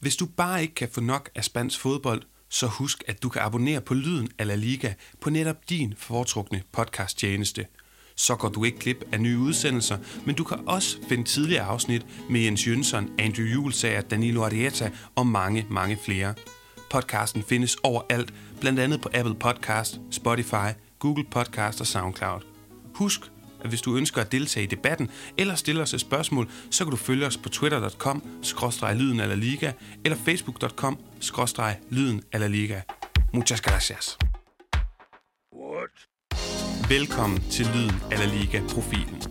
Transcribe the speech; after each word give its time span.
Hvis 0.00 0.16
du 0.16 0.26
bare 0.26 0.62
ikke 0.62 0.74
kan 0.74 0.88
få 0.92 1.00
nok 1.00 1.30
af 1.34 1.44
spansk 1.44 1.80
fodbold, 1.80 2.22
så 2.48 2.66
husk, 2.66 3.04
at 3.06 3.22
du 3.22 3.28
kan 3.28 3.42
abonnere 3.42 3.80
på 3.80 3.94
Lyden 3.94 4.28
af 4.38 4.46
La 4.46 4.54
Liga 4.54 4.92
på 5.20 5.30
netop 5.30 5.56
din 5.68 5.94
foretrukne 5.96 6.62
podcasttjeneste. 6.72 7.66
Så 8.16 8.36
går 8.36 8.48
du 8.48 8.64
ikke 8.64 8.78
glip 8.78 9.04
af 9.12 9.20
nye 9.20 9.38
udsendelser, 9.38 9.98
men 10.26 10.34
du 10.34 10.44
kan 10.44 10.58
også 10.68 10.96
finde 11.08 11.24
tidligere 11.24 11.64
afsnit 11.64 12.06
med 12.30 12.40
Jens 12.40 12.66
Jønsson, 12.66 13.10
Andrew 13.18 13.46
Julesager, 13.46 14.00
Danilo 14.00 14.44
Arieta 14.44 14.90
og 15.16 15.26
mange, 15.26 15.66
mange 15.70 15.98
flere. 16.04 16.34
Podcasten 16.90 17.42
findes 17.42 17.76
overalt, 17.82 18.34
blandt 18.60 18.80
andet 18.80 19.00
på 19.00 19.08
Apple 19.14 19.34
Podcast, 19.34 20.00
Spotify, 20.10 20.70
Google 20.98 21.24
Podcast 21.30 21.80
og 21.80 21.86
SoundCloud. 21.86 22.40
Husk, 22.94 23.20
at 23.64 23.68
hvis 23.68 23.82
du 23.82 23.96
ønsker 23.96 24.20
at 24.20 24.32
deltage 24.32 24.64
i 24.64 24.66
debatten 24.66 25.10
eller 25.38 25.54
stille 25.54 25.82
os 25.82 25.94
et 25.94 26.00
spørgsmål, 26.00 26.48
så 26.70 26.84
kan 26.84 26.90
du 26.90 26.96
følge 26.96 27.26
os 27.26 27.36
på 27.36 27.48
twitter.com 27.48 28.22
lyden 28.94 29.20
eller 29.20 29.36
liga 29.36 29.72
eller 30.04 30.18
facebook.com 30.18 30.98
lyden 31.90 32.22
eller 32.32 32.48
liga. 32.48 32.80
Muchas 33.32 33.60
gracias. 33.60 34.18
What? 35.52 36.10
Velkommen 36.88 37.40
til 37.50 37.66
Lyden 37.66 38.02
eller 38.12 38.26
Liga 38.26 38.60
profilen. 38.68 39.22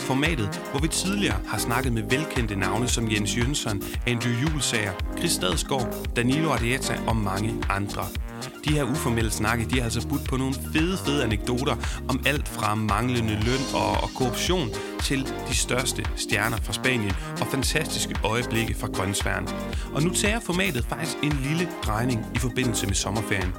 Formatet, 0.00 0.62
hvor 0.70 0.80
vi 0.80 0.88
tidligere 0.88 1.40
har 1.46 1.58
snakket 1.58 1.92
med 1.92 2.02
velkendte 2.02 2.56
navne 2.56 2.88
som 2.88 3.10
Jens 3.10 3.36
Jønsson, 3.36 3.82
Andrew 4.06 4.32
Julesager, 4.32 4.92
Chris 5.18 5.32
Stadsgaard, 5.32 6.14
Danilo 6.16 6.50
Arieta 6.50 7.00
og 7.06 7.16
mange 7.16 7.64
andre. 7.70 8.25
De 8.64 8.72
her 8.72 8.84
uformelle 8.84 9.30
snakke, 9.30 9.64
de 9.64 9.76
har 9.76 9.84
altså 9.84 10.08
budt 10.08 10.24
på 10.24 10.36
nogle 10.36 10.54
fede, 10.72 10.98
fede 11.06 11.24
anekdoter 11.24 11.76
om 12.08 12.20
alt 12.26 12.48
fra 12.48 12.74
manglende 12.74 13.34
løn 13.34 13.60
og, 13.74 13.90
og 13.90 14.10
korruption 14.14 14.68
til 15.02 15.32
de 15.48 15.56
største 15.56 16.04
stjerner 16.16 16.56
fra 16.56 16.72
Spanien 16.72 17.12
og 17.40 17.46
fantastiske 17.46 18.14
øjeblikke 18.24 18.74
fra 18.74 18.86
grøntsværen. 18.86 19.48
Og 19.94 20.02
nu 20.02 20.10
tager 20.10 20.40
formatet 20.40 20.84
faktisk 20.84 21.16
en 21.22 21.32
lille 21.42 21.68
drejning 21.84 22.26
i 22.34 22.38
forbindelse 22.38 22.86
med 22.86 22.94
sommerferien. 22.94 23.54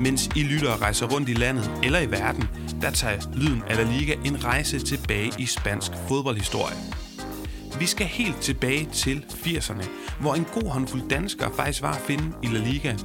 Mens 0.00 0.28
I 0.36 0.42
lytter 0.42 0.72
og 0.72 0.80
rejser 0.82 1.06
rundt 1.06 1.28
i 1.28 1.34
landet 1.34 1.70
eller 1.82 2.00
i 2.00 2.10
verden, 2.10 2.48
der 2.80 2.90
tager 2.90 3.20
Lyden 3.34 3.62
af 3.68 3.76
La 3.76 3.82
Liga 3.82 4.14
en 4.24 4.44
rejse 4.44 4.78
tilbage 4.78 5.32
i 5.38 5.46
spansk 5.46 5.90
fodboldhistorie. 6.08 6.76
Vi 7.78 7.86
skal 7.86 8.06
helt 8.06 8.40
tilbage 8.40 8.88
til 8.92 9.24
80'erne, 9.30 9.86
hvor 10.20 10.34
en 10.34 10.46
god 10.54 10.70
håndfuld 10.70 11.08
danskere 11.08 11.50
faktisk 11.56 11.82
var 11.82 11.92
at 11.92 12.00
finde 12.00 12.24
i 12.42 12.46
La 12.46 12.58
Liga. 12.58 12.96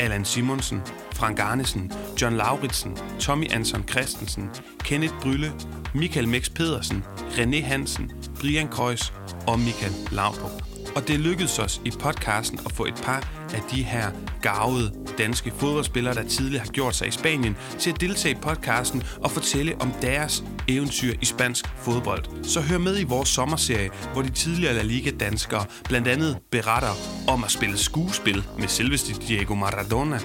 Allan 0.00 0.24
Simonsen, 0.24 0.82
Frank 1.14 1.40
Arnesen, 1.40 1.92
John 2.20 2.36
Lauritsen, 2.36 2.96
Tommy 3.18 3.46
Anson 3.50 3.84
Christensen, 3.88 4.50
Kenneth 4.84 5.14
Brylle, 5.22 5.52
Michael 5.94 6.28
Mex 6.28 6.50
Pedersen, 6.50 7.04
René 7.36 7.62
Hansen, 7.62 8.12
Brian 8.40 8.68
Kreuz 8.68 9.12
og 9.46 9.58
Michael 9.58 9.92
Laudrup. 10.10 10.62
Og 10.96 11.08
det 11.08 11.20
lykkedes 11.20 11.58
os 11.58 11.80
i 11.84 11.90
podcasten 11.90 12.60
at 12.66 12.72
få 12.72 12.84
et 12.84 13.00
par 13.02 13.46
af 13.54 13.62
de 13.70 13.82
her 13.82 14.10
gavede 14.42 14.92
danske 15.18 15.50
fodboldspillere, 15.50 16.14
der 16.14 16.28
tidligere 16.28 16.64
har 16.64 16.72
gjort 16.72 16.94
sig 16.94 17.08
i 17.08 17.10
Spanien, 17.10 17.56
til 17.78 17.90
at 17.90 18.00
deltage 18.00 18.34
i 18.34 18.38
podcasten 18.42 19.02
og 19.22 19.30
fortælle 19.30 19.74
om 19.80 19.92
deres 20.02 20.44
eventyr 20.76 21.14
i 21.22 21.24
spansk 21.24 21.68
fodbold. 21.76 22.44
Så 22.44 22.60
hør 22.60 22.78
med 22.78 23.00
i 23.00 23.04
vores 23.04 23.28
sommerserie, 23.28 23.90
hvor 24.12 24.22
de 24.22 24.30
tidligere 24.30 24.74
La 24.74 24.82
Liga-danskere 24.82 25.66
blandt 25.84 26.08
andet 26.08 26.38
beretter 26.50 26.92
om 27.28 27.44
at 27.44 27.50
spille 27.50 27.78
skuespil 27.78 28.44
med 28.58 28.68
selveste 28.68 29.12
Diego 29.12 29.54
Maradona, 29.54 30.18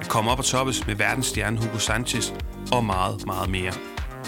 at 0.00 0.08
komme 0.08 0.30
op 0.30 0.38
og 0.38 0.44
toppes 0.44 0.86
med 0.86 0.94
verdensstjerne 0.94 1.58
Hugo 1.58 1.78
Sanchez 1.78 2.32
og 2.72 2.84
meget, 2.84 3.26
meget 3.26 3.50
mere. 3.50 3.72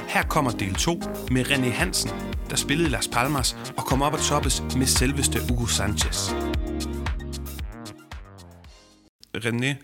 Her 0.09 0.23
kommer 0.23 0.51
del 0.51 0.75
2 0.75 1.03
med 1.31 1.47
René 1.47 1.69
Hansen, 1.69 2.11
der 2.51 2.57
spillede 2.57 2.89
Las 2.89 3.09
Palmas 3.09 3.57
og 3.77 3.85
kom 3.85 4.03
op 4.03 4.13
og 4.13 4.21
toppes 4.21 4.63
med 4.77 4.87
selveste 4.87 5.39
Hugo 5.49 5.67
Sanchez. 5.67 6.31
René, 9.37 9.75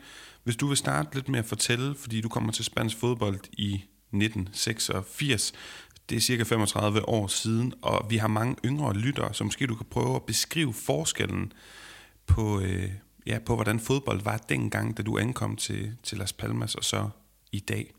hvis 0.45 0.57
du 0.57 0.67
vil 0.67 0.77
starte 0.77 1.15
lidt 1.15 1.29
med 1.29 1.39
at 1.39 1.45
fortælle, 1.45 1.95
fordi 1.95 2.21
du 2.21 2.29
kommer 2.29 2.53
til 2.53 2.65
spansk 2.65 2.97
fodbold 2.97 3.41
i 3.53 3.75
1986, 3.75 5.53
det 6.11 6.17
er 6.17 6.21
cirka 6.21 6.43
35 6.43 7.09
år 7.09 7.27
siden, 7.27 7.75
og 7.83 8.07
vi 8.11 8.17
har 8.17 8.29
mange 8.29 8.57
yngre 8.65 8.95
lyttere, 8.95 9.35
så 9.35 9.45
måske 9.45 9.67
du 9.67 9.75
kan 9.75 9.87
prøve 9.91 10.17
at 10.17 10.23
beskrive 10.23 10.75
forskellen 10.75 11.53
på, 12.27 12.61
øh, 12.61 12.91
ja, 13.27 13.39
på 13.47 13.55
hvordan 13.55 13.81
fodbold 13.81 14.23
var 14.23 14.37
dengang, 14.49 14.97
da 14.97 15.03
du 15.03 15.19
ankom 15.19 15.57
til, 15.57 15.93
til 16.03 16.19
Las 16.19 16.33
Palmas, 16.33 16.75
og 16.75 16.85
så 16.85 17.09
i 17.53 17.61
dag. 17.61 17.95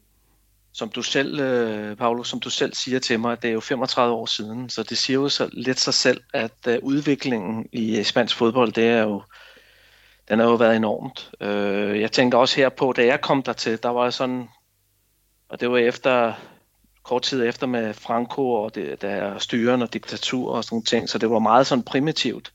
Som 0.73 0.89
du 0.89 1.01
selv, 1.01 1.39
øh, 1.39 1.97
Paolo, 1.97 2.23
som 2.23 2.39
du 2.39 2.49
selv 2.49 2.73
siger 2.73 2.99
til 2.99 3.19
mig, 3.19 3.41
det 3.41 3.47
er 3.47 3.53
jo 3.53 3.59
35 3.59 4.13
år 4.13 4.25
siden, 4.25 4.69
så 4.69 4.83
det 4.83 4.97
siger 4.97 5.19
jo 5.19 5.29
så 5.29 5.49
lidt 5.53 5.79
sig 5.79 5.93
selv, 5.93 6.21
at 6.33 6.67
øh, 6.67 6.77
udviklingen 6.81 7.69
i 7.71 7.97
øh, 7.97 8.05
spansk 8.05 8.35
fodbold, 8.35 8.71
det 8.71 8.87
er 8.87 9.01
jo 9.01 9.23
den 10.29 10.39
har 10.39 10.45
jo 10.45 10.55
været 10.55 10.75
enormt. 10.75 11.31
Øh, 11.41 12.01
jeg 12.01 12.11
tænker 12.11 12.37
også 12.37 12.55
her 12.55 12.69
på, 12.69 12.93
da 12.93 13.05
jeg 13.05 13.21
kom 13.21 13.43
der 13.43 13.53
til, 13.53 13.83
der 13.83 13.89
var 13.89 14.09
sådan, 14.09 14.47
og 15.49 15.59
det 15.59 15.71
var 15.71 15.77
efter, 15.77 16.33
kort 17.03 17.21
tid 17.21 17.47
efter 17.47 17.67
med 17.67 17.93
Franco 17.93 18.51
og 18.51 18.75
det 18.75 19.01
der 19.01 19.37
styren 19.37 19.81
og 19.81 19.93
diktatur 19.93 20.55
og 20.55 20.63
sådan 20.63 20.83
ting, 20.83 21.09
så 21.09 21.17
det 21.17 21.29
var 21.29 21.39
meget 21.39 21.67
sådan 21.67 21.83
primitivt. 21.83 22.53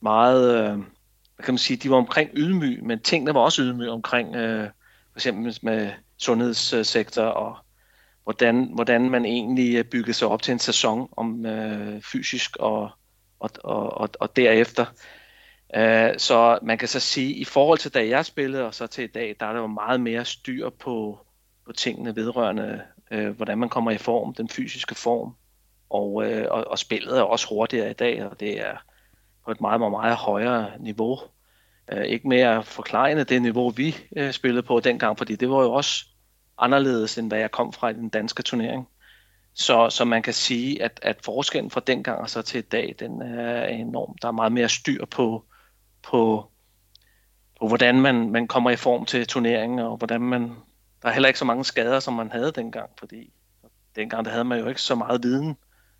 Meget, 0.00 0.54
øh, 0.54 0.76
hvad 1.36 1.44
kan 1.44 1.54
man 1.54 1.58
sige, 1.58 1.76
de 1.76 1.90
var 1.90 1.96
omkring 1.96 2.30
ydmyg, 2.34 2.84
men 2.84 3.00
tingene 3.00 3.34
var 3.34 3.40
også 3.40 3.62
ydmyg 3.62 3.88
omkring, 3.88 4.36
øh, 4.36 4.68
for 5.12 5.18
eksempel 5.18 5.58
med 5.62 5.90
sundhedssektor 6.18 7.22
og 7.22 7.56
hvordan, 8.24 8.70
hvordan 8.74 9.10
man 9.10 9.24
egentlig 9.24 9.74
øh, 9.76 9.84
byggede 9.84 10.14
sig 10.14 10.28
op 10.28 10.42
til 10.42 10.52
en 10.52 10.58
sæson 10.58 11.08
om 11.16 11.46
øh, 11.46 12.02
fysisk 12.02 12.56
og, 12.56 12.90
og, 13.40 13.50
og, 13.64 13.98
og, 13.98 14.10
og 14.20 14.36
derefter 14.36 14.84
Øh, 15.76 16.18
så 16.18 16.58
man 16.62 16.78
kan 16.78 16.88
så 16.88 17.00
sige, 17.00 17.32
i 17.32 17.44
forhold 17.44 17.78
til 17.78 17.94
da 17.94 18.08
jeg 18.08 18.26
spillede 18.26 18.66
og 18.66 18.74
så 18.74 18.86
til 18.86 19.04
i 19.04 19.06
dag, 19.06 19.36
der 19.40 19.46
er 19.46 19.52
der 19.52 19.60
jo 19.60 19.66
meget 19.66 20.00
mere 20.00 20.24
styr 20.24 20.70
på, 20.70 21.18
på 21.66 21.72
tingene 21.72 22.16
vedrørende, 22.16 22.82
øh, 23.12 23.36
hvordan 23.36 23.58
man 23.58 23.68
kommer 23.68 23.90
i 23.90 23.98
form, 23.98 24.34
den 24.34 24.48
fysiske 24.48 24.94
form. 24.94 25.34
Og, 25.90 26.30
øh, 26.30 26.46
og, 26.50 26.64
og 26.66 26.78
spillet 26.78 27.18
er 27.18 27.22
også 27.22 27.48
hurtigere 27.48 27.90
i 27.90 27.94
dag, 27.94 28.24
og 28.24 28.40
det 28.40 28.60
er 28.60 28.76
på 29.44 29.50
et 29.50 29.60
meget, 29.60 29.80
meget, 29.80 29.92
meget 29.92 30.16
højere 30.16 30.70
niveau. 30.78 31.18
Øh, 31.92 32.04
ikke 32.04 32.28
mere 32.28 32.64
forklarende 32.64 33.24
det 33.24 33.42
niveau, 33.42 33.70
vi 33.70 33.96
øh, 34.16 34.32
spillede 34.32 34.62
på 34.62 34.80
dengang, 34.80 35.18
fordi 35.18 35.36
det 35.36 35.50
var 35.50 35.62
jo 35.62 35.72
også 35.72 36.04
anderledes, 36.58 37.18
end 37.18 37.28
hvad 37.28 37.38
jeg 37.38 37.50
kom 37.50 37.72
fra 37.72 37.88
i 37.88 37.92
den 37.92 38.08
danske 38.08 38.42
turnering. 38.42 38.88
Så, 39.54 39.90
så 39.90 40.04
man 40.04 40.22
kan 40.22 40.34
sige, 40.34 40.82
at, 40.82 41.00
at 41.02 41.16
forskellen 41.24 41.70
fra 41.70 41.80
dengang 41.86 42.20
og 42.20 42.30
så 42.30 42.42
til 42.42 42.58
i 42.58 42.62
dag, 42.62 42.94
den 42.98 43.22
er 43.22 43.66
enorm. 43.66 44.16
Der 44.22 44.28
er 44.28 44.32
meget 44.32 44.52
mere 44.52 44.68
styr 44.68 45.04
på, 45.04 45.44
på, 46.02 46.50
på 47.60 47.68
hvordan 47.68 48.00
man, 48.00 48.30
man 48.30 48.48
kommer 48.48 48.70
i 48.70 48.76
form 48.76 49.04
til 49.04 49.26
turneringen, 49.26 49.78
og 49.78 49.96
hvordan 49.96 50.20
man... 50.20 50.52
Der 51.02 51.08
er 51.08 51.12
heller 51.12 51.28
ikke 51.28 51.38
så 51.38 51.44
mange 51.44 51.64
skader, 51.64 52.00
som 52.00 52.14
man 52.14 52.30
havde 52.30 52.52
dengang, 52.52 52.90
fordi 52.98 53.32
dengang 53.96 54.24
der 54.24 54.30
havde 54.30 54.44
man 54.44 54.58
jo 54.58 54.66
ikke 54.66 54.82
så 54.82 54.94
meget 54.94 55.22
viden 55.22 55.56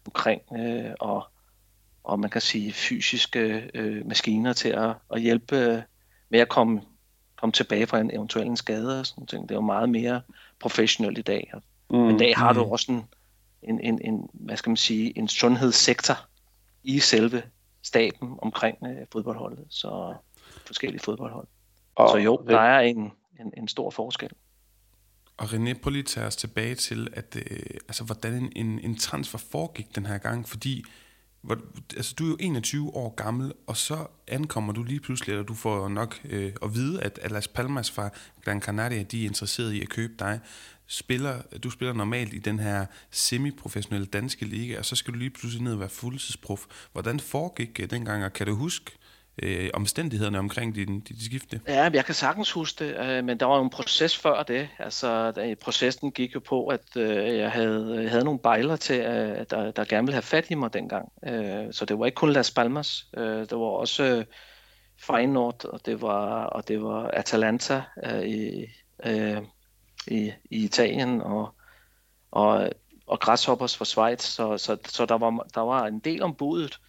omkring, 0.07 0.43
øh, 0.59 0.93
og, 1.01 1.27
og 2.05 2.21
man 2.21 2.31
kan 2.31 2.41
sige 2.41 2.73
fysiske 2.73 3.71
øh, 3.75 4.07
maskiner 4.07 4.53
til 4.53 4.69
at, 4.69 4.95
at 5.13 5.21
hjælpe 5.21 5.57
øh, 5.57 5.83
med 6.29 6.41
at 6.41 6.49
komme, 6.49 6.83
komme 7.37 7.53
tilbage 7.53 7.87
fra 7.87 8.01
en 8.01 8.11
eventuel 8.15 8.47
en 8.47 8.57
skade 8.57 9.01
og 9.01 9.07
sådan 9.07 9.27
ting. 9.27 9.49
Det 9.49 9.55
er 9.55 9.59
jo 9.59 9.61
meget 9.61 9.89
mere 9.89 10.23
professionelt 10.61 11.19
i 11.19 11.23
dag. 11.23 11.53
Mm, 11.91 12.09
I 12.09 12.19
dag 12.19 12.37
har 12.37 12.53
mm. 12.53 12.59
du 12.59 12.65
også 12.65 12.93
en, 12.93 13.05
en, 13.63 13.81
en, 13.81 14.01
en, 14.05 14.29
hvad 14.33 14.57
skal 14.57 14.71
man 14.71 14.77
sige, 14.77 15.19
en 15.19 15.29
sundhedssektor 15.29 16.15
i 16.83 16.99
selve 16.99 17.43
staben 17.83 18.39
omkring 18.43 18.79
øh, 18.87 19.07
fodboldholdet, 19.13 19.67
så 19.69 20.15
forskellige 20.67 21.01
fodboldhold. 21.01 21.47
Og 21.95 22.09
så 22.11 22.17
jo, 22.17 22.45
der 22.49 22.61
er 22.61 22.81
en, 22.81 23.13
en, 23.41 23.53
en 23.57 23.69
stor 23.69 23.91
forskel. 23.91 24.31
Og 25.43 25.49
René, 25.49 25.73
prøv 25.73 25.91
lige 25.91 26.01
at 26.01 26.07
tage 26.07 26.27
os 26.27 26.37
tilbage 26.37 26.75
til, 26.75 27.09
at, 27.13 27.37
øh, 27.37 27.61
altså, 27.89 28.05
hvordan 28.05 28.53
en, 28.57 28.79
en 28.79 28.97
transfer 28.97 29.39
foregik 29.39 29.95
den 29.95 30.07
her 30.07 30.19
gang, 30.19 30.49
fordi 30.49 30.85
hvor, 31.41 31.59
altså, 31.97 32.15
du 32.19 32.25
er 32.25 32.29
jo 32.29 32.37
21 32.41 32.95
år 32.95 33.15
gammel, 33.15 33.53
og 33.67 33.77
så 33.77 34.07
ankommer 34.29 34.73
du 34.73 34.83
lige 34.83 35.01
pludselig, 35.01 35.39
og 35.39 35.49
du 35.49 35.55
får 35.55 35.89
nok 35.89 36.21
øh, 36.25 36.53
at 36.63 36.75
vide, 36.75 37.03
at, 37.03 37.31
Las 37.31 37.49
Palmas 37.49 37.91
fra 37.91 38.11
Gran 38.45 38.61
Canaria, 38.61 39.03
de 39.03 39.23
er 39.23 39.29
interesseret 39.29 39.73
i 39.73 39.83
at 39.83 39.89
købe 39.89 40.13
dig 40.19 40.41
spiller, 40.87 41.43
du 41.63 41.71
spiller 41.71 41.95
normalt 41.95 42.35
i 42.35 42.39
den 42.39 42.59
her 42.59 42.87
semiprofessionelle 43.11 44.07
danske 44.07 44.45
liga, 44.45 44.79
og 44.79 44.85
så 44.85 44.97
skal 44.97 45.15
du 45.15 45.19
lige 45.19 45.31
pludselig 45.31 45.65
ned 45.65 45.73
og 45.73 45.81
være 45.81 45.89
fuldtidsprof. 45.89 46.67
Hvordan 46.93 47.21
foregik 47.21 47.77
det 47.77 47.91
dengang, 47.91 48.25
og 48.25 48.33
kan 48.33 48.47
du 48.47 48.55
huske 48.55 48.91
øh, 49.43 49.71
omstændighederne 49.75 50.39
omkring 50.39 50.75
din, 50.75 51.01
dit 51.01 51.25
skifte? 51.25 51.61
Ja, 51.69 51.91
jeg 51.93 52.05
kan 52.05 52.15
sagtens 52.15 52.53
huske 52.53 52.85
det, 52.85 52.97
øh, 52.97 53.25
men 53.25 53.41
der 53.41 53.47
var 53.47 53.57
jo 53.57 53.65
en 53.65 53.71
proces 53.71 54.19
før 54.19 54.43
det. 54.43 54.69
Altså, 54.79 55.33
der, 55.33 55.55
processen 55.55 56.13
gik 56.13 56.35
jo 56.35 56.41
på, 56.41 56.67
at 56.67 56.97
øh, 56.97 57.39
jeg 57.39 57.51
havde, 57.51 58.01
jeg 58.03 58.11
havde 58.11 58.25
nogle 58.25 58.41
bejler 58.41 58.77
til, 58.77 59.01
øh, 59.01 59.47
der, 59.51 59.71
der 59.71 59.85
gerne 59.85 60.07
ville 60.07 60.15
have 60.15 60.23
fat 60.23 60.51
i 60.51 60.55
mig 60.55 60.73
dengang. 60.73 61.13
Øh, 61.27 61.73
så 61.73 61.85
det 61.85 61.99
var 61.99 62.07
ikke 62.07 62.17
kun 62.17 62.33
Las 62.33 62.51
Palmas, 62.51 63.07
øh, 63.17 63.41
det 63.41 63.53
var 63.53 63.67
også 63.67 64.05
øh, 64.05 64.25
Feyenoord, 65.01 65.65
og 65.65 65.87
det 65.87 66.03
var, 66.03 66.45
og 66.45 66.69
det 66.69 66.83
var 66.83 67.09
Atalanta 67.09 67.83
øh, 68.05 68.23
i... 68.23 68.67
Øh, 69.07 69.43
i, 70.07 70.33
i 70.51 70.65
Italien 70.65 71.21
og, 71.21 71.55
og, 72.31 72.71
og 73.07 73.21
Grasshoppers 73.21 73.77
fra 73.77 73.85
Schweiz, 73.85 74.23
så, 74.23 74.59
så, 74.59 74.77
så 74.85 75.07
der, 75.07 75.19
var, 75.19 75.47
der 75.55 75.61
var 75.61 75.87
en 75.87 75.99
del 75.99 76.23
om 76.23 76.35
budet 76.35 76.81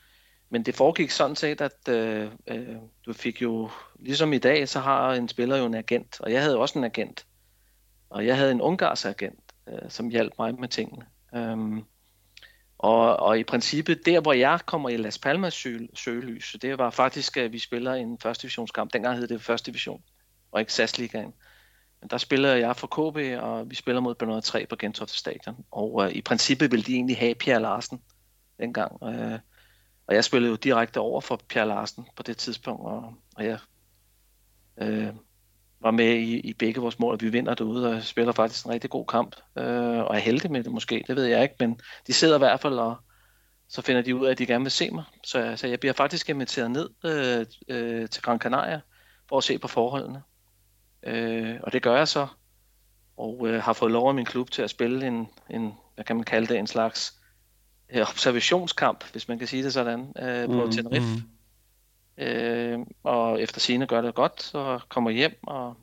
men 0.54 0.64
det 0.64 0.76
foregik 0.76 1.12
sådan 1.12 1.36
set, 1.36 1.62
at 1.62 1.90
øh, 1.90 2.32
øh, 2.48 2.76
du 3.06 3.14
fik 3.14 3.42
jo, 3.42 3.70
ligesom 4.00 4.34
i 4.34 4.38
dag, 4.38 4.70
så 4.70 4.80
har 4.80 5.14
en 5.14 5.28
spiller 5.28 5.58
jo 5.58 5.66
en 5.66 5.74
agent, 5.74 6.22
og 6.22 6.32
jeg 6.32 6.42
havde 6.42 6.58
også 6.58 6.80
en 6.80 6.86
agent. 6.86 7.26
Og 8.10 8.26
jeg 8.26 8.38
havde 8.38 8.52
en 8.52 8.62
ungarsk 8.62 9.06
agent, 9.06 9.40
øh, 9.68 9.90
som 9.90 10.10
hjalp 10.10 10.34
mig 10.40 10.60
med 10.60 10.68
tingene. 10.68 11.06
Øhm, 11.36 11.84
og, 12.78 13.20
og 13.20 13.40
i 13.40 13.44
princippet, 13.44 14.06
der 14.06 14.20
hvor 14.20 14.34
jeg 14.34 14.60
kommer 14.66 14.90
i 14.90 14.98
Las 14.98 15.20
Palmas 15.20 15.54
sø, 15.54 15.78
søgelys, 15.94 16.56
det 16.62 16.78
var 16.78 16.90
faktisk, 16.90 17.38
at 17.38 17.52
vi 17.52 17.60
spiller 17.60 17.94
en 17.94 18.20
første 18.20 18.42
divisionskamp. 18.42 18.94
Dengang 18.94 19.18
hed 19.18 19.28
det 19.28 19.42
første 19.42 19.72
division, 19.72 20.04
og 20.52 20.60
ikke 20.60 20.74
SAS-ligaen. 20.74 21.34
Men 22.02 22.10
der 22.10 22.18
spiller 22.18 22.54
jeg 22.54 22.76
for 22.76 22.88
KB, 22.88 23.42
og 23.44 23.70
vi 23.70 23.76
spiller 23.76 24.02
mod 24.02 24.16
Bernard 24.16 24.44
3 24.44 24.66
på 24.66 24.76
Gentofte 24.76 25.18
Stadion. 25.18 25.66
Og 25.72 26.06
øh, 26.06 26.12
i 26.12 26.22
princippet 26.22 26.72
ville 26.72 26.84
de 26.84 26.94
egentlig 26.94 27.18
have 27.18 27.36
Pierre 27.36 27.62
Larsen 27.62 28.02
dengang. 28.60 29.04
Øh, 29.04 29.40
og 30.08 30.16
jeg 30.16 30.24
spillede 30.24 30.50
jo 30.50 30.56
direkte 30.56 31.00
over 31.00 31.22
for 31.22 31.42
Pierre 31.50 31.68
Larsen 31.68 32.06
på 32.16 32.24
det 32.24 32.38
tidspunkt, 32.38 32.86
og, 32.86 33.14
og 33.36 33.46
jeg 33.46 33.60
øh, 34.82 35.14
var 35.80 35.92
med 35.92 36.16
i, 36.16 36.40
i 36.40 36.54
begge 36.54 36.82
vores 36.82 37.00
mål, 37.00 37.14
og 37.14 37.22
vi 37.22 37.30
vinder 37.30 37.54
derude, 37.54 37.90
og 37.90 38.04
spiller 38.04 38.34
faktisk 38.34 38.66
en 38.66 38.72
rigtig 38.72 38.90
god 38.90 39.06
kamp, 39.06 39.36
øh, 39.58 40.00
og 40.00 40.16
er 40.16 40.20
heldig 40.20 40.52
med 40.52 40.64
det 40.64 40.72
måske, 40.72 41.04
det 41.08 41.16
ved 41.16 41.26
jeg 41.26 41.44
ikke, 41.44 41.56
men 41.60 41.80
de 42.08 42.14
sidder 42.14 42.36
i 42.36 42.38
hvert 42.38 42.60
fald, 42.60 42.74
og 42.74 42.96
så 43.68 43.82
finder 43.82 44.02
de 44.02 44.16
ud 44.16 44.26
af, 44.26 44.32
at 44.32 44.38
de 44.38 44.46
gerne 44.46 44.64
vil 44.64 44.72
se 44.72 44.92
mig. 44.92 45.04
Så, 45.24 45.54
så 45.56 45.68
jeg 45.68 45.80
bliver 45.80 45.94
faktisk 45.94 46.30
inviteret 46.30 46.72
ned 46.72 46.90
øh, 47.06 47.46
øh, 47.68 48.10
til 48.10 48.24
Gran 48.24 48.40
Canaria, 48.40 48.82
for 49.30 49.38
at 49.38 49.44
se 49.44 49.58
på 49.58 49.68
forholdene. 49.68 50.22
Øh, 51.04 51.56
og 51.64 51.74
det 51.74 51.82
gør 51.82 51.98
jeg 51.98 52.08
så, 52.08 52.28
og 53.18 53.48
øh, 53.48 53.64
har 53.64 53.74
fået 53.74 53.92
lov 53.92 54.08
af 54.08 54.16
min 54.16 54.26
klub 54.26 54.52
til 54.52 54.62
at 54.62 54.70
spille 54.70 55.08
en, 55.08 55.28
en 55.50 55.74
hvad 55.96 56.06
kan 56.06 56.16
man 56.16 56.26
kalde 56.26 56.48
det, 56.48 56.60
en 56.60 56.68
slags 56.68 57.14
øh, 57.18 57.23
observationskamp, 58.02 59.12
hvis 59.12 59.28
man 59.28 59.40
kan 59.40 59.48
sige 59.48 59.64
det 59.64 59.74
sådan, 59.74 60.14
øh, 60.20 60.46
på 60.46 60.66
mm, 60.66 60.72
Tenerife. 60.72 61.06
Mm. 61.06 62.24
Øh, 62.24 62.80
og 63.04 63.42
efter 63.42 63.60
sine 63.60 63.88
gør 63.88 64.02
det 64.02 64.16
godt, 64.16 64.42
så 64.42 64.80
kommer 64.90 65.12
hjem, 65.12 65.40
og, 65.44 65.78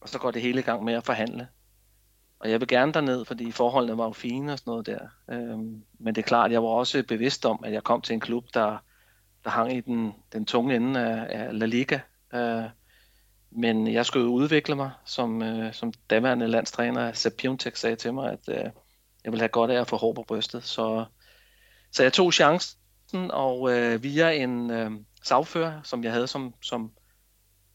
og 0.00 0.08
så 0.08 0.18
går 0.18 0.30
det 0.30 0.42
hele 0.42 0.60
i 0.60 0.62
gang 0.62 0.84
med 0.84 0.94
at 0.94 1.04
forhandle. 1.04 1.48
Og 2.38 2.50
jeg 2.50 2.60
vil 2.60 2.68
gerne 2.68 2.92
derned, 2.92 3.24
fordi 3.24 3.52
forholdene 3.52 3.98
var 3.98 4.04
jo 4.04 4.12
fine 4.12 4.52
og 4.52 4.58
sådan 4.58 4.70
noget 4.70 4.86
der. 4.86 4.98
Øh, 5.30 5.58
men 5.98 6.14
det 6.14 6.18
er 6.18 6.22
klart, 6.22 6.52
jeg 6.52 6.62
var 6.62 6.68
også 6.68 7.02
bevidst 7.08 7.46
om, 7.46 7.60
at 7.64 7.72
jeg 7.72 7.84
kom 7.84 8.00
til 8.00 8.14
en 8.14 8.20
klub, 8.20 8.44
der, 8.54 8.76
der 9.44 9.50
hang 9.50 9.76
i 9.76 9.80
den, 9.80 10.12
den 10.32 10.46
tunge 10.46 10.76
ende 10.76 11.00
af, 11.00 11.46
af 11.46 11.58
La 11.58 11.66
Liga. 11.66 11.98
Øh, 12.34 12.64
men 13.50 13.92
jeg 13.92 14.06
skulle 14.06 14.28
udvikle 14.28 14.74
mig, 14.74 14.90
som, 15.04 15.42
øh, 15.42 15.72
som 15.72 15.92
daværende 16.10 16.48
landstræner 16.48 17.12
Sepp 17.12 17.36
Piontek 17.36 17.76
sagde 17.76 17.96
til 17.96 18.14
mig, 18.14 18.32
at 18.32 18.48
øh, 18.48 18.70
jeg 19.24 19.32
ville 19.32 19.40
have 19.40 19.48
godt 19.48 19.70
af 19.70 19.80
at 19.80 19.88
få 19.88 19.96
hår 19.96 20.12
på 20.12 20.24
brystet. 20.28 20.64
Så, 20.64 21.04
så 21.96 22.02
jeg 22.02 22.12
tog 22.12 22.32
chancen, 22.32 23.30
og 23.30 23.72
øh, 23.72 24.02
via 24.02 24.30
en 24.30 24.70
øh, 24.70 24.90
sagfører, 25.22 25.82
som 25.82 26.04
jeg 26.04 26.12
havde 26.12 26.26
som, 26.26 26.54
som 26.62 26.92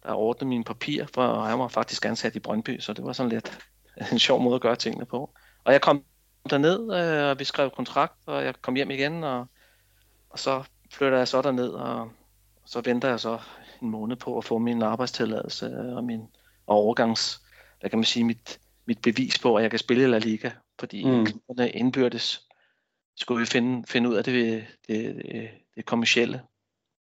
der 0.04 0.14
ordnede 0.14 0.50
mine 0.50 0.64
papirer, 0.64 1.06
for 1.14 1.42
han 1.42 1.60
var 1.60 1.68
faktisk 1.68 2.06
ansat 2.06 2.36
i 2.36 2.40
Brøndby, 2.40 2.80
så 2.80 2.94
det 2.94 3.06
var 3.06 3.14
sådan 3.14 3.30
lidt 3.30 3.60
en 4.12 4.20
sjov 4.20 4.42
måde 4.42 4.56
at 4.56 4.62
gøre 4.62 4.76
tingene 4.76 5.06
på. 5.06 5.34
Og 5.64 5.74
jeg 5.74 5.82
kom 5.82 6.04
derned, 6.50 6.94
øh, 6.94 7.30
og 7.30 7.40
vi 7.40 7.44
skrev 7.44 7.70
kontrakt, 7.70 8.14
og 8.26 8.44
jeg 8.44 8.62
kom 8.62 8.76
hjem 8.76 8.92
igen, 8.92 9.24
og, 9.24 9.48
og 10.30 10.40
så 10.40 10.64
flytter 10.92 11.18
jeg 11.18 11.28
så 11.28 11.42
derned, 11.42 11.70
og, 11.70 12.00
og 12.02 12.12
så 12.66 12.82
venter 12.82 13.10
jeg 13.10 13.20
så 13.20 13.40
en 13.82 13.90
måned 13.90 14.16
på 14.16 14.38
at 14.38 14.46
få 14.46 14.58
min 14.58 14.82
arbejdstilladelse 14.82 15.94
og 15.96 16.04
min 16.04 16.22
og 16.68 16.76
overgangs, 16.76 17.42
hvad 17.80 17.90
kan 17.90 18.00
man 18.00 18.06
sige, 18.06 18.24
mit, 18.24 18.60
mit 18.86 19.02
bevis 19.02 19.40
på, 19.40 19.56
at 19.56 19.64
jeg 19.64 19.70
kan 19.70 19.80
spille 19.80 20.04
i 20.04 20.08
La 20.08 20.18
Liga, 20.18 20.52
fordi 20.80 21.06
mm. 21.06 21.26
klubberne 21.26 21.70
indbyrdes 21.70 22.48
skulle 23.22 23.40
vi 23.40 23.46
finde, 23.46 23.88
finde 23.88 24.10
ud 24.10 24.16
af 24.16 24.24
det, 24.24 24.34
det, 24.88 25.16
det, 25.16 25.50
det 25.76 25.86
kommercielle. 25.86 26.42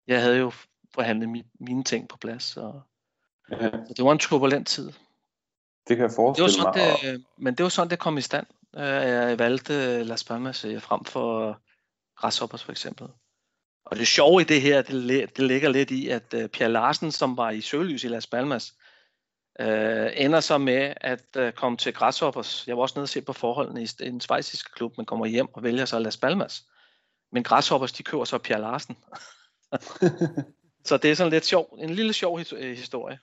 Jeg 0.08 0.22
havde 0.22 0.38
jo 0.38 0.52
forhandlet 0.94 1.30
mi, 1.30 1.44
mine 1.60 1.84
ting 1.84 2.10
på 2.10 2.18
plads, 2.18 2.58
og 2.58 2.82
ja. 3.52 3.70
så 3.72 3.94
det 3.98 4.06
var 4.06 4.12
en 4.12 4.20
turbulent 4.20 4.68
tid. 4.68 4.92
Det 5.88 5.98
kan 5.98 6.00
jeg 6.00 6.12
forestille 6.16 6.50
det 6.50 6.58
var 6.58 6.72
sådan, 6.74 6.90
mig. 7.04 7.14
Det, 7.14 7.26
men 7.38 7.56
det 7.56 7.64
var 7.64 7.70
sådan, 7.70 7.90
det 7.90 8.00
kom 8.00 8.18
i 8.18 8.22
stand. 8.22 8.48
Øh, 8.76 8.82
jeg 8.84 9.40
valgte 9.40 10.04
Las 10.04 10.24
Palmas 10.24 10.66
øh, 10.66 10.82
frem 10.82 11.06
for 11.06 11.62
Grasshoppers 12.16 12.64
for 12.64 12.72
eksempel. 12.72 13.08
Og 13.86 13.98
det 13.98 14.08
sjove 14.08 14.42
i 14.42 14.44
det 14.44 14.62
her, 14.62 14.82
det, 14.82 15.38
det 15.38 15.46
ligger 15.46 15.70
lidt 15.70 15.92
i, 15.92 16.08
at 16.08 16.34
uh, 16.34 16.48
Pierre 16.48 16.72
Larsen, 16.72 17.12
som 17.12 17.38
var 17.38 17.50
i 17.50 17.62
Sølys 17.62 18.04
i 18.04 18.08
Las 18.08 18.28
Palmas, 18.28 18.74
uh, 19.60 20.24
ender 20.26 20.40
så 20.40 20.58
med 20.58 20.94
at 21.02 21.26
uh, 21.40 21.52
komme 21.52 21.78
til 21.78 21.94
Grasshoppers. 21.94 22.68
Jeg 22.68 22.76
var 22.78 22.82
også 22.82 22.94
nede 22.96 23.04
og 23.04 23.10
se 23.10 23.22
på 23.22 23.34
forholdene 23.34 23.84
i 23.84 23.88
en 24.02 24.22
svejsisk 24.22 24.76
klub, 24.76 24.98
men 24.98 25.06
kommer 25.06 25.26
hjem 25.26 25.48
og 25.54 25.64
vælger 25.64 25.86
så 25.86 26.00
Las 26.00 26.18
Palmas. 26.18 26.64
Men 27.32 27.44
Grasshoppers, 27.44 27.92
de 27.92 28.04
kører 28.04 28.24
så 28.24 28.38
Pierre 28.38 28.62
Larsen. 28.62 28.98
så 30.88 30.98
det 30.98 31.12
er 31.12 31.16
sådan 31.16 31.32
lidt 31.32 31.46
sjov, 31.46 31.78
en 31.80 31.90
lille 31.90 32.14
sjov 32.14 32.40
historie. 32.62 33.20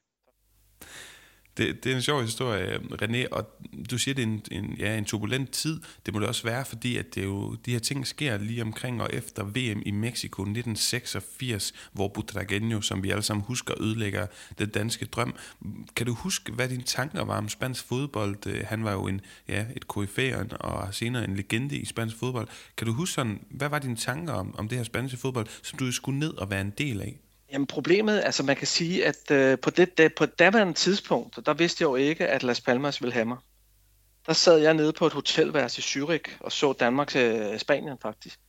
Det, 1.56 1.85
det 1.85 1.93
er 1.93 1.97
en 1.97 2.03
sjov 2.03 2.23
historie, 2.23 2.77
René, 2.77 3.29
og 3.31 3.47
du 3.91 3.99
siger, 3.99 4.15
det 4.15 4.23
er 4.23 4.27
en, 4.27 4.43
en, 4.51 4.77
ja, 4.79 4.99
en 4.99 5.05
turbulent 5.05 5.51
tid. 5.51 5.81
Det 6.06 6.15
må 6.15 6.21
det 6.21 6.29
også 6.29 6.43
være, 6.43 6.65
fordi 6.65 6.97
at 6.97 7.15
det 7.15 7.25
jo, 7.25 7.55
de 7.55 7.73
her 7.73 7.79
ting 7.79 8.06
sker 8.06 8.39
lige 8.39 8.62
omkring 8.62 9.03
og 9.03 9.11
efter 9.12 9.45
VM 9.45 9.83
i 9.87 9.91
Mexico 9.91 10.43
1986, 10.43 11.73
hvor 11.93 12.12
Butragueño, 12.19 12.83
som 12.83 13.03
vi 13.03 13.11
alle 13.11 13.23
sammen 13.23 13.45
husker, 13.47 13.83
ødelægger 13.83 14.27
den 14.59 14.69
danske 14.69 15.06
drøm. 15.06 15.35
Kan 15.97 16.06
du 16.06 16.15
huske, 16.15 16.53
hvad 16.53 16.69
dine 16.69 16.83
tanker 16.83 17.25
var 17.25 17.39
om 17.39 17.49
spansk 17.49 17.85
fodbold? 17.85 18.47
Øh, 18.47 18.65
han 18.67 18.85
var 18.85 18.93
jo 18.93 19.06
en, 19.06 19.21
ja, 19.49 19.65
et 19.77 19.89
koryfæren 19.89 20.53
og 20.61 20.95
senere 20.95 21.25
en 21.25 21.37
legende 21.37 21.77
i 21.77 21.85
spansk 21.85 22.17
fodbold. 22.17 22.49
Kan 22.77 22.87
du 22.87 22.93
huske 22.93 23.15
sådan, 23.15 23.41
hvad 23.51 23.69
var 23.69 23.79
dine 23.79 23.97
tanker 23.97 24.33
om, 24.33 24.55
om 24.59 24.69
det 24.69 24.79
her 24.79 24.85
spanske 24.85 25.17
fodbold, 25.17 25.47
som 25.62 25.79
du 25.79 25.93
skulle 25.93 26.19
ned 26.19 26.35
og 26.35 26.51
være 26.51 26.61
en 26.61 26.73
del 26.79 27.01
af? 27.01 27.24
Jamen 27.55 27.67
problemet, 27.67 28.21
altså 28.25 28.43
man 28.43 28.56
kan 28.56 28.67
sige, 28.67 29.06
at 29.06 29.31
øh, 29.31 29.59
på, 29.59 29.71
det, 29.71 29.99
det, 29.99 30.15
på 30.15 30.27
daværende 30.27 30.73
tidspunkt, 30.73 31.47
der 31.47 31.55
vidste 31.55 31.83
jeg 31.83 31.89
jo 31.89 31.95
ikke, 31.95 32.27
at 32.27 32.43
Las 32.43 32.61
Palmas 32.61 33.03
ville 33.03 33.12
have 33.12 33.25
mig. 33.25 33.39
Der 34.27 34.33
sad 34.33 34.59
jeg 34.59 34.75
nede 34.75 34.93
på 34.93 35.06
et 35.06 35.12
hotelværelse 35.12 35.81
i 35.81 35.83
Zürich 35.83 36.37
og 36.41 36.53
så 36.53 36.73
Danmark 36.73 37.09
til 37.09 37.37
øh, 37.37 37.59
Spanien 37.59 37.99
faktisk. 38.03 38.41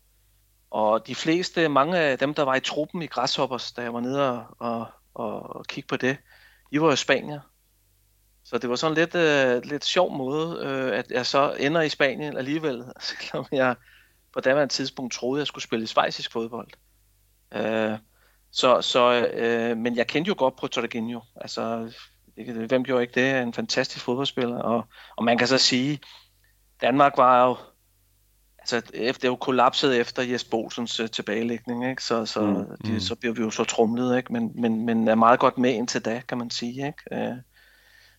Og 0.71 1.07
de 1.07 1.15
fleste, 1.15 1.69
mange 1.69 1.97
af 1.97 2.19
dem, 2.19 2.33
der 2.33 2.43
var 2.43 2.55
i 2.55 2.59
truppen 2.59 3.01
i 3.01 3.07
Grasshoppers, 3.07 3.71
da 3.71 3.81
jeg 3.81 3.93
var 3.93 3.99
nede 3.99 4.31
og, 4.31 4.45
og, 4.59 4.87
og, 5.13 5.55
og 5.55 5.65
kigge 5.65 5.87
på 5.87 5.97
det, 5.97 6.17
de 6.71 6.81
var 6.81 6.87
jo 6.87 6.95
spanier. 6.95 7.39
Så 8.43 8.57
det 8.57 8.69
var 8.69 8.75
sådan 8.75 8.97
lidt, 8.97 9.15
øh, 9.15 9.63
lidt 9.63 9.85
sjov 9.85 10.17
måde, 10.17 10.65
øh, 10.65 10.99
at 10.99 11.11
jeg 11.11 11.25
så 11.25 11.55
ender 11.59 11.81
i 11.81 11.89
Spanien 11.89 12.37
alligevel, 12.37 12.83
selvom 13.09 13.45
jeg 13.51 13.75
på 14.33 14.39
daværende 14.39 14.73
tidspunkt 14.73 15.13
troede, 15.13 15.39
at 15.39 15.41
jeg 15.41 15.47
skulle 15.47 15.63
spille 15.63 15.83
i 15.83 15.87
svejsisk 15.87 16.31
fodbold. 16.31 16.69
Øh, 17.53 17.97
så, 18.55 18.81
så 18.81 19.27
øh, 19.33 19.77
men 19.77 19.97
jeg 19.97 20.07
kendte 20.07 20.29
jo 20.29 20.35
godt 20.37 20.55
Protorginho. 20.55 21.19
Altså, 21.35 21.91
hvem 22.67 22.83
gjorde 22.83 23.01
ikke 23.03 23.21
det? 23.21 23.41
En 23.41 23.53
fantastisk 23.53 24.05
fodboldspiller. 24.05 24.59
Og, 24.59 24.85
og 25.17 25.23
man 25.23 25.37
kan 25.37 25.47
så 25.47 25.57
sige, 25.57 25.99
Danmark 26.81 27.13
var 27.17 27.45
jo 27.47 27.57
altså, 28.59 28.81
efter, 28.93 29.19
det 29.19 29.27
er 29.27 29.31
jo 29.31 29.35
kollapset 29.35 29.99
efter 29.99 30.23
Jes 30.23 30.43
Bolsens 30.43 30.99
uh, 30.99 31.07
tilbagelægning, 31.07 31.89
ikke? 31.89 32.03
Så, 32.03 32.25
så, 32.25 32.41
mm, 32.41 32.77
de, 32.85 32.91
mm. 32.91 32.99
så 32.99 33.15
bliver 33.15 33.33
vi 33.33 33.41
jo 33.41 33.51
så 33.51 33.63
trumlet, 33.63 34.17
ikke? 34.17 34.33
Men, 34.33 34.51
men, 34.55 34.85
men 34.85 35.07
er 35.07 35.15
meget 35.15 35.39
godt 35.39 35.57
med 35.57 35.73
indtil 35.73 36.05
da, 36.05 36.21
kan 36.27 36.37
man 36.37 36.49
sige. 36.49 36.87
Ikke? 36.87 37.31
Uh, 37.31 37.37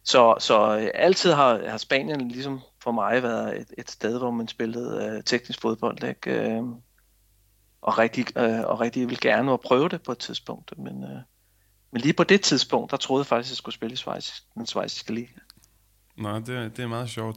så, 0.05 0.35
så 0.38 0.76
uh, 0.76 0.88
altid 0.95 1.33
har, 1.33 1.69
har 1.69 1.78
Spanien 1.78 2.28
ligesom 2.28 2.61
for 2.83 2.93
mig 2.93 3.23
været 3.23 3.61
et, 3.61 3.69
et 3.78 3.90
sted, 3.90 4.19
hvor 4.19 4.31
man 4.31 4.49
spillede 4.49 5.16
uh, 5.16 5.25
teknisk 5.25 5.61
fodbold. 5.61 6.05
Ikke? 6.05 6.59
Uh, 6.61 6.76
og 7.87 7.99
rigtig, 7.99 8.38
øh, 8.38 8.61
og 8.61 8.81
rigtig 8.81 9.09
vil 9.09 9.21
gerne 9.21 9.52
at 9.52 9.61
prøve 9.61 9.88
det 9.88 10.02
på 10.02 10.12
et 10.12 10.19
tidspunkt. 10.19 10.78
Men, 10.78 11.05
øh, 11.05 11.21
men 11.93 12.02
lige 12.02 12.12
på 12.12 12.25
det 12.25 12.40
tidspunkt, 12.40 12.90
der 12.90 12.97
troede 12.97 13.21
jeg 13.21 13.26
faktisk, 13.26 13.49
at 13.49 13.50
jeg 13.50 13.57
skulle 13.57 13.75
spille 13.75 13.93
i 13.93 13.97
Schweiz, 13.97 14.31
den 14.55 14.66
svejsiske 14.66 15.14
liga. 15.14 15.33
Nå, 16.16 16.38
det, 16.38 16.49
er, 16.49 16.69
det 16.69 16.78
er 16.78 16.87
meget 16.87 17.11
sjovt. 17.11 17.37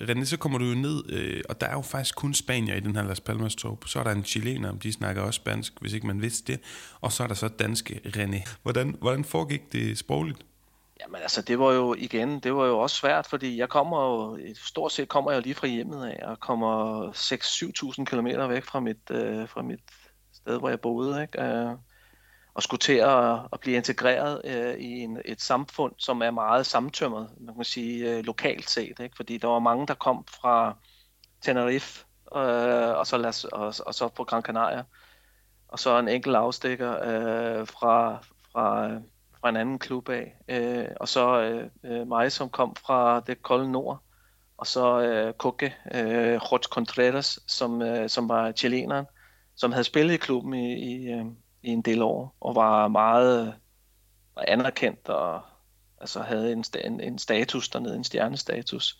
René, 0.00 0.24
så 0.24 0.36
kommer 0.36 0.58
du 0.58 0.64
jo 0.64 0.74
ned, 0.74 1.12
øh, 1.12 1.42
og 1.48 1.60
der 1.60 1.66
er 1.66 1.72
jo 1.72 1.82
faktisk 1.82 2.16
kun 2.16 2.34
spanier 2.34 2.74
i 2.74 2.80
den 2.80 2.96
her 2.96 3.02
Las 3.02 3.20
Palmas 3.20 3.54
tog. 3.54 3.82
Så 3.86 3.98
er 3.98 4.04
der 4.04 4.10
en 4.10 4.24
chilener, 4.24 4.72
de 4.72 4.92
snakker 4.92 5.22
også 5.22 5.36
spansk, 5.36 5.80
hvis 5.80 5.92
ikke 5.92 6.06
man 6.06 6.22
vidste 6.22 6.52
det. 6.52 6.60
Og 7.00 7.12
så 7.12 7.22
er 7.22 7.26
der 7.26 7.34
så 7.34 7.48
danske 7.48 8.00
René. 8.04 8.54
Hvordan, 8.62 8.96
hvordan 9.00 9.24
foregik 9.24 9.72
det 9.72 9.98
sprogligt? 9.98 10.38
Jamen 11.02 11.22
altså, 11.22 11.42
det 11.42 11.58
var 11.58 11.72
jo 11.72 11.94
igen, 11.94 12.40
det 12.40 12.54
var 12.54 12.66
jo 12.66 12.78
også 12.78 12.96
svært, 12.96 13.26
fordi 13.26 13.58
jeg 13.58 13.68
kommer 13.68 14.04
jo, 14.04 14.38
stort 14.54 14.92
set 14.92 15.08
kommer 15.08 15.30
jeg 15.30 15.42
lige 15.42 15.54
fra 15.54 15.66
hjemmet 15.66 16.06
af, 16.06 16.28
og 16.28 16.40
kommer 16.40 17.06
6-7.000 17.12 18.04
km 18.04 18.50
væk 18.50 18.64
fra 18.64 18.80
mit, 18.80 19.10
øh, 19.10 19.48
fra 19.48 19.62
mit 19.62 19.80
sted, 20.32 20.58
hvor 20.58 20.68
jeg 20.68 20.80
boede, 20.80 21.22
ikke? 21.22 21.42
Øh, 21.42 21.76
og 22.54 22.62
skulle 22.62 22.78
til 22.78 22.92
at, 22.92 23.34
at 23.52 23.60
blive 23.60 23.76
integreret 23.76 24.40
øh, 24.44 24.74
i 24.74 25.00
en, 25.00 25.20
et 25.24 25.40
samfund, 25.40 25.94
som 25.98 26.22
er 26.22 26.30
meget 26.30 26.66
samtømmet, 26.66 27.30
man 27.40 27.54
kan 27.54 27.64
sige, 27.64 28.10
øh, 28.10 28.24
lokalt 28.24 28.70
set, 28.70 29.00
ikke? 29.00 29.16
Fordi 29.16 29.38
der 29.38 29.48
var 29.48 29.58
mange, 29.58 29.86
der 29.86 29.94
kom 29.94 30.24
fra 30.28 30.76
Tenerife, 31.40 32.04
øh, 32.36 32.98
og, 32.98 33.06
så 33.06 33.18
las, 33.18 33.44
og, 33.44 33.74
og 33.86 33.94
så 33.94 34.08
på 34.08 34.24
Gran 34.24 34.42
Canaria, 34.42 34.84
og 35.68 35.78
så 35.78 35.98
en 35.98 36.08
enkelt 36.08 36.36
afstikker 36.36 36.92
øh, 36.92 37.66
fra, 37.66 38.24
fra 38.52 38.90
øh, 38.90 39.00
fra 39.42 39.48
en 39.48 39.56
anden 39.56 39.78
klub 39.78 40.08
af. 40.08 40.34
Øh, 40.48 40.86
og 41.00 41.08
så 41.08 41.40
øh, 41.42 41.70
øh, 41.84 42.06
mig, 42.06 42.32
som 42.32 42.50
kom 42.50 42.76
fra 42.76 43.20
det 43.20 43.42
kolde 43.42 43.72
nord. 43.72 44.02
Og 44.56 44.66
så 44.66 45.00
øh, 45.00 45.34
Koke, 45.34 45.74
øh, 45.94 46.32
Jorge 46.32 46.58
Contreras, 46.58 47.38
som, 47.46 47.82
øh, 47.82 48.08
som 48.08 48.28
var 48.28 48.52
chileneren, 48.52 49.06
som 49.56 49.72
havde 49.72 49.84
spillet 49.84 50.14
i 50.14 50.16
klubben 50.16 50.54
i, 50.54 50.74
i, 50.74 51.12
øh, 51.12 51.24
i 51.62 51.68
en 51.68 51.82
del 51.82 52.02
år, 52.02 52.36
og 52.40 52.54
var 52.54 52.88
meget 52.88 53.54
var 54.34 54.44
anerkendt 54.48 55.08
og 55.08 55.42
altså 56.00 56.22
havde 56.22 56.52
en, 56.52 56.64
en, 56.84 57.00
en 57.00 57.18
status 57.18 57.68
dernede, 57.68 57.96
en 57.96 58.04
stjernestatus. 58.04 58.98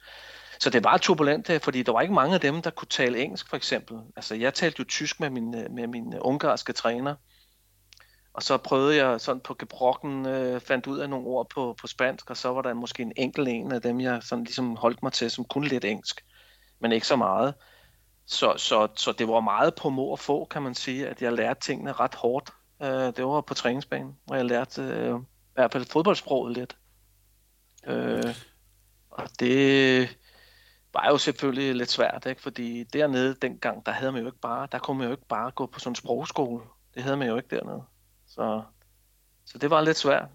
Så 0.60 0.70
det 0.70 0.84
var 0.84 0.96
turbulent, 0.96 1.50
øh, 1.50 1.60
fordi 1.60 1.82
der 1.82 1.92
var 1.92 2.00
ikke 2.00 2.14
mange 2.14 2.34
af 2.34 2.40
dem, 2.40 2.62
der 2.62 2.70
kunne 2.70 2.88
tale 2.88 3.18
engelsk, 3.18 3.48
for 3.48 3.56
eksempel. 3.56 3.98
Altså, 4.16 4.34
jeg 4.34 4.54
talte 4.54 4.76
jo 4.78 4.84
tysk 4.84 5.20
med 5.20 5.30
min, 5.30 5.50
med 5.50 5.86
min 5.86 6.14
ungarske 6.18 6.72
træner, 6.72 7.14
og 8.34 8.42
så 8.42 8.56
prøvede 8.56 9.04
jeg 9.04 9.20
sådan 9.20 9.40
på 9.40 9.54
gebrokken, 9.54 10.26
øh, 10.26 10.60
fandt 10.60 10.86
ud 10.86 10.98
af 10.98 11.10
nogle 11.10 11.26
ord 11.26 11.50
på, 11.50 11.76
på 11.80 11.86
spansk, 11.86 12.30
og 12.30 12.36
så 12.36 12.48
var 12.48 12.62
der 12.62 12.74
måske 12.74 13.02
en 13.02 13.12
enkelt 13.16 13.48
en 13.48 13.72
af 13.72 13.82
dem, 13.82 14.00
jeg 14.00 14.22
sådan 14.22 14.44
ligesom 14.44 14.76
holdt 14.76 15.02
mig 15.02 15.12
til, 15.12 15.30
som 15.30 15.44
kunne 15.44 15.68
lidt 15.68 15.84
engelsk, 15.84 16.24
men 16.80 16.92
ikke 16.92 17.06
så 17.06 17.16
meget. 17.16 17.54
Så, 18.26 18.54
så, 18.56 18.88
så 18.96 19.12
det 19.12 19.28
var 19.28 19.40
meget 19.40 19.74
på 19.74 19.90
må 19.90 20.04
og 20.04 20.18
få, 20.18 20.44
kan 20.44 20.62
man 20.62 20.74
sige, 20.74 21.08
at 21.08 21.22
jeg 21.22 21.32
lærte 21.32 21.60
tingene 21.60 21.92
ret 21.92 22.14
hårdt. 22.14 22.50
Øh, 22.82 22.88
det 22.88 23.24
var 23.24 23.40
på 23.40 23.54
træningsbanen, 23.54 24.16
hvor 24.24 24.36
jeg 24.36 24.44
lærte 24.44 24.82
øh, 24.82 25.18
i 25.18 25.54
hvert 25.54 25.72
fald 25.72 25.84
fodboldsproget 25.84 26.56
lidt. 26.56 26.76
Øh, 27.86 28.34
og 29.10 29.28
det 29.40 30.18
var 30.94 31.08
jo 31.08 31.18
selvfølgelig 31.18 31.74
lidt 31.74 31.90
svært, 31.90 32.26
ikke? 32.26 32.42
fordi 32.42 32.84
dernede 32.84 33.34
dengang, 33.42 33.86
der 33.86 33.92
havde 33.92 34.12
man 34.12 34.20
jo 34.20 34.26
ikke 34.26 34.40
bare, 34.40 34.68
der 34.72 34.78
kunne 34.78 34.98
man 34.98 35.06
jo 35.06 35.12
ikke 35.12 35.28
bare 35.28 35.50
gå 35.50 35.66
på 35.66 35.80
sådan 35.80 35.90
en 35.90 35.96
sprogskole. 35.96 36.62
Det 36.94 37.02
havde 37.02 37.16
man 37.16 37.28
jo 37.28 37.36
ikke 37.36 37.56
dernede. 37.56 37.82
Så, 38.34 38.62
så 39.44 39.58
det 39.58 39.70
var 39.70 39.80
lidt 39.80 39.96
svært. 39.96 40.28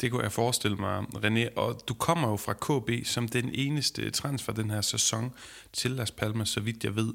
Det 0.00 0.10
kunne 0.10 0.22
jeg 0.22 0.32
forestille 0.32 0.76
mig, 0.76 0.98
René. 1.00 1.58
Og 1.58 1.80
du 1.88 1.94
kommer 1.94 2.28
jo 2.28 2.36
fra 2.36 2.52
KB 2.52 3.06
som 3.06 3.28
den 3.28 3.50
eneste 3.52 4.10
transfer 4.10 4.52
den 4.52 4.70
her 4.70 4.80
sæson 4.80 5.32
til 5.72 5.90
Las 5.90 6.10
Palmas, 6.10 6.48
så 6.48 6.60
vidt 6.60 6.84
jeg 6.84 6.96
ved. 6.96 7.14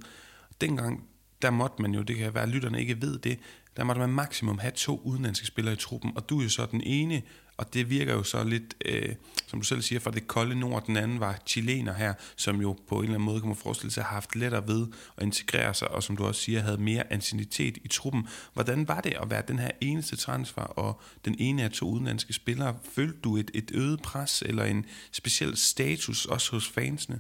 Dengang, 0.61 1.09
der 1.41 1.49
måtte 1.49 1.81
man 1.81 1.93
jo, 1.93 2.01
det 2.01 2.15
kan 2.15 2.33
være, 2.33 2.43
at 2.43 2.49
lytterne 2.49 2.79
ikke 2.79 3.01
ved 3.01 3.19
det, 3.19 3.39
der 3.77 3.83
måtte 3.83 3.99
man 3.99 4.09
maksimum 4.09 4.59
have 4.59 4.71
to 4.71 5.01
udenlandske 5.03 5.47
spillere 5.47 5.73
i 5.73 5.77
truppen, 5.77 6.11
og 6.15 6.29
du 6.29 6.39
er 6.39 6.43
jo 6.43 6.49
så 6.49 6.65
den 6.65 6.81
ene, 6.81 7.21
og 7.59 7.73
det 7.73 7.89
virker 7.89 8.13
jo 8.13 8.23
så 8.23 8.43
lidt, 8.43 8.75
øh, 8.85 9.15
som 9.47 9.59
du 9.59 9.65
selv 9.65 9.81
siger, 9.81 9.99
fra 9.99 10.11
det 10.11 10.27
kolde 10.27 10.59
nord, 10.59 10.85
den 10.85 10.97
anden 10.97 11.19
var 11.19 11.39
chilener 11.45 11.93
her, 11.93 12.13
som 12.35 12.61
jo 12.61 12.77
på 12.87 12.95
en 12.95 13.01
eller 13.01 13.15
anden 13.15 13.25
måde 13.25 13.39
kan 13.39 13.47
man 13.47 13.55
forestille 13.55 13.91
sig 13.91 14.03
har 14.03 14.13
haft 14.13 14.35
lettere 14.35 14.67
ved 14.67 14.87
at 15.17 15.23
integrere 15.23 15.73
sig, 15.73 15.91
og 15.91 16.03
som 16.03 16.17
du 16.17 16.25
også 16.25 16.41
siger, 16.41 16.61
havde 16.61 16.77
mere 16.77 17.13
ancienitet 17.13 17.77
i 17.83 17.87
truppen. 17.87 18.27
Hvordan 18.53 18.87
var 18.87 19.01
det 19.01 19.13
at 19.21 19.29
være 19.29 19.43
den 19.47 19.59
her 19.59 19.71
eneste 19.81 20.15
transfer, 20.15 20.61
og 20.61 21.01
den 21.25 21.35
ene 21.39 21.63
af 21.63 21.71
to 21.71 21.89
udenlandske 21.89 22.33
spillere? 22.33 22.77
Følte 22.95 23.19
du 23.19 23.37
et, 23.37 23.51
et 23.53 23.71
øget 23.73 24.01
pres, 24.01 24.43
eller 24.45 24.63
en 24.63 24.85
speciel 25.11 25.57
status 25.57 26.25
også 26.25 26.51
hos 26.51 26.69
fansene? 26.69 27.19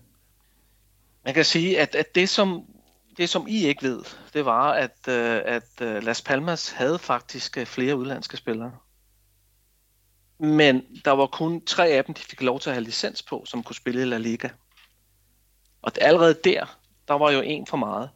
Man 1.25 1.33
kan 1.33 1.45
sige, 1.45 1.79
at, 1.79 1.95
at 1.95 2.15
det, 2.15 2.29
som, 2.29 2.63
det, 3.17 3.29
som 3.29 3.47
I 3.47 3.65
ikke 3.65 3.83
ved, 3.83 4.03
det 4.33 4.45
var, 4.45 4.71
at, 4.71 4.97
øh, 5.07 5.41
at 5.45 5.81
øh, 5.81 6.03
Las 6.03 6.21
Palmas 6.21 6.69
havde 6.69 6.99
faktisk 6.99 7.57
øh, 7.57 7.65
flere 7.65 7.95
udlandske 7.95 8.37
spillere. 8.37 8.71
Men 10.39 10.83
der 11.05 11.11
var 11.11 11.27
kun 11.27 11.65
tre 11.65 11.87
af 11.87 12.05
dem, 12.05 12.15
de 12.15 12.21
fik 12.21 12.41
lov 12.41 12.59
til 12.59 12.69
at 12.69 12.75
have 12.75 12.83
licens 12.83 13.23
på, 13.23 13.43
som 13.45 13.63
kunne 13.63 13.75
spille 13.75 14.01
i 14.01 14.05
La 14.05 14.17
Liga. 14.17 14.49
Og 15.81 15.91
allerede 16.01 16.39
der, 16.43 16.77
der 17.07 17.13
var 17.13 17.31
jo 17.31 17.41
en 17.41 17.67
for 17.67 17.77
meget. 17.77 18.09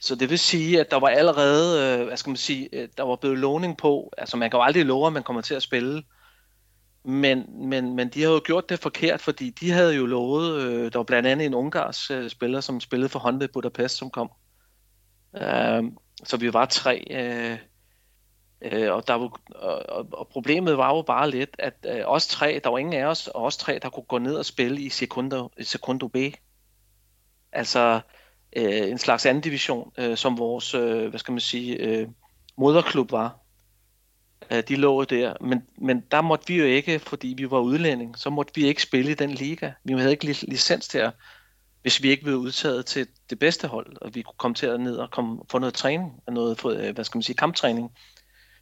Så 0.00 0.14
det 0.14 0.30
vil 0.30 0.38
sige, 0.38 0.80
at 0.80 0.90
der 0.90 0.96
var 0.96 1.08
allerede, 1.08 1.98
øh, 2.00 2.06
hvad 2.06 2.16
skal 2.16 2.30
man 2.30 2.36
sige, 2.36 2.68
øh, 2.72 2.88
der 2.96 3.02
var 3.02 3.16
blevet 3.16 3.38
lovning 3.38 3.76
på, 3.76 4.12
altså 4.18 4.36
man 4.36 4.50
kan 4.50 4.58
jo 4.58 4.64
aldrig 4.64 4.84
love, 4.84 5.06
at 5.06 5.12
man 5.12 5.22
kommer 5.22 5.42
til 5.42 5.54
at 5.54 5.62
spille, 5.62 6.02
men, 7.04 7.68
men, 7.68 7.96
men 7.96 8.08
de 8.08 8.22
har 8.22 8.30
jo 8.30 8.40
gjort 8.44 8.68
det 8.68 8.78
forkert, 8.78 9.20
fordi 9.20 9.50
de 9.50 9.70
havde 9.70 9.94
jo 9.94 10.06
lovet, 10.06 10.62
øh, 10.62 10.92
der 10.92 10.98
var 10.98 11.04
blandt 11.04 11.28
andet 11.28 11.46
en 11.46 11.54
ungars 11.54 12.10
øh, 12.10 12.30
spiller, 12.30 12.60
som 12.60 12.80
spillede 12.80 13.08
for 13.08 13.18
Honda 13.18 13.46
Budapest, 13.52 13.96
som 13.96 14.10
kom. 14.10 14.30
Øh, 15.36 15.82
så 16.24 16.36
vi 16.36 16.52
var 16.52 16.66
tre. 16.66 17.06
Øh, 17.10 17.58
øh, 18.62 18.92
og, 18.94 19.08
der 19.08 19.14
var, 19.14 19.40
og, 19.54 20.06
og 20.12 20.28
problemet 20.28 20.78
var 20.78 20.96
jo 20.96 21.02
bare 21.02 21.30
lidt, 21.30 21.56
at 21.58 21.74
øh, 21.88 22.02
os 22.04 22.26
tre, 22.26 22.60
der 22.64 22.70
var 22.70 22.78
ingen 22.78 22.94
af 22.94 23.04
os, 23.04 23.26
og 23.26 23.44
os 23.44 23.56
tre, 23.56 23.78
der 23.82 23.90
kunne 23.90 24.04
gå 24.08 24.18
ned 24.18 24.34
og 24.34 24.44
spille 24.44 24.80
i 24.80 24.88
Secundo, 24.88 25.50
Secundo 25.60 26.08
B. 26.08 26.16
Altså 27.52 28.00
øh, 28.56 28.88
en 28.90 28.98
slags 28.98 29.26
anden 29.26 29.42
division, 29.42 29.92
øh, 29.98 30.16
som 30.16 30.38
vores, 30.38 30.74
øh, 30.74 31.08
hvad 31.08 31.18
skal 31.18 31.32
man 31.32 31.40
sige, 31.40 31.76
øh, 31.76 32.08
moderklub 32.56 33.12
var 33.12 33.38
øh, 34.50 34.62
de 34.68 34.76
lå 34.76 35.04
der. 35.04 35.34
Men, 35.40 35.62
men 35.78 36.04
der 36.10 36.20
måtte 36.20 36.48
vi 36.48 36.58
jo 36.58 36.64
ikke, 36.64 36.98
fordi 36.98 37.34
vi 37.36 37.50
var 37.50 37.58
udlænding, 37.58 38.18
så 38.18 38.30
måtte 38.30 38.52
vi 38.54 38.66
ikke 38.66 38.82
spille 38.82 39.10
i 39.10 39.14
den 39.14 39.30
liga. 39.30 39.72
Vi 39.84 39.92
havde 39.92 40.10
ikke 40.10 40.26
licens 40.26 40.88
til 40.88 40.98
at, 40.98 41.12
hvis 41.82 42.02
vi 42.02 42.08
ikke 42.08 42.22
blev 42.22 42.36
udtaget 42.36 42.86
til 42.86 43.06
det 43.30 43.38
bedste 43.38 43.68
hold, 43.68 43.96
og 44.00 44.14
vi 44.14 44.22
kunne 44.22 44.38
komme 44.38 44.54
til 44.54 44.66
at 44.66 44.80
ned 44.80 44.96
og 44.96 45.10
komme, 45.10 45.38
få 45.50 45.58
noget 45.58 45.74
træning, 45.74 46.12
noget, 46.28 46.64
øh, 46.64 46.94
hvad 46.94 47.04
skal 47.04 47.18
man 47.18 47.22
sige, 47.22 47.36
kamptræning. 47.36 47.90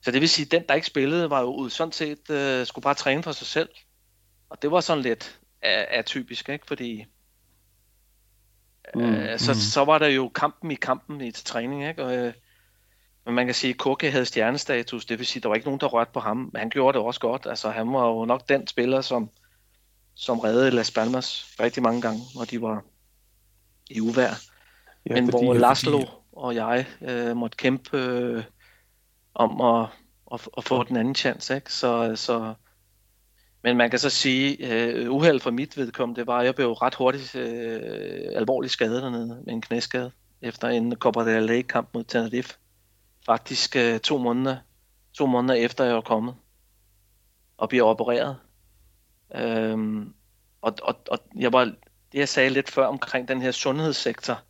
Så 0.06 0.12
det 0.12 0.20
vil 0.20 0.28
sige, 0.28 0.46
at 0.46 0.50
den, 0.50 0.62
der 0.68 0.74
ikke 0.74 0.86
spillede, 0.86 1.30
var 1.30 1.40
jo 1.40 1.68
sådan 1.68 1.92
set, 1.92 2.30
uh, 2.30 2.66
skulle 2.66 2.82
bare 2.82 2.94
træne 2.94 3.22
for 3.22 3.32
sig 3.32 3.46
selv. 3.46 3.68
Og 4.50 4.62
det 4.62 4.70
var 4.70 4.80
sådan 4.80 5.02
lidt 5.02 5.40
atypisk, 5.62 6.48
ikke? 6.48 6.66
Fordi 6.66 7.04
mm, 8.94 9.02
uh, 9.02 9.38
så, 9.38 9.52
mm. 9.52 9.58
så 9.58 9.84
var 9.84 9.98
der 9.98 10.06
jo 10.06 10.28
kampen 10.28 10.70
i 10.70 10.74
kampen 10.74 11.20
i 11.20 11.32
træning, 11.32 11.88
ikke? 11.88 12.04
Og, 12.04 12.26
uh, 12.26 12.32
men 13.24 13.34
man 13.34 13.46
kan 13.46 13.54
sige, 13.54 13.70
at 13.70 13.78
Koke 13.78 14.10
havde 14.10 14.24
stjernestatus, 14.26 15.04
det 15.04 15.18
vil 15.18 15.26
sige, 15.26 15.40
at 15.40 15.42
der 15.42 15.48
var 15.48 15.54
ikke 15.54 15.66
nogen, 15.66 15.80
der 15.80 15.86
rørte 15.86 16.10
på 16.12 16.20
ham, 16.20 16.36
men 16.36 16.58
han 16.58 16.70
gjorde 16.70 16.98
det 16.98 17.06
også 17.06 17.20
godt. 17.20 17.46
Altså, 17.46 17.70
han 17.70 17.92
var 17.92 18.06
jo 18.06 18.24
nok 18.24 18.48
den 18.48 18.66
spiller, 18.66 19.00
som, 19.00 19.30
som 20.14 20.38
reddede 20.38 20.70
Las 20.70 20.90
Palmas 20.90 21.54
rigtig 21.60 21.82
mange 21.82 22.00
gange, 22.00 22.20
når 22.34 22.44
de 22.44 22.62
var 22.62 22.84
i 23.90 24.00
uvær. 24.00 24.42
Ja, 25.06 25.14
men 25.14 25.30
hvor 25.30 25.54
Laszlo 25.54 25.98
fordi... 25.98 26.10
og 26.32 26.54
jeg 26.54 26.86
øh, 27.02 27.36
måtte 27.36 27.56
kæmpe 27.56 27.98
øh, 27.98 28.44
om 29.36 29.60
at, 29.60 29.88
at, 30.32 30.48
at 30.56 30.64
få 30.64 30.82
den 30.82 30.96
anden 30.96 31.14
chance. 31.14 31.54
Ikke? 31.54 31.72
Så, 31.72 32.16
så, 32.16 32.54
men 33.62 33.76
man 33.76 33.90
kan 33.90 33.98
så 33.98 34.10
sige, 34.10 34.72
øh, 34.72 35.12
uheld 35.12 35.40
for 35.40 35.50
mit 35.50 35.76
vedkommende, 35.76 36.20
det 36.20 36.26
var, 36.26 36.38
at 36.38 36.46
jeg 36.46 36.54
blev 36.54 36.72
ret 36.72 36.94
hurtigt 36.94 37.34
øh, 37.34 37.80
alvorligt 38.34 38.72
skadet 38.72 39.02
dernede 39.02 39.26
med 39.26 39.54
en 39.54 39.62
knæskade 39.62 40.12
efter 40.42 40.68
en 40.68 40.96
Copa 40.96 41.20
del 41.20 41.46
Rey 41.46 41.62
kamp 41.62 41.88
mod 41.94 42.04
Tenerife 42.04 42.54
faktisk 43.26 43.76
øh, 43.76 44.00
to 44.00 44.18
måneder, 44.18 44.56
to 45.12 45.26
måneder 45.26 45.54
efter 45.54 45.84
jeg 45.84 45.94
var 45.94 46.00
kommet 46.00 46.34
og 47.56 47.68
bliver 47.68 47.84
opereret. 47.84 48.36
Øhm, 49.34 50.14
og, 50.62 50.74
og, 50.82 50.94
og 51.10 51.18
jeg 51.36 51.52
var, 51.52 51.64
det 52.12 52.18
jeg 52.18 52.28
sagde 52.28 52.50
lidt 52.50 52.70
før 52.70 52.86
omkring 52.86 53.28
den 53.28 53.42
her 53.42 53.50
sundhedssektor, 53.50 54.42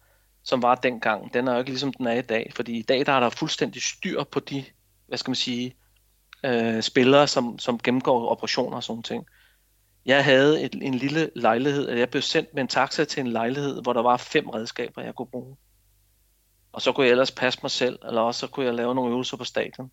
som 0.43 0.63
var 0.63 0.75
dengang, 0.75 1.35
den 1.35 1.49
er 1.49 1.53
jo 1.53 1.59
ikke 1.59 1.71
ligesom 1.71 1.93
den 1.93 2.07
er 2.07 2.13
i 2.13 2.23
dag, 2.23 2.53
fordi 2.57 2.79
i 2.79 2.83
dag 2.83 3.07
der 3.07 3.13
er 3.13 3.21
der 3.21 3.31
fuldstændig 3.31 3.83
styr 3.83 4.25
på 4.25 4.41
de, 4.41 4.65
hvad 5.07 5.19
skal 5.19 5.31
man 5.31 5.37
sige, 5.37 5.77
øh, 6.45 6.83
spillere, 6.83 7.27
som, 7.27 7.59
som 7.59 7.79
gennemgår 7.79 8.29
operationer 8.29 8.77
og 8.77 8.83
sådan 8.83 9.03
ting. 9.03 9.27
Jeg 10.05 10.25
havde 10.25 10.63
et, 10.63 10.75
en 10.75 10.95
lille 10.95 11.31
lejlighed, 11.37 11.91
jeg 11.91 12.11
blev 12.11 12.23
sendt 12.23 12.55
med 12.55 12.63
en 12.63 12.69
taxa 12.69 13.05
til 13.05 13.21
en 13.21 13.27
lejlighed, 13.27 13.83
hvor 13.83 13.93
der 13.93 14.03
var 14.03 14.17
fem 14.17 14.49
redskaber, 14.49 15.03
jeg 15.03 15.15
kunne 15.15 15.27
bruge. 15.27 15.57
Og 16.73 16.83
så 16.83 16.93
kunne 16.93 17.07
jeg 17.07 17.11
ellers 17.11 17.31
passe 17.31 17.59
mig 17.63 17.71
selv, 17.71 17.99
eller 18.07 18.21
også 18.21 18.41
så 18.41 18.47
kunne 18.47 18.67
jeg 18.67 18.75
lave 18.75 18.95
nogle 18.95 19.11
øvelser 19.11 19.37
på 19.37 19.45
stadion. 19.45 19.91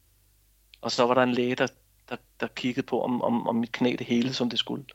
Og 0.82 0.92
så 0.92 1.06
var 1.06 1.14
der 1.14 1.24
en 1.24 1.32
læge, 1.32 1.56
der, 1.56 1.68
der, 2.10 2.16
der 2.40 2.48
kiggede 2.48 2.86
på, 2.86 3.04
om, 3.04 3.22
om, 3.22 3.48
om 3.48 3.56
mit 3.56 3.72
knæ 3.72 3.96
det 4.00 4.08
hele, 4.08 4.34
som 4.34 4.50
det 4.50 4.60
skulle. 4.60 4.86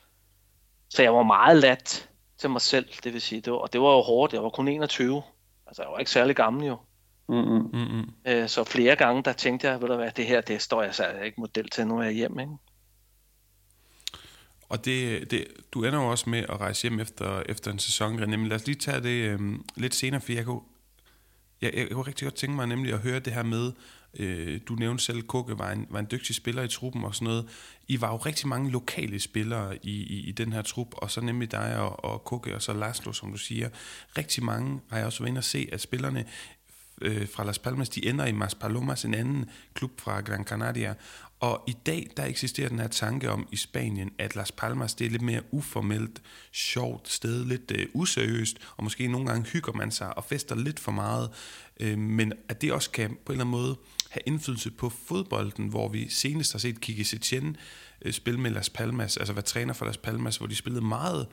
Så 0.88 1.02
jeg 1.02 1.14
var 1.14 1.22
meget 1.22 1.56
lat 1.56 2.08
til 2.38 2.50
mig 2.50 2.60
selv, 2.60 2.88
det 3.04 3.12
vil 3.12 3.20
sige. 3.20 3.40
Det 3.40 3.52
var, 3.52 3.58
og 3.58 3.72
det 3.72 3.80
var 3.80 3.90
jo 3.90 4.00
hårdt, 4.00 4.32
jeg 4.32 4.42
var 4.42 4.50
kun 4.50 4.68
21. 4.68 5.22
Altså, 5.66 5.82
jeg 5.82 5.92
var 5.92 5.98
ikke 5.98 6.10
særlig 6.10 6.37
gammel 6.37 6.66
jo. 6.66 6.76
Mm-hmm. 7.28 7.70
Mm-hmm. 7.73 8.11
Øh, 8.26 8.49
så 8.49 8.64
flere 8.64 8.97
gange, 8.97 9.23
der 9.23 9.32
tænkte 9.32 9.68
jeg, 9.68 9.80
ved 9.80 9.88
du 9.88 9.97
hvad, 9.97 10.11
det 10.16 10.26
her, 10.26 10.40
det 10.40 10.62
står 10.62 10.82
jeg 10.82 10.94
så 10.94 11.11
ikke 11.25 11.40
model 11.40 11.68
til, 11.68 11.87
nu 11.87 11.99
er 11.99 12.02
jeg 12.02 12.12
hjemme, 12.12 12.42
ikke? 12.42 12.52
Og 14.68 14.85
det, 14.85 15.30
det, 15.30 15.47
du 15.73 15.85
ender 15.85 15.99
jo 15.99 16.11
også 16.11 16.30
med 16.30 16.38
at 16.38 16.61
rejse 16.61 16.82
hjem 16.82 17.00
efter, 17.00 17.42
efter 17.49 17.70
en 17.70 17.78
sæson, 17.78 18.23
René, 18.23 18.26
men 18.26 18.49
lad 18.49 18.56
os 18.56 18.66
lige 18.66 18.78
tage 18.78 19.00
det 19.00 19.30
øhm, 19.30 19.64
lidt 19.76 19.94
senere, 19.94 20.20
for 20.20 20.32
jeg 20.32 20.44
kunne 20.44 20.61
jeg, 21.62 21.75
jeg 21.75 21.90
kunne 21.90 22.06
rigtig 22.06 22.26
godt 22.26 22.35
tænke 22.35 22.56
mig 22.56 22.66
nemlig 22.66 22.92
at 22.92 22.99
høre 22.99 23.18
det 23.18 23.32
her 23.32 23.42
med, 23.42 23.73
øh, 24.18 24.61
du 24.68 24.75
nævnte 24.75 25.04
selv, 25.04 25.18
at 25.18 25.26
Kukke 25.26 25.58
var 25.58 25.70
en, 25.70 25.87
var 25.90 25.99
en 25.99 26.08
dygtig 26.11 26.35
spiller 26.35 26.62
i 26.62 26.68
truppen 26.68 27.04
og 27.04 27.14
sådan 27.14 27.26
noget. 27.26 27.49
I 27.88 28.00
var 28.00 28.12
jo 28.12 28.16
rigtig 28.16 28.49
mange 28.49 28.70
lokale 28.70 29.20
spillere 29.20 29.87
i, 29.87 30.02
i, 30.02 30.28
i 30.28 30.32
den 30.32 30.52
her 30.52 30.62
trup, 30.62 30.88
og 30.92 31.11
så 31.11 31.20
nemlig 31.20 31.52
dig 31.52 31.78
og, 31.78 32.04
og 32.04 32.25
Kukke 32.25 32.54
og 32.54 32.62
så 32.62 32.73
Laszlo, 32.73 33.12
som 33.12 33.32
du 33.32 33.38
siger. 33.38 33.68
Rigtig 34.18 34.44
mange 34.44 34.80
har 34.90 34.97
jeg 34.97 35.06
også 35.06 35.18
været 35.18 35.28
inde 35.28 35.38
at 35.38 35.44
se, 35.44 35.68
at 35.73 35.80
spillerne 35.80 36.25
øh, 37.02 37.28
fra 37.28 37.45
Las 37.45 37.59
Palmas, 37.59 37.88
de 37.88 38.07
ender 38.07 38.26
i 38.26 38.33
Mas 38.33 38.55
Palomas, 38.55 39.05
en 39.05 39.14
anden 39.14 39.50
klub 39.75 40.00
fra 40.00 40.21
Gran 40.21 40.45
Canaria. 40.45 40.95
Og 41.40 41.64
i 41.67 41.76
dag, 41.87 42.11
der 42.17 42.25
eksisterer 42.25 42.69
den 42.69 42.78
her 42.78 42.88
tanke 42.88 43.31
om 43.31 43.49
i 43.52 43.57
Spanien, 43.57 44.11
at 44.19 44.37
Las 44.37 44.52
Palmas, 44.52 44.95
det 44.95 45.07
er 45.07 45.11
lidt 45.11 45.23
mere 45.23 45.43
uformelt, 45.50 46.23
sjovt 46.52 47.09
sted, 47.09 47.45
lidt 47.45 47.73
øh, 47.75 47.87
useriøst, 47.95 48.59
og 48.76 48.85
måske 48.85 49.09
nogle 49.09 49.26
gange 49.26 49.50
hygger 49.50 49.73
man 49.73 49.90
sig 49.90 50.17
og 50.17 50.25
fester 50.25 50.55
lidt 50.55 50.81
for 50.81 50.93
meget, 50.93 51.31
øh, 51.81 51.99
men 51.99 52.33
at 52.49 52.62
det 52.62 52.73
også 52.73 52.90
kan 52.90 53.09
på 53.09 53.33
en 53.33 53.40
eller 53.40 53.45
anden 53.45 53.61
måde 53.61 53.76
have 54.11 54.23
indflydelse 54.26 54.71
på 54.71 54.88
fodbolden, 54.88 55.69
hvor 55.69 55.88
vi 55.88 56.09
senest 56.09 56.52
har 56.52 56.59
set 56.59 56.81
Kiki 56.81 57.05
Setien 57.05 57.57
øh, 58.02 58.12
spille 58.12 58.40
med 58.40 58.50
Las 58.50 58.71
Palmas, 58.71 59.17
altså 59.17 59.33
være 59.33 59.43
træner 59.43 59.75
for 59.75 59.87
Las 59.87 59.97
Palmas, 59.97 60.37
hvor 60.37 60.47
de 60.47 60.55
spillede 60.55 60.85
meget 60.85 61.26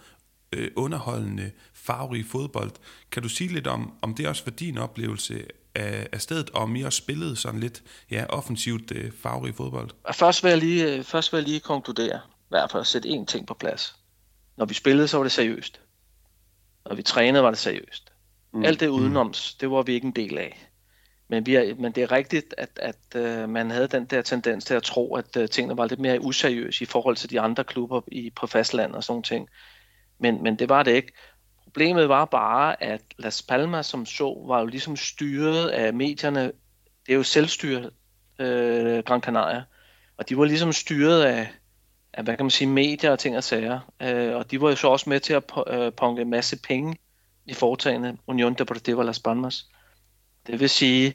øh, 0.52 0.72
underholdende, 0.76 1.52
farverig 1.86 2.26
fodbold. 2.26 2.72
Kan 3.12 3.24
du 3.24 3.30
sige 3.30 3.54
lidt 3.54 3.68
om, 3.68 3.94
om 4.02 4.16
det 4.16 4.28
også 4.28 4.44
var 4.46 4.52
din 4.52 4.78
oplevelse 4.78 5.46
af, 5.76 6.08
af 6.12 6.22
stedet, 6.22 6.50
og 6.50 6.62
om 6.62 6.76
I 6.76 6.82
også 6.82 6.98
spillede 6.98 7.36
sådan 7.36 7.60
lidt 7.60 7.84
ja, 8.12 8.26
offensivt 8.30 8.92
øh, 8.92 9.12
farverig 9.12 9.56
fodbold? 9.56 9.90
Først 10.14 10.44
vil, 10.44 10.50
jeg 10.50 10.58
lige, 10.58 11.04
først 11.04 11.34
vil 11.34 11.38
jeg 11.38 11.48
lige 11.48 11.60
konkludere, 11.60 12.20
i 12.26 12.50
hvert 12.50 12.72
fald 12.72 12.82
at 12.82 12.88
sætte 12.88 13.10
én 13.10 13.26
ting 13.26 13.48
på 13.48 13.54
plads. 13.54 13.96
Når 14.58 14.66
vi 14.66 14.74
spillede, 14.74 15.08
så 15.08 15.18
var 15.18 15.24
det 15.24 15.32
seriøst. 15.32 15.82
Når 16.86 16.96
vi 16.96 17.02
trænede, 17.02 17.44
var 17.44 17.50
det 17.50 17.60
seriøst. 17.60 18.12
Mm. 18.54 18.64
Alt 18.64 18.80
det 18.80 18.88
udenoms, 18.88 19.54
det 19.54 19.72
var 19.72 19.82
vi 19.82 19.94
ikke 19.94 20.08
en 20.08 20.16
del 20.16 20.38
af. 20.38 20.70
Men, 21.28 21.46
vi 21.46 21.56
er, 21.56 21.76
men 21.76 21.92
det 21.92 22.04
er 22.04 22.12
rigtigt, 22.12 22.54
at, 22.58 22.70
at 22.82 22.98
uh, 23.16 23.50
man 23.50 23.72
havde 23.72 23.88
den 23.88 24.06
der 24.06 24.22
tendens 24.22 24.66
til 24.66 24.74
at 24.74 24.84
tro, 24.84 25.16
at 25.16 25.38
uh, 25.38 25.46
tingene 25.46 25.78
var 25.78 25.86
lidt 25.86 26.00
mere 26.00 26.22
useriøse 26.22 26.84
i 26.84 26.86
forhold 26.86 27.16
til 27.16 27.30
de 27.30 27.42
andre 27.42 27.64
klubber 27.64 28.02
i, 28.08 28.30
på 28.30 28.48
fastlandet 28.48 28.96
og 28.96 29.04
sådan 29.04 29.24
ting. 29.24 29.50
Men, 30.20 30.44
men 30.44 30.60
det 30.60 30.70
var 30.70 30.84
det 30.84 30.92
ikke. 30.92 31.14
Problemet 31.76 32.10
var 32.10 32.26
bare, 32.26 32.84
at 32.84 33.02
Las 33.18 33.42
Palmas 33.42 33.86
som 33.86 34.06
så 34.06 34.44
var 34.48 34.60
jo 34.60 34.66
ligesom 34.66 34.96
styret 34.96 35.70
af 35.70 35.94
medierne. 35.94 36.44
Det 37.06 37.12
er 37.12 37.16
jo 37.16 37.24
selvstyret, 37.24 37.92
øh, 38.40 39.04
Gran 39.04 39.22
Canaria. 39.22 39.64
Og 40.18 40.30
de 40.30 40.38
var 40.38 40.46
ligesom 40.46 40.74
styret 40.74 41.24
af, 41.24 41.48
af 42.14 42.24
hvad 42.24 42.38
kan 42.38 42.46
man 42.46 42.52
sige, 42.52 42.68
medier 42.68 43.12
og 43.12 43.20
ting 43.20 43.38
og 43.38 43.44
sager. 43.44 43.80
Øh, 44.02 44.36
og 44.36 44.52
de 44.52 44.62
var 44.62 44.70
jo 44.70 44.76
så 44.76 44.88
også 44.88 45.10
med 45.10 45.20
til 45.20 45.34
at 45.34 45.44
uh, 45.58 45.94
punke 45.98 46.22
en 46.22 46.30
masse 46.30 46.62
penge 46.62 46.98
i 47.46 47.54
foretagende 47.54 48.18
Union 48.28 48.54
Deportiva 48.54 49.04
Las 49.04 49.20
Palmas. 49.20 49.66
Det 50.48 50.60
vil 50.60 50.70
sige, 50.70 51.14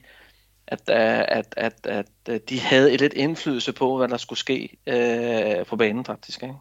at, 0.66 0.80
øh, 0.90 1.36
at, 1.38 1.54
at, 1.56 1.86
at, 1.86 2.06
at 2.26 2.48
de 2.48 2.60
havde 2.60 2.92
et 2.92 3.00
lidt 3.00 3.12
indflydelse 3.12 3.72
på, 3.72 3.96
hvad 3.96 4.08
der 4.08 4.16
skulle 4.16 4.38
ske 4.38 4.78
øh, 4.86 5.66
på 5.66 5.76
banen 5.76 6.04
faktisk. 6.04 6.42
Ikke? 6.42 6.54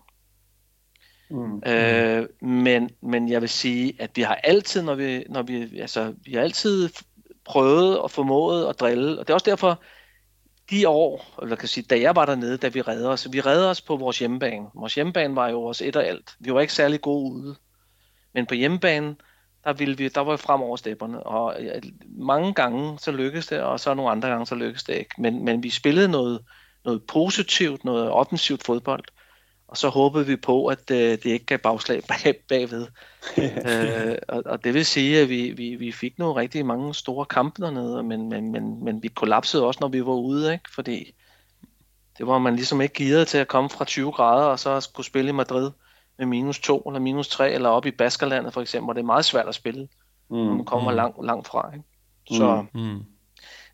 Mm. 1.29 1.63
Øh, 1.65 2.27
men, 2.41 2.89
men 3.01 3.29
jeg 3.29 3.41
vil 3.41 3.49
sige, 3.49 3.93
at 3.99 4.11
vi 4.15 4.21
har 4.21 4.35
altid, 4.35 4.81
når 4.81 4.95
vi, 4.95 5.23
når 5.29 5.41
vi, 5.41 5.79
altså, 5.79 6.13
vi 6.25 6.33
har 6.33 6.41
altid 6.41 6.89
prøvet 7.45 7.99
og 7.99 8.11
formået 8.11 8.67
at 8.67 8.79
drille, 8.79 9.19
og 9.19 9.27
det 9.27 9.29
er 9.29 9.33
også 9.33 9.49
derfor, 9.49 9.81
de 10.69 10.87
år, 10.87 11.39
eller 11.41 11.55
kan 11.55 11.67
sige, 11.67 11.83
da 11.89 11.99
jeg 11.99 12.15
var 12.15 12.25
dernede, 12.25 12.57
da 12.57 12.67
vi 12.67 12.81
redder 12.81 13.09
os, 13.09 13.27
vi 13.31 13.41
redder 13.41 13.69
os 13.69 13.81
på 13.81 13.95
vores 13.95 14.19
hjemmebane. 14.19 14.65
Vores 14.75 14.95
hjemmebane 14.95 15.35
var 15.35 15.49
jo 15.49 15.61
vores 15.61 15.81
et 15.81 15.95
og 15.95 16.05
alt. 16.05 16.35
Vi 16.39 16.53
var 16.53 16.61
ikke 16.61 16.73
særlig 16.73 17.01
gode 17.01 17.33
ude. 17.33 17.55
Men 18.33 18.45
på 18.45 18.53
hjemmebanen, 18.53 19.21
der, 19.63 19.73
ville 19.73 19.97
vi, 19.97 20.07
der 20.07 20.21
var 20.21 20.31
vi 20.31 20.37
frem 20.37 20.61
over 20.61 20.77
stepperne, 20.77 21.23
og 21.23 21.55
mange 22.17 22.53
gange 22.53 22.99
så 22.99 23.11
lykkedes 23.11 23.47
det, 23.47 23.61
og 23.61 23.79
så 23.79 23.93
nogle 23.93 24.11
andre 24.11 24.29
gange 24.29 24.45
så 24.45 24.55
lykkedes 24.55 24.83
det 24.83 24.95
ikke. 24.95 25.21
Men, 25.21 25.45
men 25.45 25.63
vi 25.63 25.69
spillede 25.69 26.07
noget, 26.07 26.39
noget 26.85 27.03
positivt, 27.03 27.85
noget 27.85 28.09
offensivt 28.09 28.63
fodbold, 28.63 29.03
og 29.69 29.77
så 29.77 29.89
håbede 29.89 30.25
vi 30.25 30.35
på, 30.35 30.65
at 30.65 30.91
øh, 30.91 30.97
det 30.97 31.25
ikke 31.25 31.45
gav 31.45 31.57
bagslag 31.57 32.03
bag, 32.07 32.35
bagved. 32.47 32.87
øh, 33.69 34.17
og, 34.27 34.43
og 34.45 34.63
det 34.63 34.73
vil 34.73 34.85
sige, 34.85 35.21
at 35.21 35.29
vi, 35.29 35.51
vi, 35.51 35.75
vi 35.75 35.91
fik 35.91 36.19
nogle 36.19 36.41
rigtig 36.41 36.65
mange 36.65 36.93
store 36.93 37.25
kampe 37.25 37.61
dernede, 37.61 38.03
men, 38.03 38.29
men, 38.29 38.51
men, 38.51 38.83
men 38.83 39.03
vi 39.03 39.07
kollapsede 39.07 39.65
også, 39.65 39.77
når 39.81 39.87
vi 39.87 40.05
var 40.05 40.13
ude, 40.13 40.53
ikke? 40.53 40.73
fordi 40.73 41.15
det 42.17 42.27
var 42.27 42.37
man 42.37 42.55
ligesom 42.55 42.81
ikke 42.81 42.93
givet 42.93 43.27
til 43.27 43.37
at 43.37 43.47
komme 43.47 43.69
fra 43.69 43.85
20 43.85 44.11
grader, 44.11 44.45
og 44.45 44.59
så 44.59 44.81
skulle 44.81 45.07
spille 45.07 45.29
i 45.29 45.33
Madrid 45.33 45.71
med 46.17 46.25
minus 46.25 46.59
2 46.59 46.79
eller 46.79 46.99
minus 46.99 47.27
3, 47.27 47.51
eller 47.51 47.69
op 47.69 47.85
i 47.85 47.91
Baskerlandet 47.91 48.53
for 48.53 48.61
eksempel, 48.61 48.89
og 48.89 48.95
det 48.95 49.01
er 49.01 49.05
meget 49.05 49.25
svært 49.25 49.47
at 49.47 49.55
spille, 49.55 49.87
mm. 50.29 50.37
når 50.37 50.53
man 50.53 50.65
kommer 50.65 50.91
mm. 50.91 50.95
langt, 50.95 51.25
langt 51.25 51.47
fra. 51.47 51.71
Ikke? 51.73 51.85
Så, 52.31 52.65
mm. 52.73 52.81
mm. 52.81 53.03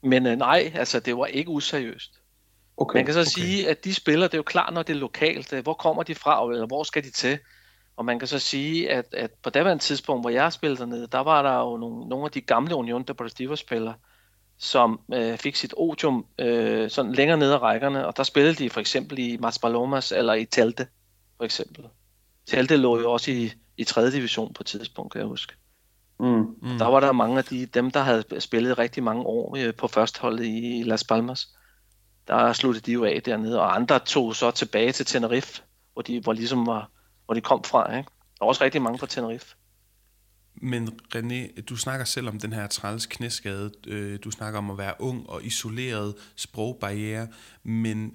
Men 0.04 0.28
øh, 0.28 0.38
nej, 0.38 0.72
altså 0.76 1.00
det 1.00 1.18
var 1.18 1.26
ikke 1.26 1.50
useriøst. 1.50 2.12
Okay, 2.78 2.98
man 2.98 3.06
kan 3.06 3.14
så 3.14 3.20
okay. 3.20 3.30
sige, 3.30 3.70
at 3.70 3.86
de 3.86 3.94
spiller, 3.94 4.28
det 4.28 4.34
er 4.34 4.38
jo 4.38 4.44
klart, 4.44 4.74
når 4.74 4.84
det 4.84 4.96
er 4.96 4.98
lokalt. 5.00 5.54
Øh, 5.54 5.64
hvor 5.64 5.74
kommer 5.74 6.04
de 6.04 6.16
fra, 6.16 6.52
eller 6.52 6.66
hvor 6.68 6.84
skal 6.84 7.04
de 7.04 7.12
til? 7.12 7.40
Og 7.98 8.06
man 8.06 8.20
kan 8.20 8.28
så 8.28 8.40
sige, 8.40 8.92
at, 8.92 9.14
at 9.14 9.32
på 9.32 9.50
daværende 9.50 9.84
tidspunkt, 9.84 10.24
hvor 10.24 10.30
jeg 10.30 10.54
spillede 10.54 10.80
dernede, 10.80 11.08
der 11.08 11.20
var 11.20 11.42
der 11.42 11.60
jo 11.60 11.78
nogle, 11.78 12.08
nogle 12.10 12.26
af 12.26 12.32
de 12.32 12.42
gamle 12.42 12.76
Union 12.76 13.04
Deportivo-spillere, 13.04 13.94
som 14.58 15.00
øh, 15.14 15.38
fik 15.38 15.56
sit 15.56 15.74
odium 15.78 16.26
øh, 16.40 16.90
sådan 16.90 17.14
længere 17.14 17.38
ned 17.38 17.52
ad 17.52 17.62
rækkerne, 17.62 18.08
og 18.08 18.18
der 18.18 18.24
spillede 18.24 18.56
de 18.56 18.70
for 18.70 18.80
eksempel 18.80 19.20
i 19.20 19.38
Mas 19.38 19.60
Palomas 19.60 20.12
eller 20.12 20.34
i 20.34 20.46
Telte, 20.46 20.88
for 21.38 21.44
eksempel. 21.44 21.86
Telte 22.46 22.78
lå 22.78 23.00
jo 23.00 23.12
også 23.12 23.32
i, 23.32 23.52
i 23.78 23.84
3. 23.84 24.12
division 24.12 24.54
på 24.54 24.64
et 24.64 24.68
tidspunkt, 24.68 25.12
kan 25.12 25.20
jeg 25.20 25.28
huske. 25.28 25.54
Mm. 26.20 26.56
Mm. 26.62 26.78
Der 26.78 26.86
var 26.86 27.00
der 27.00 27.12
mange 27.12 27.38
af 27.38 27.44
de, 27.44 27.66
dem, 27.66 27.92
der 27.92 28.00
havde 28.00 28.24
spillet 28.40 28.78
rigtig 28.78 29.04
mange 29.04 29.24
år 29.24 29.58
øh, 29.58 29.74
på 29.74 29.88
førsteholdet 29.88 30.46
i 30.46 30.84
Las 30.86 31.04
Palmas. 31.04 31.48
Der 32.28 32.54
sluttede 32.54 32.86
de 32.86 32.92
jo 32.92 33.06
af 33.06 33.22
dernede, 33.26 33.62
og 33.62 33.76
andre 33.76 34.00
tog 34.00 34.36
så 34.36 34.52
tilbage 34.52 34.92
til 34.92 35.06
Tenerife, 35.06 35.62
hvor 35.94 36.02
de, 36.02 36.20
hvor 36.20 36.34
ligesom 36.34 36.68
var, 36.68 36.92
hvor 37.26 37.34
de 37.34 37.42
kom 37.42 37.64
fra. 37.64 37.98
Ikke? 37.98 38.10
Der 38.40 38.46
var 38.46 38.48
også 38.48 38.64
rigtig 38.64 38.82
mange 38.82 39.00
fra 39.00 39.08
Tenerife. 39.08 39.56
Men 40.62 41.00
René, 41.16 41.62
du 41.62 41.76
snakker 41.76 42.06
selv 42.06 42.28
om 42.28 42.40
den 42.40 42.54
her 42.54 42.68
træls 42.68 43.06
knæskade. 43.06 43.72
Øh, 43.88 44.20
du 44.24 44.32
snakker 44.32 44.60
om 44.60 44.72
at 44.72 44.78
være 44.78 44.94
ung 45.00 45.30
og 45.30 45.44
isoleret, 45.44 46.16
sprogbarriere. 46.36 47.28
Men 47.64 48.14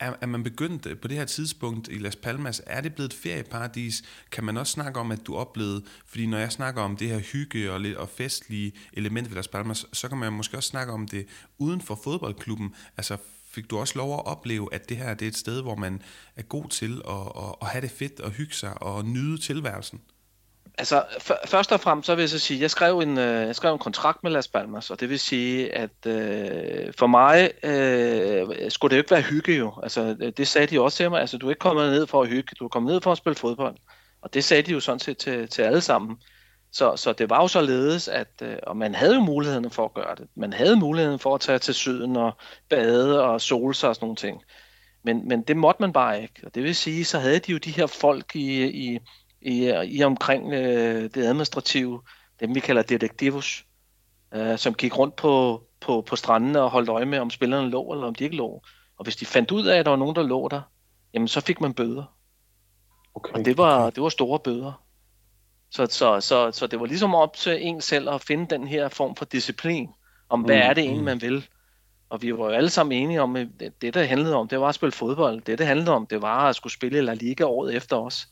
er, 0.00 0.14
er 0.20 0.26
man 0.26 0.42
begyndt 0.42 0.86
øh, 0.86 0.98
på 0.98 1.08
det 1.08 1.16
her 1.16 1.24
tidspunkt 1.24 1.88
i 1.88 1.98
Las 1.98 2.16
Palmas, 2.16 2.62
er 2.66 2.80
det 2.80 2.94
blevet 2.94 3.12
et 3.12 3.18
ferieparadis? 3.18 4.02
Kan 4.30 4.44
man 4.44 4.56
også 4.56 4.72
snakke 4.72 5.00
om, 5.00 5.12
at 5.12 5.26
du 5.26 5.36
oplevede, 5.36 5.84
fordi 6.06 6.26
når 6.26 6.38
jeg 6.38 6.52
snakker 6.52 6.82
om 6.82 6.96
det 6.96 7.08
her 7.08 7.18
hygge 7.18 7.72
og, 7.72 7.80
lidt, 7.80 7.96
og 7.96 8.08
festlige 8.08 8.72
element 8.92 9.30
ved 9.30 9.36
Las 9.36 9.48
Palmas, 9.48 9.86
så 9.92 10.08
kan 10.08 10.18
man 10.18 10.32
måske 10.32 10.56
også 10.56 10.68
snakke 10.68 10.92
om 10.92 11.08
det 11.08 11.26
uden 11.58 11.80
for 11.80 12.00
fodboldklubben. 12.04 12.74
Altså 12.96 13.16
fik 13.50 13.70
du 13.70 13.78
også 13.78 13.98
lov 13.98 14.14
at 14.14 14.26
opleve, 14.26 14.74
at 14.74 14.88
det 14.88 14.96
her 14.96 15.14
det 15.14 15.26
er 15.26 15.30
et 15.30 15.36
sted, 15.36 15.62
hvor 15.62 15.76
man 15.76 16.02
er 16.36 16.42
god 16.42 16.68
til 16.68 17.02
at, 17.08 17.44
at, 17.44 17.54
at 17.62 17.68
have 17.68 17.82
det 17.82 17.90
fedt 17.90 18.20
og 18.20 18.30
hygge 18.30 18.54
sig 18.54 18.82
og 18.82 19.04
nyde 19.04 19.38
tilværelsen? 19.38 20.00
Altså, 20.78 21.04
først 21.46 21.72
og 21.72 21.80
fremmest 21.80 22.06
så 22.06 22.14
vil 22.14 22.22
jeg 22.22 22.28
så 22.28 22.38
sige, 22.38 22.58
at 22.58 22.62
jeg 22.62 22.70
skrev 22.70 22.98
en, 22.98 23.18
øh, 23.18 23.46
jeg 23.46 23.56
skrev 23.56 23.72
en 23.72 23.78
kontrakt 23.78 24.22
med 24.22 24.30
Las 24.30 24.48
Palmas, 24.48 24.90
og 24.90 25.00
det 25.00 25.08
vil 25.08 25.18
sige, 25.18 25.74
at 25.74 26.06
øh, 26.06 26.92
for 26.98 27.06
mig 27.06 27.50
øh, 27.62 28.70
skulle 28.70 28.90
det 28.90 28.96
jo 28.96 29.00
ikke 29.00 29.10
være 29.10 29.20
hygge 29.20 29.56
jo. 29.56 29.72
Altså, 29.82 30.16
øh, 30.20 30.32
det 30.36 30.48
sagde 30.48 30.66
de 30.66 30.80
også 30.80 30.96
til 30.96 31.10
mig. 31.10 31.20
Altså, 31.20 31.38
du 31.38 31.46
er 31.46 31.50
ikke 31.50 31.58
kommet 31.60 31.92
ned 31.92 32.06
for 32.06 32.22
at 32.22 32.28
hygge, 32.28 32.54
du 32.58 32.64
er 32.64 32.68
kommet 32.68 32.92
ned 32.92 33.00
for 33.00 33.12
at 33.12 33.18
spille 33.18 33.36
fodbold. 33.36 33.76
Og 34.22 34.34
det 34.34 34.44
sagde 34.44 34.62
de 34.62 34.72
jo 34.72 34.80
sådan 34.80 34.98
set 34.98 35.18
til, 35.18 35.48
til 35.48 35.62
alle 35.62 35.80
sammen. 35.80 36.16
Så, 36.72 36.96
så 36.96 37.12
det 37.12 37.30
var 37.30 37.40
jo 37.40 37.48
således, 37.48 38.08
at 38.08 38.28
øh, 38.42 38.56
og 38.62 38.76
man 38.76 38.94
havde 38.94 39.14
jo 39.14 39.20
muligheden 39.20 39.70
for 39.70 39.84
at 39.84 39.94
gøre 39.94 40.14
det. 40.14 40.26
Man 40.34 40.52
havde 40.52 40.76
muligheden 40.76 41.18
for 41.18 41.34
at 41.34 41.40
tage 41.40 41.58
til 41.58 41.74
syden 41.74 42.16
og 42.16 42.32
bade 42.68 43.24
og 43.24 43.40
sole 43.40 43.74
sig 43.74 43.88
og 43.88 43.94
sådan 43.94 44.04
nogle 44.04 44.16
ting. 44.16 44.42
Men, 45.04 45.28
men 45.28 45.42
det 45.42 45.56
måtte 45.56 45.82
man 45.82 45.92
bare 45.92 46.22
ikke. 46.22 46.34
Og 46.46 46.54
det 46.54 46.62
vil 46.62 46.76
sige, 46.76 47.04
så 47.04 47.18
havde 47.18 47.38
de 47.38 47.52
jo 47.52 47.58
de 47.58 47.70
her 47.70 47.86
folk 47.86 48.36
i, 48.36 48.64
i 48.64 48.98
i, 49.40 49.74
i 49.84 50.02
omkring 50.02 50.52
øh, 50.52 51.02
det 51.02 51.16
administrative, 51.16 52.02
dem 52.40 52.54
vi 52.54 52.60
kalder 52.60 52.82
detektivus, 52.82 53.66
øh, 54.34 54.58
som 54.58 54.74
gik 54.74 54.98
rundt 54.98 55.16
på, 55.16 55.62
på, 55.80 56.00
på 56.00 56.16
strandene 56.16 56.60
og 56.62 56.70
holdt 56.70 56.88
øje 56.88 57.06
med, 57.06 57.18
om 57.18 57.30
spillerne 57.30 57.70
lå 57.70 57.92
eller 57.92 58.06
om 58.06 58.14
de 58.14 58.24
ikke 58.24 58.36
lå. 58.36 58.62
Og 58.96 59.04
hvis 59.04 59.16
de 59.16 59.26
fandt 59.26 59.50
ud 59.50 59.66
af, 59.66 59.78
at 59.78 59.84
der 59.84 59.90
var 59.90 59.98
nogen, 59.98 60.16
der 60.16 60.22
lå 60.22 60.48
der, 60.48 60.60
jamen 61.14 61.28
så 61.28 61.40
fik 61.40 61.60
man 61.60 61.74
bøder. 61.74 62.04
Okay. 63.14 63.32
Og 63.32 63.44
det 63.44 63.58
var, 63.58 63.90
det 63.90 64.02
var 64.02 64.08
store 64.08 64.38
bøder. 64.38 64.82
Så, 65.70 65.86
så, 65.86 66.20
så, 66.20 66.50
så 66.52 66.66
det 66.66 66.80
var 66.80 66.86
ligesom 66.86 67.14
op 67.14 67.36
til 67.36 67.66
en 67.66 67.80
selv 67.80 68.10
at 68.10 68.22
finde 68.22 68.46
den 68.50 68.66
her 68.66 68.88
form 68.88 69.16
for 69.16 69.24
disciplin, 69.24 69.88
om 70.28 70.40
hvad 70.40 70.56
mm, 70.56 70.62
er 70.62 70.74
det 70.74 70.82
egentlig, 70.84 71.00
mm. 71.00 71.04
man 71.04 71.22
vil. 71.22 71.46
Og 72.08 72.22
vi 72.22 72.32
var 72.32 72.44
jo 72.44 72.50
alle 72.50 72.70
sammen 72.70 73.02
enige 73.02 73.22
om, 73.22 73.36
at 73.36 73.48
det, 73.60 73.82
det 73.82 73.94
der 73.94 74.04
handlede 74.04 74.34
om, 74.34 74.48
det 74.48 74.60
var 74.60 74.68
at 74.68 74.74
spille 74.74 74.92
fodbold. 74.92 75.40
Det, 75.40 75.58
det 75.58 75.66
handlede 75.66 75.90
om, 75.90 76.06
det 76.06 76.22
var 76.22 76.48
at 76.48 76.56
skulle 76.56 76.72
spille 76.72 77.00
La 77.00 77.14
Liga 77.14 77.44
året 77.44 77.74
efter 77.74 77.96
os. 77.96 78.28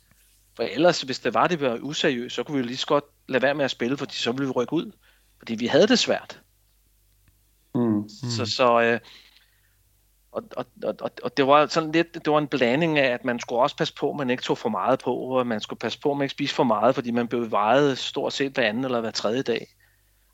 For 0.58 0.64
ellers, 0.64 1.02
hvis 1.02 1.18
det 1.18 1.34
var, 1.34 1.46
det 1.46 1.60
var 1.60 1.78
useriøst, 1.82 2.34
så 2.34 2.42
kunne 2.42 2.54
vi 2.54 2.60
jo 2.60 2.66
lige 2.66 2.76
så 2.76 2.86
godt 2.86 3.04
lade 3.28 3.42
være 3.42 3.54
med 3.54 3.64
at 3.64 3.70
spille, 3.70 3.96
fordi 3.96 4.16
så 4.16 4.32
ville 4.32 4.46
vi 4.46 4.52
rykke 4.52 4.72
ud. 4.72 4.92
Fordi 5.38 5.54
vi 5.54 5.66
havde 5.66 5.86
det 5.86 5.98
svært. 5.98 6.40
Mm. 7.74 8.08
Så, 8.08 8.46
så 8.46 8.80
øh, 8.80 9.00
og, 10.32 10.42
og, 10.56 10.66
og, 11.00 11.10
og 11.22 11.36
det 11.36 11.46
var 11.46 11.66
sådan 11.66 11.92
lidt, 11.92 12.14
det 12.14 12.32
var 12.32 12.38
en 12.38 12.46
blanding 12.46 12.98
af, 12.98 13.08
at 13.08 13.24
man 13.24 13.40
skulle 13.40 13.62
også 13.62 13.76
passe 13.76 13.94
på, 13.94 14.10
at 14.10 14.16
man 14.16 14.30
ikke 14.30 14.42
tog 14.42 14.58
for 14.58 14.68
meget 14.68 14.98
på, 14.98 15.14
og 15.14 15.46
man 15.46 15.60
skulle 15.60 15.78
passe 15.78 16.00
på, 16.00 16.10
at 16.10 16.16
man 16.16 16.24
ikke 16.24 16.32
spiste 16.32 16.56
for 16.56 16.64
meget, 16.64 16.94
fordi 16.94 17.10
man 17.10 17.28
blev 17.28 17.50
vejet 17.50 17.98
stort 17.98 18.32
set 18.32 18.52
hver 18.52 18.68
anden 18.68 18.84
eller 18.84 19.00
hver 19.00 19.10
tredje 19.10 19.42
dag. 19.42 19.66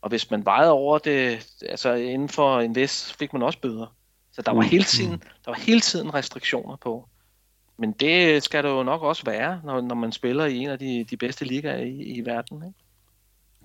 Og 0.01 0.09
hvis 0.09 0.31
man 0.31 0.45
vejede 0.45 0.71
over 0.73 0.99
det, 0.99 1.47
altså 1.63 1.93
inden 1.93 2.29
for 2.29 2.61
en 2.61 2.75
vis, 2.75 3.13
fik 3.13 3.33
man 3.33 3.43
også 3.43 3.61
bøder. 3.61 3.97
Så 4.33 4.43
der 4.43 4.53
var 4.53 4.63
mm. 4.63 4.69
hele 4.69 4.85
tiden, 4.85 5.23
der 5.45 5.51
var 5.51 5.59
hele 5.59 5.81
tiden 5.81 6.15
restriktioner 6.15 6.77
på. 6.77 7.09
Men 7.79 7.93
det 7.93 8.43
skal 8.43 8.65
det 8.65 8.69
jo 8.69 8.83
nok 8.83 9.03
også 9.03 9.25
være, 9.25 9.61
når, 9.65 9.81
når 9.81 9.95
man 9.95 10.13
spiller 10.13 10.45
i 10.45 10.57
en 10.57 10.69
af 10.69 10.79
de, 10.79 11.05
de 11.11 11.17
bedste 11.17 11.45
ligaer 11.45 11.77
i, 11.77 12.03
i 12.03 12.21
verden. 12.25 12.57
Ikke? 12.57 12.79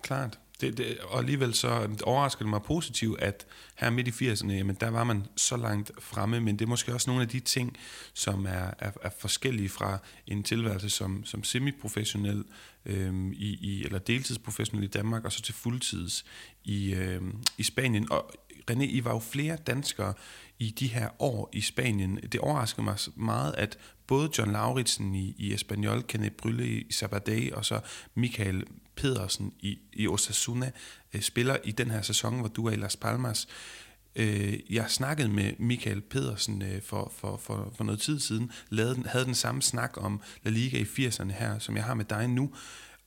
Klart. 0.01 0.39
Det, 0.61 0.77
det, 0.77 0.97
og 0.99 1.19
alligevel 1.19 1.53
så 1.53 1.87
overrasker 2.03 2.45
det 2.45 2.49
mig 2.49 2.61
positivt, 2.61 3.19
at 3.19 3.45
her 3.75 3.89
midt 3.89 4.21
i 4.21 4.31
80'erne, 4.31 4.51
jamen 4.51 4.75
der 4.75 4.89
var 4.89 5.03
man 5.03 5.25
så 5.35 5.57
langt 5.57 5.91
fremme, 5.99 6.39
men 6.39 6.59
det 6.59 6.65
er 6.65 6.69
måske 6.69 6.93
også 6.93 7.09
nogle 7.09 7.23
af 7.23 7.29
de 7.29 7.39
ting, 7.39 7.77
som 8.13 8.45
er, 8.45 8.73
er, 8.79 8.91
er 9.01 9.09
forskellige 9.19 9.69
fra 9.69 9.97
en 10.27 10.43
tilværelse 10.43 10.89
som, 10.89 11.25
som 11.25 11.43
semiprofessionel 11.43 12.43
øhm, 12.85 13.31
i, 13.31 13.57
i, 13.61 13.85
eller 13.85 13.99
deltidsprofessionel 13.99 14.83
i 14.83 14.87
Danmark, 14.87 15.25
og 15.25 15.31
så 15.31 15.41
til 15.41 15.53
fuldtids 15.53 16.25
i, 16.63 16.93
øhm, 16.93 17.43
i 17.57 17.63
Spanien. 17.63 18.11
Og 18.11 18.31
René, 18.71 18.83
I 18.83 19.03
var 19.03 19.13
jo 19.13 19.19
flere 19.19 19.55
danskere 19.55 20.13
i 20.59 20.69
de 20.69 20.87
her 20.87 21.09
år 21.19 21.49
i 21.53 21.61
Spanien. 21.61 22.19
Det 22.31 22.39
overrasker 22.39 22.83
mig 22.83 22.97
meget, 23.15 23.55
at 23.57 23.77
både 24.09 24.29
John 24.37 24.51
Lauritsen 24.51 25.15
i, 25.15 25.35
i 25.37 25.53
Espanyol, 25.53 26.03
Kenneth 26.03 26.35
Brylle 26.35 26.67
i 26.67 26.91
Sabadell 26.91 27.55
og 27.55 27.65
så 27.65 27.79
Michael 28.15 28.63
Pedersen 28.95 29.53
i, 29.59 29.79
i 29.93 30.07
Osasuna 30.07 30.71
øh, 31.13 31.21
spiller 31.21 31.57
i 31.63 31.71
den 31.71 31.91
her 31.91 32.01
sæson, 32.01 32.39
hvor 32.39 32.47
du 32.47 32.65
er 32.65 32.71
i 32.71 32.75
Las 32.75 32.95
Palmas. 32.95 33.47
Øh, 34.15 34.59
jeg 34.69 34.89
snakkede 34.89 35.29
med 35.29 35.53
Michael 35.59 36.01
Pedersen 36.01 36.61
øh, 36.61 36.81
for, 36.81 37.11
for, 37.15 37.37
for, 37.37 37.73
for 37.77 37.83
noget 37.83 38.01
tid 38.01 38.19
siden, 38.19 38.51
lavede, 38.69 39.03
havde 39.05 39.25
den 39.25 39.35
samme 39.35 39.61
snak 39.61 39.93
om 39.97 40.21
La 40.43 40.51
Liga 40.51 40.77
i 40.77 41.07
80'erne 41.07 41.31
her, 41.31 41.59
som 41.59 41.75
jeg 41.75 41.83
har 41.83 41.93
med 41.93 42.05
dig 42.05 42.27
nu. 42.27 42.51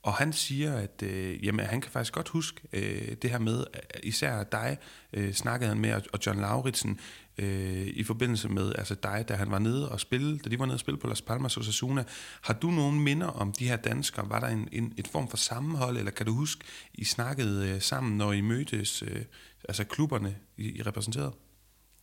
Og 0.03 0.13
han 0.13 0.33
siger, 0.33 0.73
at 0.73 1.03
øh, 1.03 1.45
jamen, 1.45 1.65
han 1.65 1.81
kan 1.81 1.91
faktisk 1.91 2.13
godt 2.13 2.29
huske 2.29 2.61
øh, 2.73 3.15
det 3.21 3.29
her 3.29 3.39
med, 3.39 3.63
især 4.03 4.43
dig 4.43 4.77
øh, 5.13 5.33
snakkede 5.33 5.69
han 5.69 5.79
med, 5.79 6.01
og 6.13 6.19
John 6.25 6.39
Lauritsen, 6.39 6.99
øh, 7.37 7.87
i 7.87 8.03
forbindelse 8.03 8.49
med 8.49 8.73
altså 8.77 8.95
dig, 8.95 9.25
da 9.29 9.33
han 9.33 9.51
var 9.51 9.59
nede 9.59 9.89
og 9.89 9.99
spille, 9.99 10.37
da 10.37 10.49
de 10.49 10.59
var 10.59 10.65
nede 10.65 10.75
og 10.75 10.79
spille 10.79 10.97
på 10.97 11.07
Las 11.07 11.21
Palmas 11.21 11.57
og 11.57 11.63
Sasuna. 11.63 12.03
Har 12.41 12.53
du 12.53 12.67
nogle 12.67 12.99
minder 12.99 13.27
om 13.27 13.51
de 13.51 13.67
her 13.67 13.75
danskere? 13.75 14.29
Var 14.29 14.39
der 14.39 14.47
en, 14.47 14.69
en 14.71 14.93
et 14.97 15.07
form 15.07 15.27
for 15.27 15.37
sammenhold, 15.37 15.97
eller 15.97 16.11
kan 16.11 16.25
du 16.25 16.33
huske, 16.33 16.63
I 16.93 17.03
snakkede 17.03 17.69
øh, 17.69 17.81
sammen, 17.81 18.17
når 18.17 18.31
I 18.31 18.41
mødtes, 18.41 19.03
øh, 19.03 19.21
altså 19.67 19.83
klubberne, 19.83 20.35
I, 20.57 20.79
I 20.79 20.81
repræsenterede? 20.81 21.31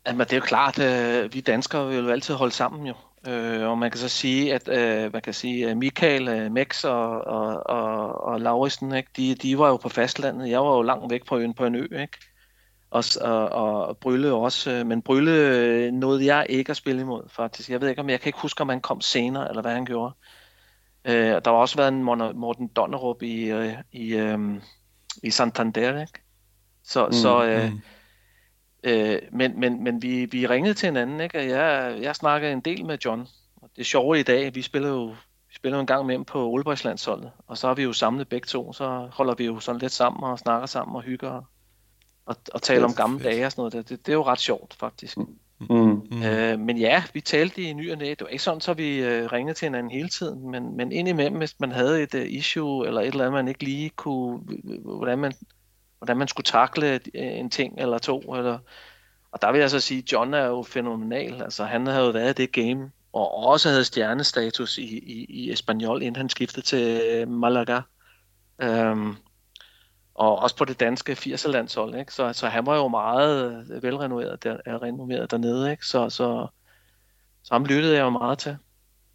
Jamen, 0.07 0.21
det 0.21 0.33
er 0.33 0.37
jo 0.37 0.43
klart, 0.43 0.79
øh, 0.79 1.35
vi 1.35 1.41
danskere 1.41 1.89
vil 1.89 1.99
jo 1.99 2.09
altid 2.09 2.35
holde 2.35 2.55
sammen 2.55 2.87
jo. 2.87 2.95
Øh, 3.27 3.69
og 3.69 3.79
man 3.79 3.91
kan 3.91 4.01
så 4.01 4.09
sige, 4.09 4.55
at 4.55 4.69
øh, 4.69 5.13
man 5.13 5.23
kan 5.23 5.35
sige, 5.35 5.71
øh, 5.71 5.77
Michael, 5.77 6.29
øh, 6.29 6.53
Mex 6.53 6.85
og, 6.85 7.21
og, 7.21 7.67
og, 7.67 8.25
og 8.25 8.41
Lauritsen, 8.41 8.95
ikke, 8.95 9.11
de, 9.17 9.35
de 9.35 9.59
var 9.59 9.69
jo 9.69 9.77
på 9.77 9.89
fastlandet. 9.89 10.51
Jeg 10.51 10.61
var 10.61 10.77
jo 10.77 10.83
langt 10.83 11.11
væk 11.11 11.27
på 11.27 11.39
øen 11.39 11.55
på 11.55 11.65
en 11.65 11.75
ø, 11.75 11.83
ikke? 11.83 12.19
Og, 12.91 13.05
og, 13.21 13.49
og 13.49 13.99
Brylle 13.99 14.33
også. 14.33 14.71
Øh, 14.71 14.87
men 14.87 15.03
Brylle 15.03 15.33
øh, 15.33 15.93
nåede 15.93 16.35
jeg 16.35 16.47
ikke 16.49 16.71
at 16.71 16.77
spille 16.77 17.01
imod, 17.01 17.23
faktisk. 17.29 17.71
Jeg 17.71 17.81
ved 17.81 17.89
ikke, 17.89 18.01
om 18.01 18.11
jeg 18.11 18.21
kan 18.21 18.29
ikke 18.29 18.41
huske, 18.41 18.61
om 18.61 18.69
han 18.69 18.81
kom 18.81 19.01
senere, 19.01 19.49
eller 19.49 19.63
hvad 19.63 19.73
han 19.73 19.85
gjorde. 19.85 20.15
Øh, 21.05 21.15
der 21.15 21.51
har 21.51 21.53
også 21.53 21.77
været 21.77 21.89
en 21.89 22.03
Morten 22.39 22.69
Donnerup 22.69 23.23
i, 23.23 23.51
øh, 23.51 23.75
i, 23.93 24.15
øh, 24.15 24.39
i 25.23 25.31
Santander, 25.31 26.01
ikke? 26.01 26.23
Så, 26.85 27.07
mm, 27.07 27.13
så 27.13 27.45
øh, 27.45 27.73
mm 27.73 27.81
Øh, 28.85 29.19
men 29.33 29.61
men, 29.61 29.85
men 29.85 30.03
vi, 30.03 30.25
vi 30.25 30.47
ringede 30.47 30.75
til 30.75 30.87
hinanden, 30.87 31.21
ikke? 31.21 31.39
og 31.39 31.49
jeg, 31.49 31.99
jeg 32.03 32.17
snakkede 32.17 32.53
en 32.53 32.61
del 32.61 32.85
med 32.85 32.99
John. 33.05 33.27
Og 33.57 33.71
det 33.77 33.87
sjove 33.87 34.21
i 34.21 34.23
dag, 34.23 34.55
vi 34.55 34.63
spiller 34.63 34.89
jo 34.89 35.05
vi 35.49 35.55
spiller 35.55 35.77
jo 35.77 35.81
en 35.81 35.87
gang 35.87 36.07
med 36.07 36.15
ham 36.15 36.25
på 36.25 36.51
Olbergslandsholdet, 36.51 37.31
og 37.47 37.59
så 37.59 37.67
har 37.67 37.75
vi 37.75 37.83
jo 37.83 37.93
samlet 37.93 38.29
begge 38.29 38.47
to, 38.47 38.73
så 38.73 39.09
holder 39.13 39.35
vi 39.35 39.45
jo 39.45 39.61
sådan 39.61 39.81
lidt 39.81 39.93
sammen 39.93 40.25
og 40.25 40.39
snakker 40.39 40.67
sammen 40.67 40.97
og 40.97 41.03
hygger 41.03 41.50
og, 42.31 42.37
og 42.55 42.63
taler 42.63 42.85
om 42.85 42.95
gamle 42.95 43.25
dage 43.25 43.47
og 43.47 43.53
sådan 43.53 43.61
noget. 43.61 43.73
Det, 43.73 43.89
det, 43.89 44.07
det 44.07 44.13
er 44.13 44.17
jo 44.17 44.25
ret 44.25 44.41
sjovt, 44.41 44.75
faktisk. 44.75 45.17
Mm. 45.17 45.37
Mm. 45.71 46.23
Øh, 46.23 46.59
men 46.59 46.79
ja, 46.79 47.03
vi 47.13 47.21
talte 47.21 47.63
i 47.63 47.73
ny 47.73 47.93
og 47.93 47.99
næ. 47.99 48.11
Det 48.11 48.21
var 48.21 48.29
ikke 48.29 48.45
sådan, 48.45 48.61
så 48.61 48.73
vi 48.73 48.99
øh, 48.99 49.33
ringede 49.33 49.55
til 49.55 49.67
hinanden 49.67 49.91
hele 49.93 50.09
tiden, 50.09 50.51
men, 50.51 50.77
men 50.77 50.93
indimellem, 50.93 51.39
hvis 51.39 51.61
man 51.61 51.73
havde 51.73 52.03
et 52.03 52.15
uh, 52.15 52.33
issue, 52.33 52.87
eller 52.87 53.01
et 53.01 53.07
eller 53.07 53.25
andet, 53.25 53.33
man 53.33 53.49
ikke 53.49 53.65
lige 53.65 53.91
kunne, 53.91 54.39
hvordan 54.85 55.19
man 55.19 55.33
hvordan 55.99 56.17
man 56.17 56.29
skulle 56.29 56.45
takle 56.45 56.93
øh, 56.95 57.01
en 57.15 57.51
ting 57.51 57.75
eller 57.79 57.99
to. 57.99 58.21
Eller, 58.21 58.59
og 59.33 59.43
der 59.43 59.53
vil 59.53 59.61
jeg 59.61 59.71
så 59.71 59.81
sige, 59.81 59.99
at 59.99 60.13
John 60.13 60.35
er 60.35 60.47
jo 60.47 60.63
fænomenal. 60.63 61.43
Altså, 61.43 61.65
han 61.65 61.87
havde 61.87 62.05
jo 62.05 62.11
været 62.11 62.39
i 62.39 62.43
det 62.43 62.53
game, 62.53 62.91
og 63.13 63.35
også 63.35 63.69
havde 63.69 63.85
stjernestatus 63.85 64.79
i, 64.79 64.99
i, 64.99 65.25
i 65.29 65.53
Espanyol, 65.53 66.03
inden 66.03 66.17
han 66.17 66.29
skiftede 66.29 66.67
til 66.67 67.01
øh, 67.11 67.29
Malaga. 67.29 67.81
Um, 68.65 69.17
og 70.21 70.39
også 70.39 70.57
på 70.57 70.65
det 70.65 70.81
danske 70.81 71.13
80'er-landshold. 71.13 71.99
Ikke? 71.99 72.13
Så, 72.13 72.33
så 72.33 72.49
han 72.49 72.67
var 72.67 72.77
jo 72.77 72.89
meget 72.89 73.65
øh, 73.71 73.83
velrenommeret 73.83 74.45
der, 74.45 74.83
renommeret 74.83 75.31
dernede. 75.31 75.71
Ikke? 75.71 75.87
Så, 75.87 76.11
så, 76.11 76.47
så 77.43 77.55
ham 77.55 77.65
lyttede 77.65 77.97
jeg 77.97 78.03
jo 78.03 78.11
meget 78.11 78.39
til. 78.39 78.57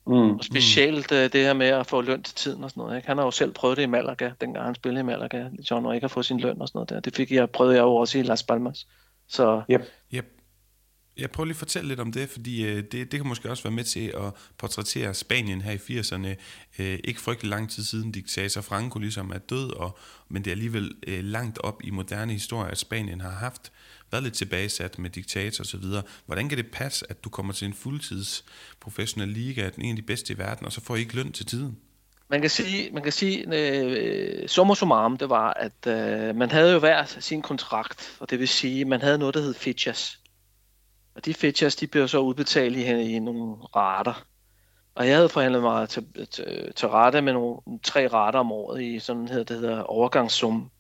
Mm. 0.08 0.14
Og 0.14 0.44
specielt 0.44 1.12
mm. 1.12 1.18
det 1.18 1.36
her 1.42 1.54
med 1.54 1.68
at 1.68 1.88
få 1.88 2.02
løn 2.02 2.24
til 2.24 2.36
tiden 2.36 2.64
og 2.64 2.70
sådan 2.70 2.82
noget. 2.82 2.98
Ikke? 2.98 3.08
Han 3.08 3.18
har 3.18 3.26
jo 3.26 3.32
selv 3.32 3.54
prøvet 3.54 3.78
det 3.78 3.84
i 3.84 3.86
Malaga, 3.86 4.32
dengang 4.42 4.66
han 4.66 4.76
spillede 4.76 5.00
i 5.00 5.06
Malaga, 5.06 5.46
John, 5.72 5.86
og 5.86 5.96
ikke 5.96 6.06
at 6.06 6.12
få 6.12 6.24
sin 6.24 6.40
løn 6.40 6.62
og 6.62 6.68
sådan 6.68 6.78
noget 6.78 6.90
der. 6.90 7.00
Det 7.00 7.16
fik 7.16 7.32
jeg, 7.32 7.50
prøvede 7.50 7.76
jeg 7.76 7.84
jo 7.84 7.96
også 7.96 8.18
i 8.18 8.22
Las 8.22 8.44
Palmas. 8.44 8.88
Så... 9.28 9.62
Yep. 9.72 9.82
Yep. 10.14 10.26
Jeg 11.18 11.32
prøver 11.32 11.46
lige 11.46 11.54
at 11.54 11.58
fortælle 11.58 11.88
lidt 11.88 12.00
om 12.00 12.12
det, 12.12 12.30
fordi 12.30 12.66
øh, 12.66 12.76
det, 12.76 12.92
det 12.92 13.12
kan 13.12 13.28
måske 13.28 13.50
også 13.50 13.64
være 13.64 13.74
med 13.74 13.84
til 13.84 14.08
at 14.08 14.34
portrættere 14.58 15.14
Spanien 15.14 15.62
her 15.62 15.72
i 15.72 16.00
80'erne. 16.00 16.28
Øh, 16.80 17.00
ikke 17.04 17.22
frygtelig 17.22 17.50
lang 17.50 17.70
tid 17.70 17.84
siden 17.84 18.12
diktator 18.12 18.62
Franco 18.62 19.00
ligesom 19.00 19.32
er 19.32 19.38
død, 19.38 19.72
og, 19.72 19.98
men 20.30 20.44
det 20.44 20.52
er 20.52 20.56
alligevel 20.56 20.92
øh, 21.08 21.24
langt 21.24 21.60
op 21.60 21.82
i 21.84 21.90
moderne 21.90 22.34
historie, 22.34 22.72
at 22.72 22.78
Spanien 22.78 23.22
har 23.22 23.32
haft 23.32 23.72
været 24.12 24.24
lidt 24.24 24.34
tilbagesat 24.34 25.00
med 25.00 25.10
diktator 25.10 25.62
og 25.62 25.66
så 25.66 25.78
videre. 25.78 26.04
Hvordan 26.26 26.50
kan 26.50 26.58
det 26.58 26.72
passe, 26.72 27.06
at 27.10 27.24
du 27.24 27.30
kommer 27.30 27.54
til 27.54 27.68
en 27.68 27.74
fuldtids 27.74 28.46
professionel 28.80 29.30
liga, 29.30 29.70
den 29.76 29.86
en 29.86 29.90
af 29.90 29.96
de 29.96 30.02
bedste 30.02 30.34
i 30.34 30.38
verden, 30.38 30.66
og 30.66 30.72
så 30.72 30.82
får 30.82 30.96
I 30.96 31.00
ikke 31.00 31.16
løn 31.16 31.32
til 31.32 31.46
tiden? 31.46 31.78
Man 32.30 32.42
kan 32.42 32.50
sige, 32.50 32.92
man 32.92 33.04
kan 33.04 33.12
sige 33.12 33.46
øh, 33.54 34.48
summa 34.48 34.76
summarum, 34.76 35.18
det 35.18 35.30
var, 35.30 35.54
at 35.54 35.88
øh, 35.88 36.36
man 36.36 36.52
havde 36.52 36.74
jo 36.74 36.80
hver 36.80 37.06
sin 37.06 37.42
kontrakt, 37.42 38.18
og 38.20 38.30
det 38.30 38.40
vil 38.40 38.48
sige, 38.48 38.86
man 38.86 39.02
havde 39.02 39.18
noget, 39.18 39.36
der 39.36 39.42
hed 39.42 39.54
features. 39.54 40.20
Og 41.16 41.26
de 41.26 41.34
features, 41.34 41.76
de 41.76 41.88
blev 41.88 42.08
så 42.08 42.20
udbetalt 42.20 42.78
i, 42.78 43.16
i 43.16 43.20
nogle 43.20 43.56
rater. 43.76 44.26
Og 44.96 45.08
jeg 45.08 45.16
havde 45.16 45.30
forhandlet 45.30 45.62
mig 45.62 45.90
til, 45.90 46.28
til, 46.32 46.74
til 46.76 46.88
rette 46.88 47.22
med 47.22 47.34
nogle 47.34 47.80
tre 47.84 48.08
rater 48.08 48.40
om 48.40 48.52
året 48.52 48.82
i 48.82 49.00
sådan 49.00 49.28
hedder, 49.28 49.44
det 49.44 49.60
hedder 49.60 49.84
overgangssum. 49.84 50.72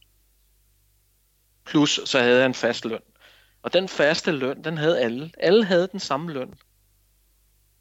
Plus 1.65 2.00
så 2.06 2.19
havde 2.19 2.38
jeg 2.38 2.45
en 2.45 2.54
fast 2.54 2.86
løn. 2.86 3.02
Og 3.62 3.74
den 3.74 3.88
faste 3.88 4.32
løn, 4.32 4.63
den 4.63 4.78
havde 4.78 5.00
alle. 5.00 5.32
Alle 5.38 5.65
havde 5.65 5.88
den 5.88 6.00
samme 6.00 6.34
løn. 6.34 6.54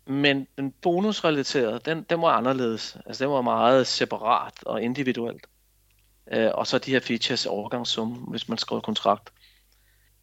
Men 0.06 0.46
den 0.58 0.72
bonusrelaterede, 0.82 1.80
den, 1.84 2.02
den 2.02 2.22
var 2.22 2.28
anderledes. 2.28 2.96
Altså 3.06 3.24
den 3.24 3.32
var 3.32 3.42
meget 3.42 3.86
separat 3.86 4.64
og 4.66 4.82
individuelt. 4.82 5.46
Øh, 6.32 6.50
og 6.54 6.66
så 6.66 6.78
de 6.78 6.90
her 6.90 7.00
features 7.00 7.46
overgangssum, 7.46 8.12
hvis 8.12 8.48
man 8.48 8.58
skrev 8.58 8.82
kontrakt. 8.82 9.32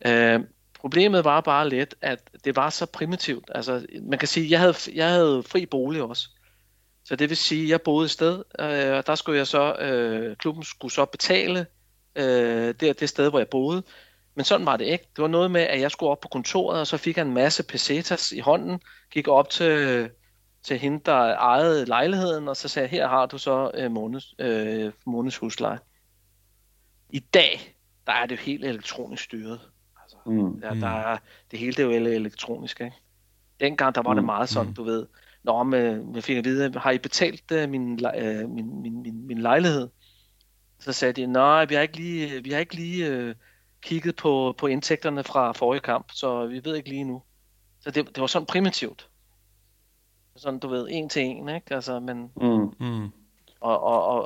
Øh, 0.06 0.40
problemet 0.82 1.26
var 1.26 1.42
bare 1.42 1.70
lidt, 1.70 1.96
at 2.02 2.30
det 2.44 2.56
var 2.56 2.70
så 2.70 2.86
primitivt. 2.86 3.52
Altså 3.56 3.86
man 4.02 4.20
kan 4.20 4.28
sige, 4.28 4.52
jeg 4.52 4.60
havde, 4.60 4.76
jeg 4.94 5.10
havde 5.10 5.44
fri 5.44 5.66
bolig 5.66 6.02
også. 6.02 6.30
Så 7.04 7.16
det 7.16 7.30
vil 7.30 7.38
sige, 7.38 7.64
at 7.64 7.70
jeg 7.70 7.82
boede 7.82 8.06
et 8.06 8.12
sted, 8.12 8.44
øh, 8.60 8.98
og 8.98 9.08
der 9.08 9.16
skulle 9.16 9.38
jeg 9.38 9.48
så, 9.48 9.76
øh, 9.76 10.36
klubben 10.36 10.64
skulle 10.64 10.94
så 10.94 11.06
betale 11.06 11.66
øh, 12.16 12.74
det, 12.80 13.00
det 13.00 13.10
sted, 13.10 13.30
hvor 13.30 13.40
jeg 13.40 13.48
boede. 13.48 13.84
Men 14.36 14.46
sådan 14.46 14.66
var 14.66 14.78
det 14.78 14.86
ikke. 14.86 15.06
Det 15.16 15.22
var 15.22 15.28
noget 15.28 15.52
med, 15.52 15.62
at 15.62 15.82
jeg 15.82 15.92
skulle 15.92 16.10
op 16.10 16.20
på 16.20 16.28
kontoret, 16.28 16.80
og 16.80 16.88
så 16.88 16.98
fik 16.98 17.18
jeg 17.18 17.26
en 17.26 17.34
masse 17.34 17.64
pesetas 17.64 18.32
i 18.32 18.40
hånden, 18.40 18.80
gik 19.12 19.28
op 19.28 19.50
til, 19.50 20.10
til 20.64 20.78
hende, 20.78 21.02
der 21.06 21.36
ejede 21.36 21.86
lejligheden, 21.86 22.48
og 22.48 22.58
så 22.58 22.68
sagde 22.68 22.88
her 22.88 23.08
har 23.08 23.26
du 23.26 23.38
så 23.38 23.72
øh, 23.74 23.92
måneds, 23.92 24.34
øh, 24.40 24.92
måneds 25.06 25.38
husleje. 25.38 25.80
I 27.10 27.20
dag, 27.20 27.76
der 28.08 28.14
er 28.14 28.26
det 28.26 28.36
jo 28.36 28.42
helt 28.42 28.66
elektronisk 28.66 29.24
styret. 29.24 29.60
Mm. 30.26 30.62
der, 30.62 30.74
der 30.74 30.88
er, 30.88 31.18
det 31.52 31.60
hele 31.60 31.74
det 31.74 31.80
er 31.80 32.00
jo 32.00 32.06
elektronisk, 32.06 32.82
ikke? 32.82 32.96
Dengang, 33.60 33.96
der 33.96 34.02
var 34.02 34.14
mm. 34.14 34.16
det 34.16 34.26
meget 34.26 34.50
sådan, 34.50 34.68
mm. 34.68 34.74
du 34.74 34.84
ved, 34.84 35.06
Nå, 35.44 35.64
men 35.64 36.16
jeg 36.16 36.24
fik 36.24 36.38
at 36.38 36.46
vide, 36.46 36.80
har 36.80 36.92
I 36.92 36.98
betalt 36.98 37.52
uh, 37.52 37.70
min, 37.70 37.92
uh, 37.92 38.50
min, 38.50 38.82
min, 38.82 39.02
min, 39.02 39.28
min 39.28 39.38
lejlighed? 39.38 39.90
Så 40.80 40.94
sagde 40.94 41.14
de, 41.14 41.28
nej, 41.28 41.66
vi 41.66 41.76
har 41.76 41.82
ikke 41.82 41.98
lige, 41.98 42.44
vi 42.44 42.52
har 42.52 42.60
ikke 42.60 42.76
lige 42.76 43.28
uh, 43.30 43.36
kigget 43.82 44.16
på, 44.16 44.56
på 44.58 44.68
indtægterne 44.68 45.24
fra 45.24 45.52
forrige 45.52 45.82
kamp, 45.82 46.12
så 46.14 46.46
vi 46.46 46.66
ved 46.66 46.76
ikke 46.76 46.90
lige 46.90 47.04
nu. 47.04 47.22
Så 47.80 47.92
det, 47.92 48.08
det 48.08 48.22
var 48.22 48.28
sådan 48.28 48.46
primitivt. 48.46 49.10
Sådan, 50.36 50.60
du 50.60 50.68
ved, 50.68 50.88
en 50.90 51.10
til 51.10 51.22
en, 51.22 51.50
ikke? 51.50 51.76
Altså, 51.76 52.00
men... 52.00 52.32
Mm. 52.42 52.88
Mm. 52.88 53.12
Og, 53.62 53.84
og, 53.84 54.06
og, 54.06 54.26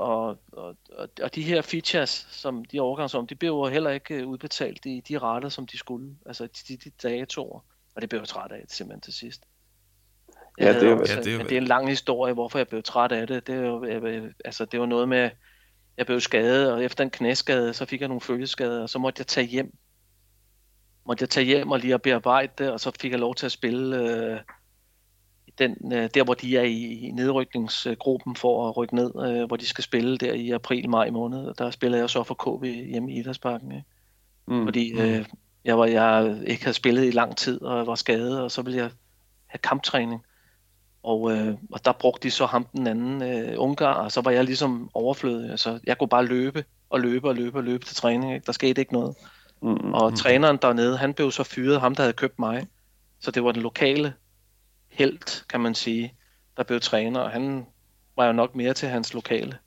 og, 0.51 0.75
og, 0.97 1.09
og 1.21 1.35
de 1.35 1.43
her 1.43 1.61
features, 1.61 2.27
som 2.31 2.65
de 2.65 2.79
overgangsom, 2.79 3.27
de 3.27 3.35
blev 3.35 3.49
jo 3.49 3.67
heller 3.67 3.89
ikke 3.89 4.27
udbetalt 4.27 4.85
i 4.85 5.03
de 5.07 5.17
retter, 5.17 5.49
som 5.49 5.67
de 5.67 5.77
skulle. 5.77 6.15
Altså 6.25 6.47
de, 6.67 6.77
de 6.77 6.91
dagatorer. 7.03 7.59
Og 7.95 8.01
det 8.01 8.09
blev 8.09 8.19
jeg 8.19 8.27
træt 8.27 8.51
af 8.51 8.65
simpelthen 8.67 9.01
til 9.01 9.13
sidst. 9.13 9.45
ja, 10.59 10.79
det, 10.79 10.89
er, 10.89 10.95
også, 10.95 11.13
ja, 11.13 11.21
det, 11.21 11.33
er, 11.33 11.37
men 11.37 11.45
det 11.45 11.51
er 11.51 11.61
en 11.61 11.67
lang 11.67 11.89
historie, 11.89 12.33
hvorfor 12.33 12.59
jeg 12.59 12.67
blev 12.67 12.83
træt 12.83 13.11
af 13.11 13.27
det. 13.27 13.47
Det 13.47 13.55
er 13.55 13.61
jo, 13.61 13.85
altså, 14.45 14.65
det 14.65 14.79
var 14.79 14.85
noget 14.85 15.09
med, 15.09 15.29
jeg 15.97 16.05
blev 16.05 16.19
skadet, 16.19 16.71
og 16.71 16.83
efter 16.83 17.03
en 17.03 17.09
knæskade, 17.09 17.73
så 17.73 17.85
fik 17.85 17.99
jeg 17.99 18.07
nogle 18.07 18.21
følgeskader, 18.21 18.81
og 18.81 18.89
så 18.89 18.99
måtte 18.99 19.19
jeg 19.19 19.27
tage 19.27 19.47
hjem. 19.47 19.77
Måtte 21.05 21.21
jeg 21.21 21.29
tage 21.29 21.45
hjem 21.45 21.71
og 21.71 21.79
lige 21.79 21.93
at 21.93 22.01
bearbejde 22.01 22.51
det, 22.57 22.71
og 22.71 22.79
så 22.79 22.91
fik 23.01 23.11
jeg 23.11 23.19
lov 23.19 23.35
til 23.35 23.45
at 23.45 23.51
spille 23.51 23.97
øh, 23.97 24.39
den, 25.57 25.93
øh, 25.93 26.09
der, 26.13 26.23
hvor 26.23 26.33
de 26.33 26.57
er 26.57 26.61
i, 26.61 26.83
i 26.83 27.11
nedrykningsgruppen 27.11 28.35
for 28.35 28.69
at 28.69 28.77
rykke 28.77 28.95
ned, 28.95 29.11
øh, 29.25 29.47
hvor 29.47 29.55
de 29.55 29.65
skal 29.65 29.83
spille 29.83 30.17
der 30.17 30.33
i 30.33 30.51
april-maj 30.51 31.09
måned. 31.09 31.53
Der 31.53 31.71
spiller 31.71 31.97
jeg 31.97 32.09
så 32.09 32.23
for 32.23 32.35
KB 32.35 32.63
hjemme 32.63 33.11
i 33.11 33.19
Idrætsparken. 33.19 33.71
Ikke? 33.71 33.85
Mm. 34.47 34.65
Fordi 34.65 34.93
mm. 34.93 34.99
øh, 34.99 35.25
jeg, 35.65 35.77
var, 35.77 35.85
jeg 35.85 36.37
ikke 36.47 36.63
havde 36.63 36.75
spillet 36.75 37.07
i 37.07 37.11
lang 37.11 37.37
tid, 37.37 37.61
og 37.61 37.77
jeg 37.77 37.87
var 37.87 37.95
skadet, 37.95 38.41
og 38.41 38.51
så 38.51 38.61
ville 38.61 38.79
jeg 38.79 38.89
have 39.47 39.59
kamptræning. 39.59 40.23
Og, 41.03 41.31
øh, 41.31 41.55
og 41.71 41.85
der 41.85 41.91
brugte 41.91 42.23
de 42.27 42.31
så 42.31 42.45
ham 42.45 42.63
den 42.63 42.87
anden 42.87 43.23
øh, 43.23 43.53
ungar, 43.57 43.93
og 43.93 44.11
så 44.11 44.21
var 44.21 44.31
jeg 44.31 44.43
ligesom 44.43 44.89
overflødig. 44.93 45.51
Altså, 45.51 45.79
jeg 45.83 45.97
kunne 45.97 46.07
bare 46.07 46.25
løbe 46.25 46.65
og 46.89 46.99
løbe 46.99 47.27
og 47.27 47.35
løbe 47.35 47.57
og 47.57 47.63
løbe 47.63 47.85
til 47.85 47.95
træning. 47.95 48.33
Ikke? 48.33 48.45
Der 48.45 48.51
skete 48.51 48.81
ikke 48.81 48.93
noget. 48.93 49.15
Mm, 49.61 49.93
og 49.93 50.09
mm. 50.09 50.15
træneren 50.15 50.57
dernede, 50.61 50.97
han 50.97 51.13
blev 51.13 51.31
så 51.31 51.43
fyret, 51.43 51.81
ham 51.81 51.95
der 51.95 52.03
havde 52.03 52.13
købt 52.13 52.39
mig. 52.39 52.67
Så 53.19 53.31
det 53.31 53.43
var 53.43 53.51
den 53.51 53.61
lokale 53.61 54.13
helt, 54.95 55.45
kan 55.49 55.61
man 55.61 55.75
sige, 55.75 56.13
der 56.57 56.63
blev 56.63 56.79
træner, 56.79 57.19
og 57.19 57.31
han 57.31 57.65
var 58.15 58.25
jo 58.25 58.33
nok 58.33 58.55
mere 58.55 58.73
til 58.73 58.89
hans 58.89 59.13
lokale. 59.13 59.57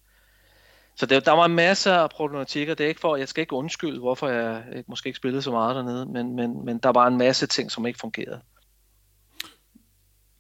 Så 0.97 1.07
det, 1.07 1.27
der 1.27 1.33
var 1.33 1.47
masser 1.47 1.95
af 1.95 2.11
problematikker. 2.11 2.75
Det 2.75 2.85
er 2.85 2.89
ikke 2.89 3.01
for, 3.01 3.17
jeg 3.17 3.29
skal 3.29 3.41
ikke 3.41 3.53
undskylde, 3.53 3.99
hvorfor 3.99 4.29
jeg 4.29 4.85
måske 4.87 5.07
ikke 5.07 5.17
spillede 5.17 5.43
så 5.43 5.51
meget 5.51 5.77
dernede, 5.77 6.07
men, 6.07 6.37
men, 6.37 6.65
men 6.65 6.79
der 6.79 6.89
var 6.89 7.07
en 7.07 7.19
masse 7.19 7.47
ting, 7.47 7.71
som 7.71 7.87
ikke 7.87 7.99
fungerede. 7.99 8.41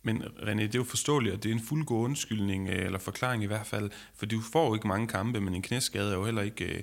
Men 0.02 0.22
René, 0.22 0.62
det 0.62 0.74
er 0.74 0.78
jo 0.78 0.84
forståeligt, 0.84 1.34
og 1.34 1.42
det 1.42 1.48
er 1.48 1.54
en 1.54 1.60
fuldgod 1.60 2.04
undskyldning, 2.04 2.68
øh, 2.68 2.84
eller 2.86 2.98
forklaring 2.98 3.42
i 3.42 3.46
hvert 3.46 3.66
fald, 3.66 3.90
for 4.14 4.26
du 4.26 4.40
får 4.52 4.66
jo 4.66 4.74
ikke 4.74 4.88
mange 4.88 5.08
kampe, 5.08 5.40
men 5.40 5.54
en 5.54 5.62
knæskade 5.62 6.10
er 6.12 6.16
jo 6.16 6.24
heller 6.24 6.42
ikke, 6.42 6.64
øh, 6.64 6.82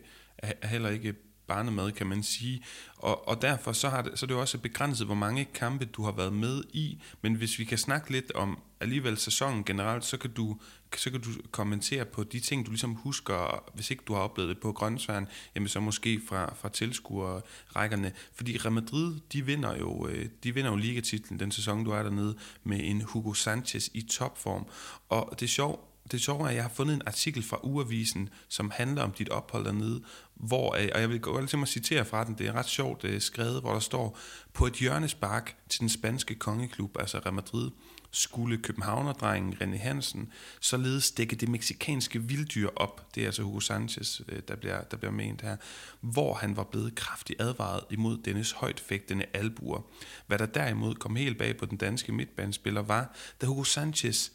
er 0.62 0.68
heller 0.68 0.90
ikke 0.90 1.16
barnemad, 1.48 1.92
kan 1.92 2.08
man 2.08 2.24
sige. 2.24 2.64
Og, 2.96 3.28
og 3.28 3.42
derfor 3.42 3.72
så, 3.72 3.90
har 3.90 4.02
det, 4.02 4.20
så 4.20 4.26
er 4.26 4.28
det 4.28 4.34
jo 4.34 4.40
også 4.40 4.58
begrænset, 4.58 5.06
hvor 5.06 5.16
mange 5.16 5.46
kampe 5.46 5.86
du 5.86 6.04
har 6.04 6.12
været 6.12 6.34
med 6.34 6.64
i. 6.74 7.02
Men 7.22 7.36
hvis 7.36 7.60
vi 7.60 7.64
kan 7.64 7.78
snakke 7.78 8.12
lidt 8.12 8.32
om 8.32 8.60
alligevel 8.80 9.18
sæsonen 9.18 9.64
generelt, 9.64 10.06
så 10.06 10.18
kan 10.18 10.32
du, 10.32 10.58
så 10.98 11.12
kan 11.12 11.22
du 11.22 11.30
kommentere 11.52 12.06
på 12.06 12.24
de 12.24 12.40
ting, 12.40 12.66
du 12.66 12.72
ligesom 12.72 12.94
husker, 12.94 13.64
hvis 13.74 13.92
ikke 13.92 14.04
du 14.08 14.14
har 14.14 14.22
oplevet 14.22 14.50
det 14.50 14.60
på 14.60 14.72
Grøntsværen, 14.72 15.28
jamen 15.56 15.68
så 15.68 15.80
måske 15.80 16.22
fra, 16.28 16.54
fra 16.54 16.70
tilskuerrækkerne. 16.70 18.12
Fordi 18.34 18.58
Real 18.58 18.72
Madrid, 18.72 19.20
de 19.34 19.46
vinder 19.46 19.78
jo, 19.78 20.08
øh, 20.08 20.30
de 20.44 20.54
vinder 20.54 20.72
jo 20.72 20.78
ligatitlen 20.78 21.40
den 21.40 21.52
sæson, 21.52 21.84
du 21.84 21.92
er 21.92 22.04
dernede, 22.04 22.38
med 22.64 22.80
en 22.84 23.02
Hugo 23.02 23.34
Sanchez 23.34 23.90
i 23.94 24.02
topform. 24.02 24.68
Og 25.10 25.36
det 25.40 25.46
er 25.46 25.50
sjovt, 25.50 25.95
det 26.12 26.22
sjove 26.22 26.44
er, 26.44 26.48
at 26.48 26.56
jeg 26.56 26.64
har 26.64 26.70
fundet 26.70 26.96
en 26.96 27.02
artikel 27.06 27.44
fra 27.44 27.60
Uavisen, 27.64 28.30
som 28.48 28.72
handler 28.72 29.04
om 29.04 29.12
dit 29.12 29.30
ophold 29.30 29.66
dernede, 29.66 30.02
hvor, 30.36 30.76
øh, 30.76 30.90
og 30.96 31.02
jeg 31.02 31.10
vil 31.10 31.20
gå 31.20 31.46
til 31.46 31.58
at 31.62 31.68
citere 31.68 32.06
fra 32.06 32.24
den, 32.24 32.36
det 32.38 32.48
er 32.48 32.54
ret 32.54 32.70
sjovt 32.70 33.02
det 33.02 33.16
er 33.16 33.20
skrevet, 33.20 33.62
hvor 33.62 33.74
der 33.74 33.80
står, 33.80 34.18
på 34.54 34.68
et 34.68 34.74
hjørnespark 34.74 35.56
til 35.70 35.80
den 35.80 35.90
spanske 35.90 36.36
kongeklub, 36.36 36.98
altså 37.00 37.20
Real 37.20 37.34
Madrid, 37.34 37.72
skulle 38.12 38.58
københavnerdrengen 38.58 39.54
René 39.54 39.78
Hansen 39.78 40.32
således 40.60 41.12
dække 41.12 41.36
det 41.36 41.50
meksikanske 41.50 42.24
vilddyr 42.24 42.70
op, 42.76 43.16
det 43.16 43.24
er 43.24 43.26
altså 43.26 43.44
Hugo 43.44 43.60
Sanchez, 43.60 44.22
øh, 44.30 44.42
der 44.48 44.56
bliver, 44.56 44.82
der 44.82 44.98
bliver 44.98 45.12
ment 45.12 45.42
her, 45.42 45.58
hvor 46.02 46.34
han 46.34 46.58
var 46.58 46.64
blevet 46.64 46.96
kraftigt 46.96 47.42
advaret 47.42 47.84
imod 47.90 48.18
dennes 48.18 48.52
højtfægtende 48.52 49.26
albuer. 49.34 49.82
Hvad 50.28 50.40
der 50.40 50.46
derimod 50.46 50.96
kom 50.96 51.16
helt 51.16 51.38
bag 51.38 51.58
på 51.58 51.66
den 51.66 51.78
danske 51.78 52.12
midtbanespiller 52.12 52.82
var, 52.82 53.16
da 53.42 53.46
Hugo 53.46 53.64
Sanchez 53.64 54.32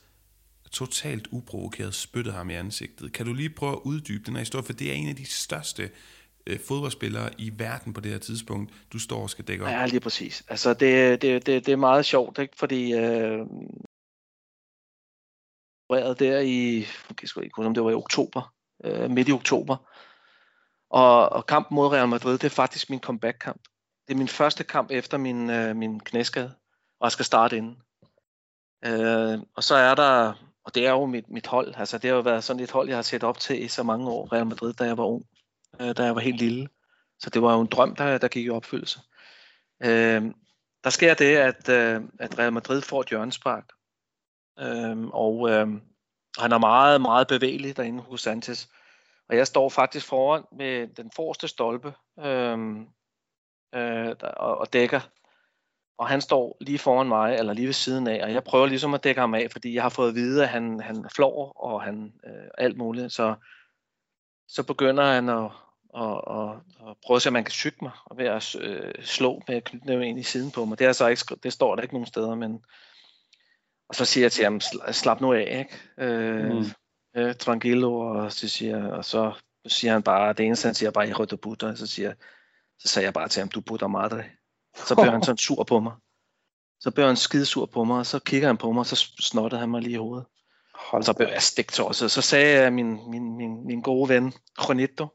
totalt 0.71 1.29
uprovokeret 1.31 1.95
spyttede 1.95 2.35
ham 2.35 2.51
i 2.51 2.55
ansigtet. 2.55 3.13
Kan 3.13 3.27
du 3.27 3.33
lige 3.33 3.51
prøve 3.51 3.73
at 3.73 3.81
uddybe 3.85 4.25
den 4.27 4.35
her 4.35 4.41
historie, 4.41 4.65
for 4.65 4.73
det 4.73 4.91
er 4.91 4.95
en 4.95 5.09
af 5.09 5.17
de 5.17 5.25
største 5.25 5.91
øh, 6.47 6.61
fodboldspillere 6.69 7.31
i 7.39 7.53
verden 7.59 7.93
på 7.93 8.01
det 8.01 8.13
her 8.13 8.19
tidspunkt, 8.19 8.73
du 8.93 8.99
står 8.99 9.23
og 9.23 9.31
skal 9.31 9.45
dække 9.45 9.65
op. 9.65 9.71
Ja, 9.71 9.87
lige 9.87 10.01
præcis. 10.01 10.45
Altså, 10.49 10.75
det, 10.75 11.23
det, 11.23 11.47
det, 11.47 11.67
det 11.67 11.73
er 11.73 11.77
meget 11.77 12.05
sjovt, 12.05 12.39
ikke? 12.39 12.57
fordi 12.57 12.93
øh, 12.93 13.47
der 15.91 16.39
i, 16.39 16.79
jeg 17.23 17.29
skal 17.29 17.45
ikke 17.45 17.67
om 17.67 17.75
det 17.75 17.85
var 17.85 17.91
i 17.91 17.95
oktober, 17.95 18.55
øh, 18.85 19.11
midt 19.11 19.29
i 19.29 19.33
oktober, 19.33 19.77
og, 20.91 21.29
og 21.29 21.47
kampen 21.47 21.75
mod 21.75 21.89
Real 21.89 22.09
Madrid, 22.09 22.33
det 22.33 22.45
er 22.45 22.49
faktisk 22.49 22.91
min 22.91 23.01
comeback-kamp. 23.01 23.63
Det 24.09 24.15
er 24.15 24.19
min 24.19 24.29
første 24.29 24.65
kamp 24.65 24.91
efter 24.91 25.19
min, 25.19 25.51
øh, 25.51 25.77
min 25.77 26.01
knæskade, 26.01 26.55
og 27.01 27.05
jeg 27.05 27.13
skal 27.13 27.25
starte 27.25 27.57
inden. 27.57 27.77
Øh, 28.85 29.39
og 29.55 29.65
så 29.65 29.75
er 29.75 29.95
der 29.95 30.35
og 30.65 30.75
det 30.75 30.87
er 30.87 30.91
jo 30.91 31.07
mit, 31.07 31.31
mit 31.31 31.47
hold. 31.47 31.75
Altså, 31.77 31.99
det 31.99 32.11
har 32.11 32.17
jo 32.17 32.23
været 32.23 32.45
sådan 32.45 32.63
et 32.63 32.71
hold, 32.71 32.89
jeg 32.89 32.97
har 32.97 33.03
set 33.03 33.25
op 33.25 33.39
til 33.39 33.65
i 33.65 33.69
så 33.69 33.83
mange 33.83 34.11
år, 34.11 34.33
Real 34.33 34.47
Madrid, 34.47 34.73
da 34.73 34.85
jeg 34.85 34.99
var 34.99 35.05
ung, 35.05 35.25
øh, 35.81 35.97
da 35.97 36.05
jeg 36.05 36.15
var 36.15 36.21
helt 36.21 36.39
lille. 36.39 36.69
Så 37.19 37.31
det 37.31 37.43
var 37.43 37.55
jo 37.55 37.61
en 37.61 37.67
drøm, 37.67 37.97
der, 37.97 38.19
der 38.19 38.29
gik 38.29 38.47
i 38.47 38.51
opfyldelse. 38.51 39.01
Øh, 39.83 40.23
der 40.85 40.91
sker 40.91 41.15
det, 41.15 41.37
at, 41.37 41.69
øh, 41.69 42.03
at 42.19 42.39
Real 42.39 42.53
Madrid 42.53 42.83
får 42.83 43.01
et 43.01 43.09
hjørnespark. 43.09 43.65
Øh, 44.59 45.07
og 45.07 45.51
øh, 45.51 45.69
han 46.39 46.53
er 46.53 46.59
meget, 46.59 47.01
meget 47.01 47.29
bevægelig 47.29 47.77
derinde 47.77 48.03
hos 48.03 48.21
Sanchez. 48.21 48.69
Og 49.29 49.37
jeg 49.37 49.47
står 49.47 49.69
faktisk 49.69 50.07
foran 50.07 50.45
med 50.53 50.87
den 50.87 51.11
forreste 51.17 51.49
stolpe 51.49 51.95
øh, 52.19 52.59
øh, 53.75 54.17
og, 54.37 54.59
og 54.59 54.73
dækker 54.73 55.01
og 56.01 56.09
han 56.09 56.21
står 56.21 56.57
lige 56.61 56.79
foran 56.79 57.09
mig, 57.09 57.37
eller 57.37 57.53
lige 57.53 57.67
ved 57.67 57.73
siden 57.73 58.07
af, 58.07 58.25
og 58.25 58.33
jeg 58.33 58.45
prøver 58.45 58.67
ligesom 58.67 58.95
at 58.95 59.05
dække 59.05 59.21
ham 59.21 59.35
af, 59.35 59.49
fordi 59.51 59.75
jeg 59.75 59.83
har 59.83 59.89
fået 59.89 60.09
at 60.09 60.15
vide, 60.15 60.43
at 60.43 60.49
han, 60.49 60.81
han 60.81 61.07
flår, 61.15 61.53
og 61.65 61.83
han 61.83 62.13
øh, 62.27 62.49
alt 62.59 62.77
muligt, 62.77 63.13
så, 63.13 63.35
så 64.49 64.63
begynder 64.63 65.05
han 65.05 65.29
at, 65.29 65.51
at, 65.97 66.21
at, 66.31 66.51
at 66.89 66.97
prøve 67.07 67.17
at 67.17 67.23
se, 67.23 67.29
om 67.29 67.33
man 67.33 67.45
kan 67.45 67.53
syge 67.53 67.75
mig, 67.83 67.91
og 68.05 68.19
ved 68.19 68.27
at 68.27 68.57
øh, 68.61 68.95
slå 69.03 69.43
med 69.49 69.61
knytnæven 69.63 70.03
ind 70.03 70.19
i 70.19 70.23
siden 70.23 70.51
på 70.51 70.65
mig. 70.65 70.79
Det, 70.79 70.87
er 70.87 70.93
så 70.93 71.07
ikke, 71.07 71.37
det 71.43 71.53
står 71.53 71.75
der 71.75 71.83
ikke 71.83 71.95
nogen 71.95 72.07
steder, 72.07 72.35
men 72.35 72.65
og 73.89 73.95
så 73.95 74.05
siger 74.05 74.25
jeg 74.25 74.33
til 74.33 74.45
ham, 74.45 74.61
slap 74.93 75.21
nu 75.21 75.33
af, 75.33 75.59
ikke? 75.59 76.13
Øh, 76.13 76.53
mm. 76.53 76.65
øh, 77.17 77.35
tranquilo, 77.35 77.99
og 77.99 78.33
så 78.33 78.49
siger, 78.49 78.93
og 78.93 79.05
så 79.05 79.33
siger 79.67 79.93
han 79.93 80.03
bare, 80.03 80.33
det 80.33 80.47
eneste 80.47 80.67
han 80.67 80.75
siger 80.75 80.91
bare, 80.91 81.07
jeg 81.07 81.19
rødder 81.19 81.37
butter, 81.37 81.75
så 81.75 81.87
siger 81.87 82.15
så 82.79 82.89
sagde 82.89 83.07
jeg 83.07 83.15
bare 83.15 83.29
til 83.29 83.41
ham, 83.41 83.49
du 83.49 83.61
putter 83.61 83.87
madre. 83.87 84.25
Så 84.77 84.95
blev 84.95 85.11
han 85.17 85.23
sådan 85.23 85.39
sur 85.39 85.65
på 85.65 85.81
mig. 85.81 85.93
Så 86.81 86.91
blev 86.91 87.07
han 87.07 87.17
skidesur 87.17 87.67
på 87.67 87.85
mig, 87.85 87.99
og 87.99 88.07
så 88.07 88.19
kigger 88.19 88.47
han 88.47 88.57
på 88.57 88.73
mig, 88.73 88.81
og 88.81 88.87
så 88.87 89.13
snottede 89.21 89.61
han 89.61 89.71
mig 89.71 89.83
lige 89.83 89.93
i 89.93 89.97
hovedet. 89.97 90.27
Hold 90.75 91.03
så 91.03 91.13
blev 91.13 91.29
jeg 91.29 91.43
stegt 91.43 91.73
Så, 91.73 92.09
så 92.09 92.23
sagde 92.23 92.63
jeg 92.63 92.73
min, 92.73 93.11
min, 93.11 93.37
min, 93.37 93.67
min 93.67 93.83
gode 93.83 94.09
ven, 94.09 94.33
Juanito, 94.69 95.09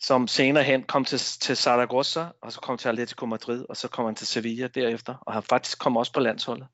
som 0.00 0.28
senere 0.28 0.64
hen 0.64 0.82
kom 0.82 1.04
til, 1.04 1.18
til 1.18 1.56
Zaragoza, 1.56 2.26
og 2.42 2.52
så 2.52 2.60
kom 2.60 2.78
til 2.78 2.88
Atletico 2.88 3.26
Madrid, 3.26 3.64
og 3.68 3.76
så 3.76 3.88
kom 3.88 4.04
han 4.04 4.14
til 4.14 4.26
Sevilla 4.26 4.66
derefter, 4.66 5.14
og 5.20 5.32
han 5.32 5.42
faktisk 5.42 5.78
kom 5.78 5.96
også 5.96 6.12
på 6.12 6.20
landsholdet. 6.20 6.66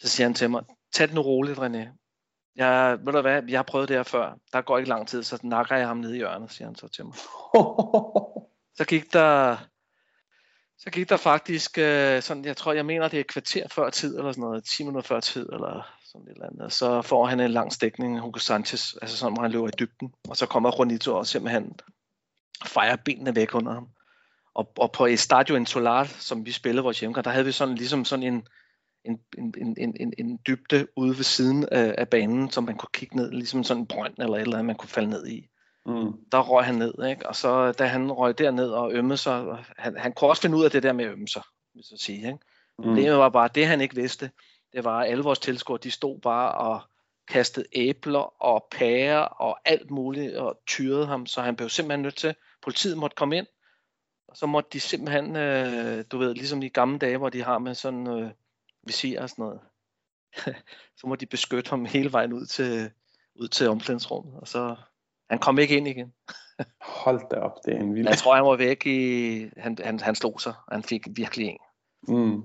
Så 0.00 0.08
siger 0.08 0.26
han 0.26 0.34
til 0.34 0.50
mig, 0.50 0.62
tag 0.94 1.06
det 1.06 1.14
nu 1.14 1.20
roligt, 1.20 1.58
René. 1.58 1.98
Jeg, 2.56 2.98
ved 3.04 3.12
du 3.12 3.20
hvad, 3.20 3.42
jeg 3.48 3.58
har 3.58 3.62
prøvet 3.62 3.88
det 3.88 3.96
her 3.96 4.02
før. 4.02 4.34
Der 4.52 4.60
går 4.60 4.78
ikke 4.78 4.88
lang 4.88 5.08
tid, 5.08 5.22
så 5.22 5.38
nakker 5.42 5.76
jeg 5.76 5.86
ham 5.86 5.96
ned 5.96 6.12
i 6.12 6.16
hjørnet, 6.16 6.52
siger 6.52 6.68
han 6.68 6.76
så 6.76 6.88
til 6.88 7.04
mig. 7.04 7.14
så 8.78 8.84
gik 8.88 9.12
der 9.12 9.56
så 10.78 10.90
gik 10.90 11.08
der 11.08 11.16
faktisk 11.16 11.78
øh, 11.78 12.22
sådan, 12.22 12.44
jeg 12.44 12.56
tror, 12.56 12.72
jeg 12.72 12.86
mener, 12.86 13.08
det 13.08 13.16
er 13.16 13.20
et 13.20 13.26
kvarter 13.26 13.68
før 13.68 13.90
tid, 13.90 14.18
eller 14.18 14.32
sådan 14.32 14.42
noget, 14.42 14.64
10 14.64 14.82
minutter 14.82 15.08
før 15.08 15.20
tid, 15.20 15.48
eller 15.52 15.98
sådan 16.04 16.26
et 16.28 16.32
eller 16.32 16.46
andet. 16.46 16.72
Så 16.72 17.02
får 17.02 17.26
han 17.26 17.40
en 17.40 17.50
lang 17.50 17.72
stikning, 17.72 18.20
Hugo 18.20 18.38
Sanchez, 18.38 18.94
altså 19.02 19.16
sådan, 19.16 19.32
hvor 19.32 19.42
han 19.42 19.52
løber 19.52 19.68
i 19.68 19.78
dybden. 19.78 20.14
Og 20.28 20.36
så 20.36 20.46
kommer 20.46 20.70
Juanito 20.78 21.16
og 21.16 21.26
simpelthen 21.26 21.80
fejrer 22.66 22.96
benene 22.96 23.36
væk 23.36 23.54
under 23.54 23.72
ham. 23.72 23.88
Og, 24.54 24.72
og 24.76 24.92
på 24.92 25.06
Estadio 25.06 25.56
Insular, 25.56 26.04
som 26.04 26.46
vi 26.46 26.52
spillede 26.52 26.82
vores 26.82 27.00
hjemmekamp, 27.00 27.24
der 27.24 27.30
havde 27.30 27.44
vi 27.44 27.52
sådan 27.52 27.74
ligesom 27.74 28.04
sådan 28.04 28.22
en, 28.22 28.46
en, 29.04 29.20
en, 29.38 29.54
en, 29.78 29.96
en, 30.00 30.12
en 30.18 30.38
dybde 30.46 30.88
ude 30.96 31.16
ved 31.16 31.24
siden 31.24 31.68
af, 31.72 31.94
af 31.98 32.08
banen, 32.08 32.50
som 32.50 32.64
man 32.64 32.76
kunne 32.76 32.90
kigge 32.92 33.16
ned, 33.16 33.30
ligesom 33.30 33.64
sådan 33.64 33.80
en 33.80 33.86
brønd 33.86 34.14
eller 34.18 34.34
et 34.34 34.40
eller 34.40 34.56
andet, 34.56 34.66
man 34.66 34.76
kunne 34.76 34.88
falde 34.88 35.10
ned 35.10 35.26
i. 35.26 35.48
Mm. 35.86 36.12
Der 36.32 36.40
røg 36.40 36.64
han 36.64 36.74
ned, 36.74 36.94
ikke? 37.08 37.28
og 37.28 37.36
så 37.36 37.72
da 37.72 37.86
han 37.86 38.12
røg 38.12 38.38
derned 38.38 38.70
og 38.70 38.92
ømmede 38.92 39.16
sig, 39.16 39.64
han, 39.78 39.96
han 39.96 40.12
kunne 40.12 40.30
også 40.30 40.42
finde 40.42 40.56
ud 40.56 40.64
af 40.64 40.70
det 40.70 40.82
der 40.82 40.92
med 40.92 41.04
at 41.04 41.10
ømme 41.10 41.28
sig, 41.28 41.42
hvis 41.74 41.90
jeg 41.90 41.98
sige. 41.98 42.26
Ikke? 42.26 42.38
Mm. 42.78 42.84
Problemet 42.84 43.18
var 43.18 43.28
bare, 43.28 43.48
det 43.54 43.66
han 43.66 43.80
ikke 43.80 43.94
vidste, 43.94 44.30
det 44.72 44.84
var, 44.84 45.00
at 45.00 45.10
alle 45.10 45.24
vores 45.24 45.38
tilskuere, 45.38 45.80
de 45.82 45.90
stod 45.90 46.20
bare 46.20 46.52
og 46.52 46.80
kastede 47.28 47.66
æbler 47.72 48.42
og 48.42 48.66
pærer 48.70 49.20
og 49.20 49.58
alt 49.64 49.90
muligt 49.90 50.36
og 50.36 50.60
tyrede 50.66 51.06
ham, 51.06 51.26
så 51.26 51.42
han 51.42 51.56
blev 51.56 51.68
simpelthen 51.68 52.02
nødt 52.02 52.16
til, 52.16 52.34
politiet 52.62 52.98
måtte 52.98 53.14
komme 53.14 53.36
ind, 53.36 53.46
og 54.28 54.36
så 54.36 54.46
måtte 54.46 54.70
de 54.72 54.80
simpelthen, 54.80 55.36
øh, 55.36 56.04
du 56.12 56.18
ved, 56.18 56.34
ligesom 56.34 56.62
i 56.62 56.68
gamle 56.68 56.98
dage, 56.98 57.16
hvor 57.16 57.28
de 57.28 57.42
har 57.42 57.58
med 57.58 57.74
sådan 57.74 58.06
øh, 58.06 58.30
visir 58.82 59.22
og 59.22 59.30
sådan 59.30 59.42
noget, 59.42 59.60
så 60.98 61.06
må 61.06 61.16
de 61.16 61.26
beskytte 61.26 61.70
ham 61.70 61.84
hele 61.84 62.12
vejen 62.12 62.32
ud 62.32 62.46
til, 62.46 62.90
ud 63.34 63.48
til 63.48 63.68
omklædningsrummet, 63.68 64.34
og 64.40 64.48
så 64.48 64.76
han 65.30 65.38
kom 65.38 65.58
ikke 65.58 65.76
ind 65.76 65.88
igen. 65.88 66.12
Hold 66.80 67.20
da 67.30 67.36
op, 67.36 67.52
det 67.64 67.74
er 67.74 67.80
en 67.80 67.94
vild... 67.94 68.08
Jeg 68.08 68.18
tror, 68.18 68.34
han 68.34 68.44
var 68.44 68.56
væk 68.56 68.86
i... 68.86 69.48
Han, 69.56 69.78
han, 69.84 70.00
han 70.00 70.14
slog 70.14 70.40
sig. 70.40 70.54
Han 70.72 70.82
fik 70.82 71.06
virkelig 71.16 71.46
en. 71.46 71.58
Mm. 72.08 72.42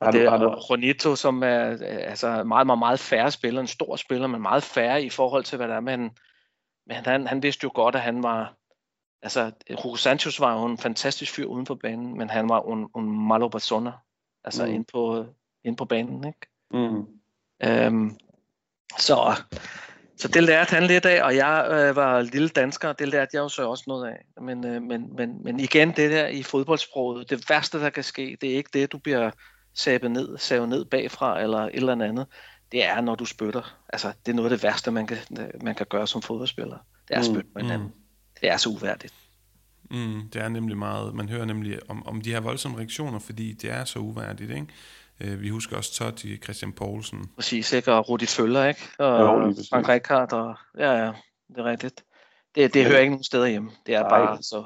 Og 0.00 0.12
det 0.12 0.24
er 0.24 0.54
Ronito, 0.70 1.16
som 1.16 1.42
er 1.42 1.78
altså 1.82 2.44
meget, 2.44 2.66
meget, 2.66 2.78
meget 2.78 3.00
færre 3.00 3.30
spiller, 3.30 3.60
en 3.60 3.66
stor 3.66 3.96
spiller, 3.96 4.26
men 4.26 4.42
meget 4.42 4.62
færre 4.62 5.02
i 5.02 5.10
forhold 5.10 5.44
til, 5.44 5.56
hvad 5.56 5.68
der 5.68 5.74
er. 5.74 5.80
Men, 5.80 6.00
men 6.86 6.96
han, 6.96 7.26
han 7.26 7.42
vidste 7.42 7.64
jo 7.64 7.70
godt, 7.74 7.94
at 7.94 8.00
han 8.00 8.22
var... 8.22 8.54
Altså, 9.22 9.52
Hugo 9.82 9.96
Sanchez 9.96 10.40
var 10.40 10.60
jo 10.60 10.66
en 10.66 10.78
fantastisk 10.78 11.34
fyr 11.34 11.46
uden 11.46 11.66
for 11.66 11.74
banen, 11.74 12.18
men 12.18 12.30
han 12.30 12.48
var 12.48 12.62
en, 12.62 12.88
en 12.96 13.28
malo 13.28 13.48
persona, 13.48 13.92
altså 14.44 14.66
mm. 14.66 14.72
ind, 14.72 14.84
på, 14.92 15.26
ind 15.64 15.76
på 15.76 15.84
banen, 15.84 16.26
ikke? 16.26 16.46
Mm. 16.70 17.06
Øhm, 17.64 18.18
så 18.98 19.16
så 20.16 20.28
det 20.28 20.42
lærte 20.42 20.70
han 20.70 20.86
lidt 20.86 21.06
af, 21.06 21.24
og 21.24 21.36
jeg 21.36 21.66
øh, 21.70 21.96
var 21.96 22.22
lille 22.22 22.48
dansker, 22.48 22.92
det 22.92 23.08
lærte 23.08 23.30
jeg 23.32 23.40
jo 23.40 23.48
så 23.48 23.68
også 23.68 23.84
noget 23.86 24.06
af. 24.06 24.42
Men, 24.42 24.66
øh, 24.66 24.82
men, 24.82 25.16
men, 25.16 25.44
men 25.44 25.60
igen, 25.60 25.88
det 25.88 26.10
der 26.10 26.26
i 26.26 26.42
fodboldsproget, 26.42 27.30
det 27.30 27.50
værste, 27.50 27.80
der 27.80 27.90
kan 27.90 28.04
ske, 28.04 28.36
det 28.40 28.52
er 28.52 28.56
ikke 28.56 28.70
det, 28.72 28.92
du 28.92 28.98
bliver 28.98 29.30
sabet 29.74 30.10
ned, 30.10 30.38
savet 30.38 30.68
ned 30.68 30.84
bagfra, 30.84 31.40
eller 31.40 31.58
et 31.58 31.74
eller 31.74 31.92
andet. 31.92 32.26
Det 32.72 32.84
er, 32.84 33.00
når 33.00 33.14
du 33.14 33.24
spytter. 33.24 33.78
Altså, 33.88 34.12
det 34.26 34.32
er 34.32 34.36
noget 34.36 34.52
af 34.52 34.58
det 34.58 34.64
værste, 34.64 34.90
man 34.90 35.06
kan, 35.06 35.18
man 35.62 35.74
kan 35.74 35.86
gøre 35.90 36.06
som 36.06 36.22
fodboldspiller. 36.22 36.78
Det 37.08 37.14
er 37.14 37.18
at 37.18 37.24
spytte 37.24 37.42
mm, 37.42 37.50
med 37.54 37.62
hinanden. 37.62 37.86
Mm. 37.86 37.94
Det 38.40 38.50
er 38.50 38.56
så 38.56 38.68
uværdigt. 38.68 39.14
Mm, 39.90 40.22
det 40.32 40.42
er 40.42 40.48
nemlig 40.48 40.76
meget, 40.76 41.14
man 41.14 41.28
hører 41.28 41.44
nemlig 41.44 41.90
om, 41.90 42.06
om 42.06 42.20
de 42.20 42.32
her 42.32 42.40
voldsomme 42.40 42.78
reaktioner, 42.78 43.18
fordi 43.18 43.52
det 43.52 43.70
er 43.70 43.84
så 43.84 43.98
uværdigt, 43.98 44.50
ikke? 44.50 44.66
Øh, 45.20 45.40
vi 45.40 45.48
husker 45.48 45.76
også 45.76 45.94
Totti, 45.94 46.36
Christian 46.36 46.72
Poulsen. 46.72 47.30
Præcis, 47.36 47.72
ikke? 47.72 47.92
Og 47.92 48.08
Rudi 48.08 48.26
Føller, 48.26 48.64
ikke? 48.64 48.80
Og 48.98 49.20
Jo, 49.20 49.54
Frank 49.70 49.88
Rijkaard, 49.88 50.32
og 50.32 50.56
ja, 50.78 50.92
ja, 50.92 51.12
det 51.48 51.58
er 51.58 51.64
rigtigt. 51.64 52.04
Det, 52.54 52.74
det 52.74 52.80
ja. 52.80 52.88
hører 52.88 52.98
ikke 52.98 53.10
nogen 53.10 53.24
steder 53.24 53.46
hjemme. 53.46 53.70
Det 53.86 53.94
er 53.94 54.00
Nej. 54.00 54.08
bare 54.08 54.42
så 54.42 54.64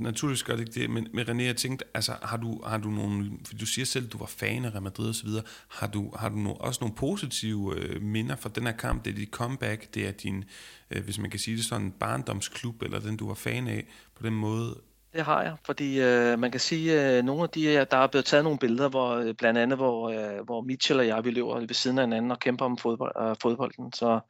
naturligvis 0.00 0.42
gør 0.42 0.56
det 0.56 0.60
ikke 0.68 0.80
det, 0.80 0.90
men, 0.90 1.08
men 1.14 1.28
René, 1.28 1.42
jeg 1.42 1.56
tænkte, 1.56 1.84
altså, 1.94 2.12
har 2.22 2.36
du, 2.36 2.62
har 2.66 2.78
du 2.78 2.90
nogle, 2.90 3.30
for 3.46 3.54
du 3.54 3.66
siger 3.66 3.84
selv, 3.84 4.06
at 4.06 4.12
du 4.12 4.18
var 4.18 4.26
fan 4.26 4.64
af 4.64 4.70
Real 4.70 4.82
Madrid 4.82 5.08
og 5.08 5.14
så 5.14 5.24
videre, 5.24 5.44
har 5.68 5.86
du, 5.86 6.12
har 6.16 6.28
du 6.28 6.36
no, 6.36 6.52
også 6.52 6.78
nogle 6.80 6.96
positive 6.96 7.74
øh, 7.76 8.02
minder 8.02 8.36
fra 8.36 8.50
den 8.54 8.66
her 8.66 8.72
kamp, 8.72 9.04
det 9.04 9.10
er 9.10 9.14
dit 9.14 9.30
comeback, 9.30 9.94
det 9.94 10.06
er 10.06 10.12
din, 10.12 10.44
øh, 10.90 11.04
hvis 11.04 11.18
man 11.18 11.30
kan 11.30 11.40
sige 11.40 11.56
det 11.56 11.64
sådan, 11.64 11.90
barndomsklub, 11.90 12.82
eller 12.82 13.00
den 13.00 13.16
du 13.16 13.26
var 13.26 13.34
fan 13.34 13.68
af 13.68 13.86
på 14.14 14.22
den 14.22 14.34
måde? 14.34 14.80
Det 15.16 15.24
har 15.24 15.42
jeg, 15.42 15.56
fordi 15.66 16.00
øh, 16.00 16.38
man 16.38 16.50
kan 16.50 16.60
sige, 16.60 17.00
at 17.00 17.18
øh, 17.18 17.24
nogle 17.24 17.42
af 17.42 17.48
de, 17.48 17.84
der 17.90 17.96
er 17.96 18.06
blevet 18.06 18.24
taget 18.24 18.44
nogle 18.44 18.58
billeder, 18.58 18.88
hvor 18.88 19.10
øh, 19.10 19.34
blandt 19.34 19.58
andet, 19.58 19.78
hvor, 19.78 20.10
øh, 20.10 20.44
hvor 20.44 20.60
Mitchell 20.60 21.00
og 21.00 21.06
jeg, 21.06 21.24
vi 21.24 21.30
løber 21.30 21.60
ved 21.60 21.74
siden 21.74 21.98
af 21.98 22.04
hinanden 22.04 22.30
og 22.30 22.38
kæmper 22.40 22.64
om 22.64 22.78
fodbold, 22.78 23.30
øh, 23.30 23.36
fodbolden, 23.42 23.92
så 23.92 24.20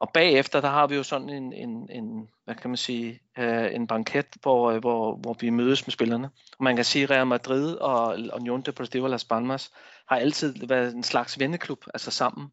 og 0.00 0.10
bagefter, 0.14 0.60
der 0.60 0.68
har 0.68 0.86
vi 0.86 0.94
jo 0.94 1.02
sådan 1.02 1.28
en, 1.28 1.52
en, 1.52 1.90
en 1.90 2.28
hvad 2.44 2.54
kan 2.54 2.70
man 2.70 2.76
sige, 2.76 3.20
øh, 3.38 3.74
en 3.74 3.86
banket, 3.86 4.26
hvor, 4.42 4.70
øh, 4.70 4.78
hvor, 4.78 5.16
hvor 5.16 5.36
vi 5.40 5.50
mødes 5.50 5.86
med 5.86 5.92
spillerne. 5.92 6.30
Og 6.58 6.64
man 6.64 6.76
kan 6.76 6.84
sige, 6.84 7.02
at 7.02 7.10
Real 7.10 7.26
Madrid 7.26 7.74
og 7.74 8.14
Unión 8.14 8.62
Deportivo 8.62 9.06
Las 9.06 9.24
Palmas 9.24 9.70
har 10.08 10.16
altid 10.16 10.66
været 10.66 10.94
en 10.94 11.02
slags 11.02 11.38
venneklub, 11.38 11.84
altså 11.94 12.10
sammen, 12.10 12.48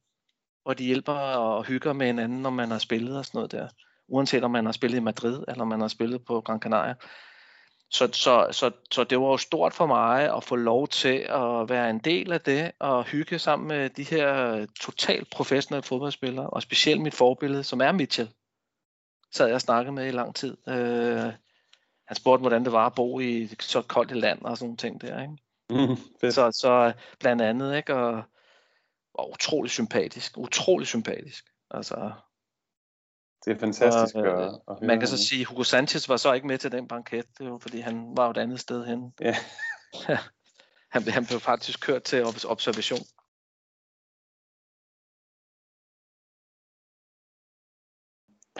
hvor 0.64 0.74
de 0.74 0.84
hjælper 0.84 1.14
og 1.14 1.64
hygger 1.64 1.94
med 1.94 2.06
hinanden, 2.06 2.42
når 2.42 2.50
man 2.50 2.72
har 2.72 2.80
spillet 2.80 3.18
og 3.18 3.26
sådan 3.26 3.38
noget 3.38 3.52
der. 3.52 3.68
Uanset 4.08 4.44
om 4.44 4.52
man 4.52 4.66
har 4.66 4.72
spillet 4.72 4.98
i 4.98 5.02
Madrid, 5.02 5.44
eller 5.48 5.62
om 5.62 5.68
man 5.68 5.82
har 5.82 5.88
spillet 5.88 6.26
på 6.26 6.42
Gran 6.42 6.60
Canaria. 6.60 6.96
Så, 7.90 8.10
så, 8.14 8.48
så, 8.52 8.72
så 8.92 9.04
det 9.04 9.20
var 9.20 9.26
jo 9.26 9.38
stort 9.38 9.74
for 9.74 9.86
mig 9.86 10.36
at 10.36 10.44
få 10.44 10.56
lov 10.56 10.88
til 10.88 11.18
at 11.30 11.70
være 11.70 11.90
en 11.90 12.00
del 12.00 12.32
af 12.32 12.42
det 12.42 12.72
og 12.80 13.04
hygge 13.04 13.40
sammen 13.40 13.68
med 13.68 13.90
de 13.90 14.04
her 14.04 14.66
totalt 14.80 15.30
professionelle 15.30 15.84
fodboldspillere, 15.84 16.50
og 16.50 16.62
specielt 16.62 17.02
mit 17.02 17.14
forbillede, 17.14 17.64
som 17.64 17.82
er 17.82 17.92
Mitchell. 17.92 18.30
Sad 19.32 19.46
jeg 19.46 19.56
og 19.56 19.62
snakkede 19.62 19.96
med 19.96 20.08
i 20.08 20.12
lang 20.12 20.36
tid. 20.36 20.58
Øh, 20.68 21.34
han 22.08 22.16
spurgte, 22.16 22.42
hvordan 22.42 22.64
det 22.64 22.72
var 22.72 22.86
at 22.86 22.96
bo 22.96 23.20
i 23.20 23.50
så 23.60 23.82
koldt 23.82 24.12
et 24.12 24.18
land 24.18 24.42
og 24.42 24.58
sådan 24.58 24.68
nogle 24.68 24.78
ting 24.78 25.02
der. 25.02 25.22
Ikke? 25.22 25.38
Mm, 25.70 26.32
så, 26.32 26.52
så 26.52 26.94
blandt 27.20 27.42
andet, 27.42 27.78
ikke? 27.78 27.96
Og, 27.96 28.24
og 29.14 29.32
utrolig 29.32 29.72
sympatisk. 29.72 30.38
Utrolig 30.38 30.88
sympatisk. 30.88 31.46
Altså, 31.72 32.12
det 33.46 33.56
er 33.56 33.60
fantastisk 33.60 34.16
og, 34.16 34.26
øh, 34.26 34.32
at, 34.32 34.48
at 34.68 34.80
høre. 34.80 34.88
Man 34.88 35.00
kan 35.00 35.08
så 35.08 35.28
sige, 35.28 35.42
at 35.42 35.48
Hugo 35.48 35.64
Sanchez 35.64 36.10
var 36.10 36.18
så 36.18 36.34
ikke 36.34 36.48
med 36.48 36.58
til 36.58 36.72
den 36.72 36.88
banket, 36.88 37.26
det 37.38 37.52
var, 37.52 37.58
fordi 37.58 37.80
han 37.80 38.18
var 38.18 38.30
et 38.30 38.38
andet 38.38 38.60
sted 38.60 38.86
hen. 38.86 39.14
Ja. 39.22 39.36
han, 40.94 41.02
han 41.04 41.26
blev 41.26 41.40
faktisk 41.40 41.80
kørt 41.80 42.04
til 42.04 42.26
observation. 42.26 43.00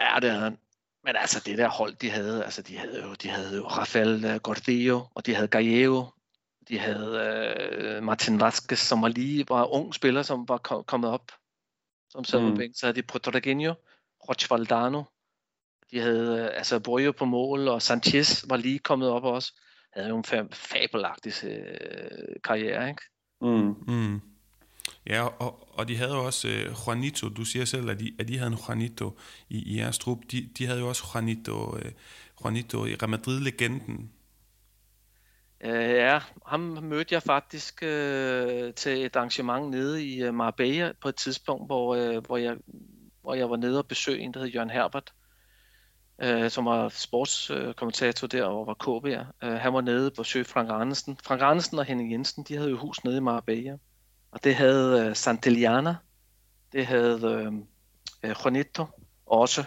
Ja, 0.00 0.20
det 0.20 0.30
havde 0.30 0.42
han. 0.42 0.58
Men 1.04 1.16
altså, 1.16 1.42
det 1.46 1.58
der 1.58 1.68
hold, 1.68 1.94
de 1.96 2.10
havde, 2.10 2.44
altså, 2.44 2.62
de 2.62 2.78
havde 2.78 3.02
jo, 3.02 3.14
de 3.14 3.28
havde 3.28 3.56
jo 3.56 3.66
Rafael 3.66 4.24
øh, 4.24 4.36
Gordillo, 4.36 5.04
og 5.14 5.26
de 5.26 5.34
havde 5.34 5.48
Gallego, 5.48 6.04
de 6.68 6.78
havde 6.78 7.98
uh, 7.98 8.04
Martin 8.04 8.40
Vasquez, 8.40 8.78
som 8.78 9.02
var 9.02 9.08
lige 9.08 9.48
var 9.48 9.74
ung 9.74 9.94
spiller, 9.94 10.22
som 10.22 10.48
var 10.48 10.58
kommet 10.86 11.10
op, 11.10 11.32
som 12.10 12.24
sad 12.24 12.40
mm. 12.40 12.50
på 12.50 12.56
bænken. 12.56 12.74
Så 12.74 12.86
havde 12.86 12.96
de 12.96 13.02
Protoragenio, 13.02 13.74
Roch 14.28 14.50
Valdano. 14.50 15.02
De 15.90 16.00
havde 16.00 16.38
øh, 16.40 16.58
altså 16.58 16.80
Boyo 16.80 17.12
på 17.12 17.24
mål, 17.24 17.68
og 17.68 17.82
Sanchez 17.82 18.44
var 18.48 18.56
lige 18.56 18.78
kommet 18.78 19.08
op 19.08 19.24
også. 19.24 19.60
Havde 19.94 20.08
jo 20.08 20.16
en 20.16 20.50
fabelagtig 20.52 21.32
øh, 21.44 22.36
karriere, 22.44 22.88
ikke? 22.88 23.02
Mm. 23.40 23.74
Mm. 23.86 24.20
Ja, 25.06 25.26
og, 25.26 25.68
og 25.78 25.88
de 25.88 25.96
havde 25.96 26.12
jo 26.12 26.24
også 26.24 26.48
uh, 26.48 26.86
Juanito. 26.86 27.28
Du 27.28 27.44
siger 27.44 27.64
selv, 27.64 27.90
at 27.90 28.00
de, 28.00 28.14
at 28.18 28.28
de 28.28 28.38
havde 28.38 28.52
en 28.52 28.58
Juanito 28.68 29.18
i, 29.48 29.58
i 29.58 29.78
jeres 29.78 29.98
trup. 29.98 30.18
De, 30.30 30.48
de 30.58 30.66
havde 30.66 30.80
jo 30.80 30.88
også 30.88 31.04
Juanito, 31.14 31.52
uh, 31.52 31.80
Juanito 32.44 32.84
i 32.84 32.94
Real 32.94 33.10
Madrid-legenden. 33.10 34.12
Uh, 35.64 35.70
ja, 35.70 36.20
ham 36.46 36.60
mødte 36.60 37.14
jeg 37.14 37.22
faktisk 37.22 37.82
uh, 37.82 38.74
til 38.74 39.04
et 39.04 39.16
arrangement 39.16 39.70
nede 39.70 40.06
i 40.06 40.30
Marbella 40.30 40.92
på 41.02 41.08
et 41.08 41.16
tidspunkt, 41.16 41.68
hvor, 41.68 41.96
uh, 41.96 42.26
hvor 42.26 42.36
jeg 42.36 42.56
hvor 43.26 43.34
jeg 43.34 43.50
var 43.50 43.56
nede 43.56 43.78
og 43.78 43.86
besøgte 43.86 44.22
en, 44.22 44.34
der 44.34 44.40
hed 44.40 44.48
Jørgen 44.48 44.70
Herbert, 44.70 45.12
øh, 46.22 46.50
som 46.50 46.64
var 46.64 46.88
sportskommentator 46.88 48.26
der 48.28 48.44
og 48.44 48.66
var 48.66 48.74
KB'er. 48.74 49.46
Øh, 49.46 49.54
han 49.54 49.72
var 49.72 49.80
nede 49.80 50.10
på 50.10 50.22
besøg 50.22 50.46
Frank 50.46 50.70
Andersen. 50.72 51.18
Frank 51.24 51.42
Andersen 51.42 51.78
og 51.78 51.84
Henning 51.84 52.12
Jensen, 52.12 52.44
de 52.44 52.56
havde 52.56 52.70
jo 52.70 52.78
hus 52.78 53.04
nede 53.04 53.16
i 53.16 53.20
Marbella. 53.20 53.76
Og 54.30 54.44
det 54.44 54.54
havde 54.54 55.06
øh, 55.06 55.16
Santillana, 55.16 55.96
det 56.72 56.86
havde 56.86 57.20
øh, 57.24 57.52
øh 58.30 58.36
Juanito 58.44 58.86
også. 59.26 59.64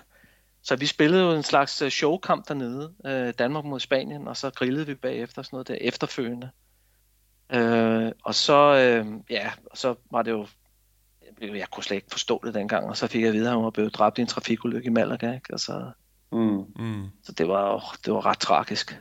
Så 0.61 0.75
vi 0.75 0.85
spillede 0.85 1.23
jo 1.23 1.31
en 1.31 1.43
slags 1.43 1.81
øh, 1.81 1.89
showkamp 1.89 2.47
dernede, 2.47 2.93
øh, 3.05 3.33
Danmark 3.39 3.65
mod 3.65 3.79
Spanien, 3.79 4.27
og 4.27 4.37
så 4.37 4.49
grillede 4.49 4.85
vi 4.85 4.95
bagefter 4.95 5.41
sådan 5.41 5.55
noget 5.55 5.67
der 5.67 5.77
efterfølgende. 5.81 6.49
Øh, 7.49 8.11
og 8.23 8.35
så, 8.35 8.75
øh, 8.75 9.07
ja, 9.29 9.51
og 9.71 9.77
så 9.77 9.95
var 10.11 10.21
det 10.21 10.31
jo 10.31 10.47
jeg 11.41 11.67
kunne 11.71 11.83
slet 11.83 11.95
ikke 11.95 12.07
forstå 12.11 12.41
det 12.45 12.53
dengang, 12.53 12.89
og 12.89 12.97
så 12.97 13.07
fik 13.07 13.21
jeg 13.21 13.27
at 13.27 13.33
vide, 13.33 13.45
at 13.45 13.51
han 13.51 13.63
var 13.63 13.69
blevet 13.69 13.95
dræbt 13.95 14.17
i 14.17 14.21
en 14.21 14.27
trafikulykke 14.27 14.87
i 14.87 14.89
Malaga. 14.89 15.33
Ikke? 15.33 15.47
Altså, 15.49 15.91
mm. 16.31 16.63
Mm. 16.75 17.07
Så 17.23 17.31
det 17.31 17.47
var, 17.47 17.95
det 18.05 18.13
var 18.13 18.25
ret 18.25 18.39
tragisk. 18.39 18.99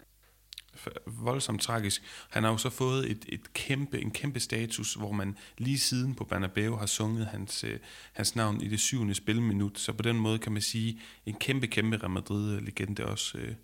Voldsomt 1.07 1.63
tragisk. 1.63 2.03
Han 2.31 2.45
har 2.45 2.51
jo 2.51 2.57
så 2.57 2.71
fået 2.71 3.11
et, 3.11 3.25
et 3.29 3.53
kæmpe, 3.53 4.01
en 4.01 4.11
kæmpe 4.11 4.41
status, 4.41 4.95
hvor 4.95 5.13
man 5.13 5.37
lige 5.59 5.79
siden 5.79 6.15
på 6.15 6.25
Bernabeu 6.25 6.77
har 6.77 6.87
sunget 6.87 7.27
hans, 7.27 7.65
øh, 7.65 7.79
hans 8.13 8.37
navn 8.37 8.61
i 8.61 8.69
det 8.69 8.81
syvende 8.81 9.15
spilminut. 9.15 9.79
Så 9.79 9.93
på 9.93 10.03
den 10.03 10.17
måde 10.17 10.39
kan 10.39 10.53
man 10.53 10.63
sige, 10.63 11.01
en 11.27 11.35
kæmpe, 11.35 11.67
kæmpe 11.67 11.97
Real 11.97 12.11
Madrid-legende 12.11 13.07
også, 13.07 13.39
øh, 13.39 13.55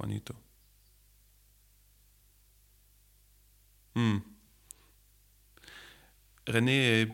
Juanito. 0.00 0.34
Mm. 3.96 4.20
René, 6.48 6.70
øh, 6.70 7.06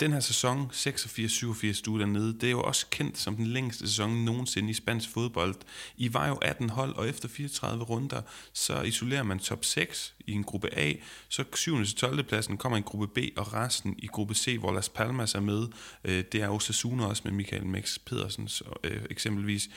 den 0.00 0.12
her 0.12 0.20
sæson 0.20 0.70
86-87, 0.72 1.82
du 1.82 1.94
er 1.94 1.98
dernede, 1.98 2.34
det 2.34 2.44
er 2.46 2.50
jo 2.50 2.62
også 2.62 2.86
kendt 2.90 3.18
som 3.18 3.36
den 3.36 3.46
længste 3.46 3.88
sæson 3.88 4.24
nogensinde 4.24 4.70
i 4.70 4.74
spansk 4.74 5.08
fodbold. 5.10 5.54
I 5.96 6.14
var 6.14 6.28
jo 6.28 6.34
18 6.34 6.70
hold, 6.70 6.94
og 6.94 7.08
efter 7.08 7.28
34 7.28 7.84
runder, 7.84 8.22
så 8.52 8.82
isolerer 8.82 9.22
man 9.22 9.38
top 9.38 9.64
6 9.64 10.14
i 10.26 10.32
en 10.32 10.44
gruppe 10.44 10.78
A, 10.78 10.92
så 11.28 11.44
7. 11.54 11.84
til 11.84 11.96
12. 11.96 12.22
pladsen 12.22 12.56
kommer 12.56 12.76
en 12.76 12.82
gruppe 12.82 13.06
B, 13.06 13.38
og 13.38 13.54
resten 13.54 13.94
i 13.98 14.06
gruppe 14.06 14.34
C, 14.34 14.56
hvor 14.58 14.72
Las 14.72 14.88
Palmas 14.88 15.34
er 15.34 15.40
med. 15.40 15.66
Øh, 16.04 16.24
det 16.32 16.42
er 16.42 16.48
Osasuna 16.48 17.06
også 17.06 17.22
med 17.24 17.32
Michael 17.32 17.66
Max 17.66 17.98
Pedersen 18.06 18.48
øh, 18.84 19.02
eksempelvis. 19.10 19.68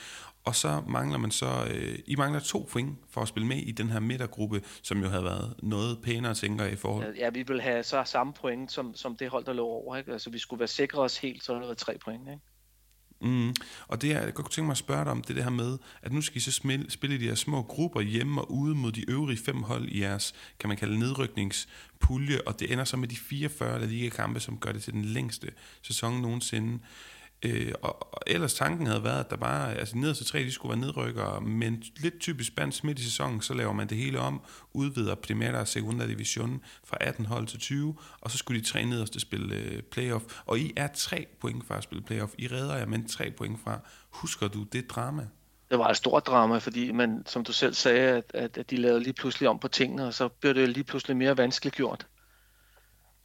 Og 0.48 0.54
så 0.54 0.82
mangler 0.86 1.18
man 1.18 1.30
så, 1.30 1.68
øh, 1.70 1.98
I 2.06 2.16
mangler 2.16 2.40
to 2.40 2.68
point 2.72 2.98
for 3.10 3.20
at 3.20 3.28
spille 3.28 3.46
med 3.48 3.56
i 3.56 3.72
den 3.72 3.90
her 3.90 4.00
midtergruppe, 4.00 4.62
som 4.82 5.02
jo 5.02 5.08
havde 5.08 5.24
været 5.24 5.54
noget 5.62 5.98
pænere, 6.02 6.34
tænker 6.34 6.64
jeg, 6.64 6.72
i 6.72 6.76
forhold. 6.76 7.16
Ja, 7.16 7.30
vi 7.30 7.42
vil 7.42 7.60
have 7.60 7.82
så 7.82 8.02
samme 8.04 8.32
point, 8.32 8.72
som, 8.72 8.94
som 8.94 9.16
det 9.16 9.28
hold, 9.28 9.44
der 9.44 9.52
lå 9.52 9.66
over. 9.66 9.96
Ikke? 9.96 10.12
Altså, 10.12 10.30
vi 10.30 10.38
skulle 10.38 10.60
være 10.60 10.68
sikre 10.68 11.02
os 11.02 11.18
helt, 11.18 11.44
så 11.44 11.54
det 11.54 11.68
var 11.68 11.74
tre 11.74 11.98
point. 12.04 12.28
Ikke? 12.28 12.40
Mm. 13.20 13.54
Og 13.88 14.02
det, 14.02 14.08
jeg 14.08 14.34
godt 14.34 14.50
tænke 14.50 14.66
mig 14.66 14.72
at 14.72 14.78
spørge 14.78 15.04
dig 15.04 15.12
om, 15.12 15.22
det, 15.22 15.36
det 15.36 15.44
her 15.44 15.50
med, 15.50 15.78
at 16.02 16.12
nu 16.12 16.20
skal 16.20 16.36
I 16.36 16.40
så 16.40 16.52
spille, 16.52 16.90
spille 16.90 17.20
de 17.20 17.28
her 17.28 17.34
små 17.34 17.62
grupper 17.62 18.00
hjemme 18.00 18.40
og 18.40 18.52
ude 18.52 18.74
mod 18.74 18.92
de 18.92 19.10
øvrige 19.10 19.38
fem 19.38 19.62
hold 19.62 19.88
i 19.88 20.00
jeres, 20.00 20.34
kan 20.60 20.68
man 20.68 20.76
kalde 20.76 20.98
nedrykningspulje, 20.98 22.40
og 22.46 22.60
det 22.60 22.72
ender 22.72 22.84
så 22.84 22.96
med 22.96 23.08
de 23.08 23.16
44 23.16 23.86
liga 23.86 24.08
kampe, 24.08 24.40
som 24.40 24.58
gør 24.58 24.72
det 24.72 24.82
til 24.82 24.92
den 24.92 25.04
længste 25.04 25.50
sæson 25.82 26.22
nogensinde. 26.22 26.78
Øh, 27.42 27.72
og, 27.82 28.14
og 28.14 28.20
ellers 28.26 28.54
tanken 28.54 28.86
havde 28.86 29.04
været, 29.04 29.24
at 29.24 29.30
der 29.30 29.36
bare, 29.36 29.74
altså 29.74 29.96
nederste 29.96 30.24
tre, 30.24 30.38
de 30.38 30.52
skulle 30.52 30.70
være 30.70 30.86
nedrykkere, 30.86 31.40
men 31.40 31.82
lidt 31.96 32.20
typisk 32.20 32.48
spansk 32.48 32.84
midt 32.84 32.98
i 32.98 33.04
sæsonen, 33.04 33.40
så 33.40 33.54
laver 33.54 33.72
man 33.72 33.88
det 33.88 33.96
hele 33.98 34.18
om, 34.18 34.40
udvider 34.72 35.14
Primera 35.14 35.60
og 35.60 35.68
Segunda 35.68 36.06
Division 36.06 36.62
fra 36.84 36.96
18 37.00 37.26
hold 37.26 37.46
til 37.46 37.58
20, 37.58 37.96
og 38.20 38.30
så 38.30 38.38
skulle 38.38 38.60
de 38.60 38.66
tre 38.66 38.84
nederste 38.84 39.20
spille 39.20 39.54
øh, 39.54 39.82
playoff, 39.82 40.24
og 40.46 40.58
I 40.58 40.72
er 40.76 40.88
tre 40.94 41.26
point 41.40 41.66
fra 41.66 41.76
at 41.76 41.82
spille 41.82 42.04
playoff. 42.04 42.32
I 42.38 42.46
redder 42.46 42.76
jer, 42.76 42.86
men 42.86 43.08
tre 43.08 43.30
point 43.30 43.60
fra. 43.64 43.80
Husker 44.10 44.48
du 44.48 44.62
det 44.62 44.90
drama? 44.90 45.26
Det 45.70 45.78
var 45.78 45.88
et 45.88 45.96
stort 45.96 46.26
drama, 46.26 46.58
fordi 46.58 46.92
man, 46.92 47.22
som 47.26 47.44
du 47.44 47.52
selv 47.52 47.74
sagde, 47.74 48.08
at, 48.08 48.24
at, 48.34 48.58
at 48.58 48.70
de 48.70 48.76
lavede 48.76 49.00
lige 49.00 49.12
pludselig 49.12 49.48
om 49.48 49.58
på 49.58 49.68
tingene, 49.68 50.06
og 50.06 50.14
så 50.14 50.28
blev 50.28 50.54
det 50.54 50.68
lige 50.68 50.84
pludselig 50.84 51.16
mere 51.16 51.36
vanskeligt 51.36 51.76
gjort 51.76 52.06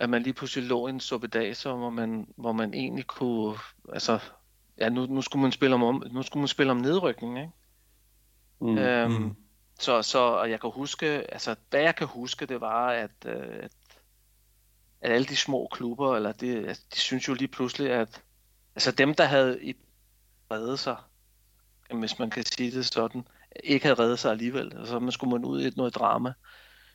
at 0.04 0.10
man 0.10 0.24
lige 0.24 0.34
pludselig 0.34 0.70
lå 0.70 0.88
i 0.88 0.90
en 0.90 1.00
suppedaser, 1.00 1.74
hvor 1.74 1.90
man, 1.90 2.28
hvor 2.36 2.52
man 2.52 2.74
egentlig 2.74 3.08
kunne, 3.08 3.58
altså, 3.94 4.20
ja, 4.78 4.90
nu, 4.90 5.06
nu, 5.06 5.22
skulle 5.22 5.42
man 5.42 5.52
spille 5.52 5.76
om, 5.76 6.04
nu 6.12 6.24
skulle 6.24 6.42
man 6.42 6.48
spille 6.48 6.72
om 6.72 6.78
nedrykning, 6.78 7.40
ikke? 7.40 7.52
Mm. 8.60 8.78
Øhm, 8.78 9.12
mm. 9.12 9.36
Så, 9.80 10.02
så 10.02 10.20
og 10.20 10.50
jeg 10.50 10.62
kan 10.62 10.72
huske, 10.74 11.06
altså, 11.06 11.56
hvad 11.70 11.82
jeg 11.82 11.96
kan 11.96 12.08
huske, 12.08 12.46
det 12.46 12.62
var, 12.62 12.88
at, 12.90 13.12
øh, 13.26 13.60
at, 13.62 13.72
at 15.02 15.12
alle 15.12 15.26
de 15.26 15.36
små 15.36 15.68
klubber, 15.72 16.16
eller 16.16 16.32
det, 16.32 16.68
altså, 16.68 16.84
de 16.94 17.00
synes 17.00 17.28
jo 17.28 17.34
lige 17.34 17.48
pludselig, 17.48 17.92
at 17.92 18.24
altså 18.76 18.92
dem, 18.92 19.16
der 19.16 19.26
havde 19.26 19.64
i 19.64 19.76
reddet 20.52 20.80
sig, 20.80 20.98
hvis 21.94 22.20
man 22.20 22.30
kan 22.30 22.44
sige 22.46 22.72
det 22.72 22.86
sådan, 22.86 23.28
ikke 23.64 23.86
havde 23.86 24.00
reddet 24.00 24.20
sig 24.20 24.32
alligevel. 24.32 24.78
Og 24.78 24.88
så 24.88 25.00
man 25.00 25.12
skulle 25.12 25.32
man 25.32 25.46
ud 25.46 25.62
i 25.62 25.72
noget 25.76 25.96
drama. 25.96 26.34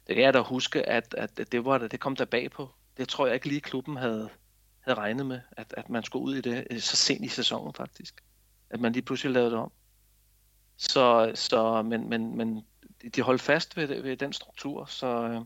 Det 0.07 0.15
kan 0.15 0.25
jeg 0.25 0.35
da 0.35 0.41
huske, 0.41 0.89
at, 0.89 1.15
at 1.19 1.53
det, 1.53 1.65
var, 1.65 1.79
det 1.79 2.01
kom 2.01 2.17
der 2.17 2.25
bag 2.25 2.51
på. 2.51 2.71
Det 2.99 3.09
tror 3.09 3.27
jeg 3.27 3.35
ikke 3.35 3.49
lige 3.49 3.61
klubben 3.61 3.97
havde, 3.97 4.29
havde 4.81 4.99
regnet 4.99 5.27
med, 5.27 5.41
at, 5.53 5.75
at 5.77 5.91
man 5.91 6.03
skulle 6.03 6.25
ud 6.25 6.35
i 6.35 6.41
det 6.41 6.67
øh, 6.71 6.81
så 6.81 6.97
sent 6.97 7.25
i 7.25 7.29
sæsonen 7.29 7.75
faktisk. 7.75 8.25
At 8.71 8.81
man 8.81 8.93
lige 8.93 9.03
pludselig 9.03 9.33
lavede 9.33 9.51
det 9.51 9.59
om. 9.59 9.73
Så, 10.77 11.33
så 11.35 11.83
men, 11.83 12.09
men, 12.09 12.37
men 12.37 12.67
de 13.15 13.23
holdt 13.23 13.43
fast 13.43 13.77
ved, 13.77 14.03
ved 14.03 14.17
den 14.17 14.33
struktur, 14.33 14.85
så 14.85 15.07
øh, 15.07 15.41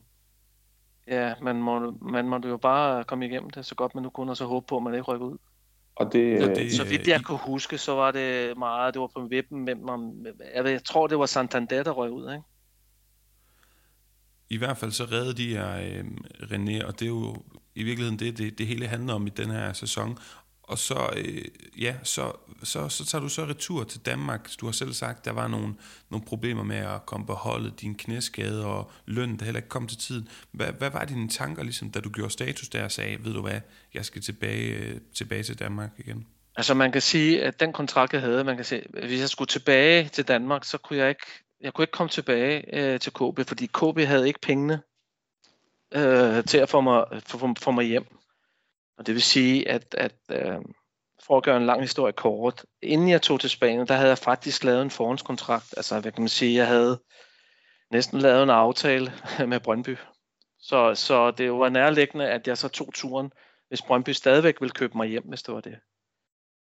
ja, 1.07 1.34
man 1.42 1.57
må, 1.57 1.90
man 2.03 2.28
må 2.28 2.40
jo 2.44 2.57
bare 2.57 3.05
komme 3.05 3.26
igennem 3.26 3.50
det 3.50 3.66
så 3.66 3.74
godt 3.74 3.94
man 3.94 4.03
nu 4.03 4.11
kunne, 4.11 4.32
og 4.32 4.36
så 4.36 4.44
håbe 4.44 4.66
på, 4.66 4.76
at 4.76 4.82
man 4.82 4.94
ikke 4.94 5.05
rykker 5.05 5.26
ud. 5.26 5.38
Og 5.94 6.12
det, 6.12 6.42
så, 6.42 6.48
det, 6.48 6.72
så 6.72 6.84
vidt 6.84 7.09
jeg 7.09 7.24
kunne 7.24 7.38
huske, 7.38 7.78
så 7.78 7.92
var 7.92 8.11
det 8.11 8.59
meget, 8.59 8.94
det 8.94 9.00
var 9.00 9.07
på 9.07 9.20
vippen 9.20 9.64
mellem, 9.64 10.26
jeg, 10.55 10.64
jeg 10.64 10.84
tror 10.84 11.07
det 11.07 11.18
var 11.18 11.26
Santander, 11.26 11.82
der 11.82 11.90
røg 11.90 12.11
ud, 12.11 12.32
ikke? 12.32 12.42
I 14.53 14.57
hvert 14.57 14.78
fald 14.78 14.92
så 14.92 15.05
redde 15.05 15.34
de 15.34 15.48
her 15.48 15.76
øh, 15.76 16.05
René, 16.42 16.86
og 16.86 17.00
det 17.00 17.03
er 17.03 17.11
jo 17.11 17.36
i 17.74 17.82
virkeligheden 17.82 18.18
det, 18.18 18.38
det, 18.38 18.59
det 18.59 18.66
hele 18.66 18.86
handler 18.86 19.14
om 19.14 19.26
i 19.26 19.30
den 19.30 19.50
her 19.50 19.72
sæson. 19.72 20.18
Og 20.62 20.78
så, 20.78 21.11
øh, 21.16 21.44
ja, 21.78 21.94
så, 22.03 22.32
så, 22.62 22.88
så 22.88 23.07
tager 23.07 23.22
du 23.22 23.28
så 23.28 23.44
retur 23.44 23.84
til 23.84 24.00
Danmark. 24.00 24.50
Du 24.61 24.66
har 24.66 24.72
selv 24.72 24.92
sagt, 24.92 25.24
der 25.24 25.30
var 25.30 25.48
nogle, 25.48 25.74
nogle 26.11 26.26
problemer 26.26 26.62
med 26.62 26.76
at 26.76 27.07
komme 27.07 27.26
på 27.26 27.32
holdet, 27.32 27.80
din 27.80 27.94
knæskade 27.94 28.66
og 28.66 28.90
løn, 29.07 29.36
der 29.36 29.44
heller 29.44 29.59
ikke 29.59 29.68
kom 29.68 29.86
til 29.86 29.98
tiden. 29.98 30.28
Hvad, 30.50 30.72
hvad 30.78 30.90
var 30.90 31.05
dine 31.05 31.28
tanker, 31.28 31.62
ligesom, 31.62 31.90
da 31.90 32.00
du 32.00 32.11
gjorde 32.11 32.32
status 32.32 32.68
der 32.68 32.84
og 32.84 32.92
sagde, 32.92 33.24
ved 33.24 33.32
du 33.32 33.42
hvad, 33.42 33.61
jeg 33.94 34.05
skal 34.05 34.22
tilbage, 34.22 34.76
øh, 34.76 35.00
tilbage 35.14 35.42
til 35.42 35.59
Danmark 35.59 35.90
igen? 35.98 36.26
Altså 36.57 36.74
man 36.74 36.92
kan 36.92 37.03
sige, 37.03 37.42
at 37.42 37.61
den 37.61 37.72
kontrakt, 37.72 38.12
jeg 38.12 38.20
havde, 38.20 38.44
man 38.44 38.57
kan 38.57 38.64
sige, 38.64 38.82
hvis 39.07 39.20
jeg 39.20 39.28
skulle 39.28 39.48
tilbage 39.48 40.09
til 40.09 40.28
Danmark, 40.28 40.64
så 40.64 40.78
kunne 40.78 40.98
jeg 40.98 41.09
ikke, 41.09 41.26
jeg 41.62 41.74
kunne 41.74 41.82
ikke 41.82 41.92
komme 41.92 42.10
tilbage 42.10 42.76
øh, 42.76 43.00
til 43.00 43.12
KB, 43.12 43.48
fordi 43.48 43.66
KB 43.66 43.98
havde 44.06 44.26
ikke 44.26 44.40
pengene 44.40 44.82
øh, 45.94 46.44
til 46.44 46.58
at 46.58 46.68
få 46.68 46.80
mig, 46.80 47.04
få, 47.26 47.54
få 47.58 47.70
mig 47.70 47.84
hjem. 47.84 48.06
Og 48.98 49.06
det 49.06 49.14
vil 49.14 49.22
sige, 49.22 49.68
at, 49.68 49.94
at 49.98 50.14
øh, 50.30 50.56
for 51.26 51.36
at 51.36 51.42
gøre 51.42 51.56
en 51.56 51.66
lang 51.66 51.80
historie 51.80 52.12
kort, 52.12 52.64
inden 52.82 53.08
jeg 53.08 53.22
tog 53.22 53.40
til 53.40 53.50
Spanien, 53.50 53.88
der 53.88 53.94
havde 53.94 54.08
jeg 54.08 54.18
faktisk 54.18 54.64
lavet 54.64 54.82
en 54.82 54.90
forhåndskontrakt. 54.90 55.74
Altså, 55.76 56.00
hvad 56.00 56.12
kan 56.12 56.22
man 56.22 56.28
sige, 56.28 56.56
jeg 56.56 56.66
havde 56.66 57.00
næsten 57.90 58.18
lavet 58.18 58.42
en 58.42 58.50
aftale 58.50 59.12
med 59.50 59.60
Brøndby. 59.60 59.96
Så, 60.58 60.94
så 60.94 61.30
det 61.30 61.52
var 61.52 61.68
nærliggende, 61.68 62.28
at 62.28 62.48
jeg 62.48 62.58
så 62.58 62.68
tog 62.68 62.94
turen, 62.94 63.32
hvis 63.68 63.82
Brøndby 63.82 64.10
stadigvæk 64.10 64.60
ville 64.60 64.72
købe 64.72 64.96
mig 64.96 65.08
hjem, 65.08 65.24
hvis 65.24 65.42
det 65.42 65.54
var 65.54 65.60
det. 65.60 65.76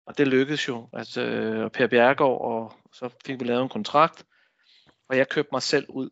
Og 0.07 0.19
det 0.19 0.29
lykkedes 0.29 0.69
jo. 0.69 0.89
Altså, 0.93 1.21
øh, 1.23 1.71
Per 1.71 1.87
Bjergård, 1.87 2.41
og 2.41 2.73
så 2.93 3.11
fik 3.27 3.41
vi 3.41 3.45
lavet 3.45 3.63
en 3.63 3.69
kontrakt, 3.69 4.25
og 5.13 5.19
jeg 5.19 5.29
købte 5.29 5.49
mig 5.53 5.63
selv 5.63 5.87
ud. 5.89 6.11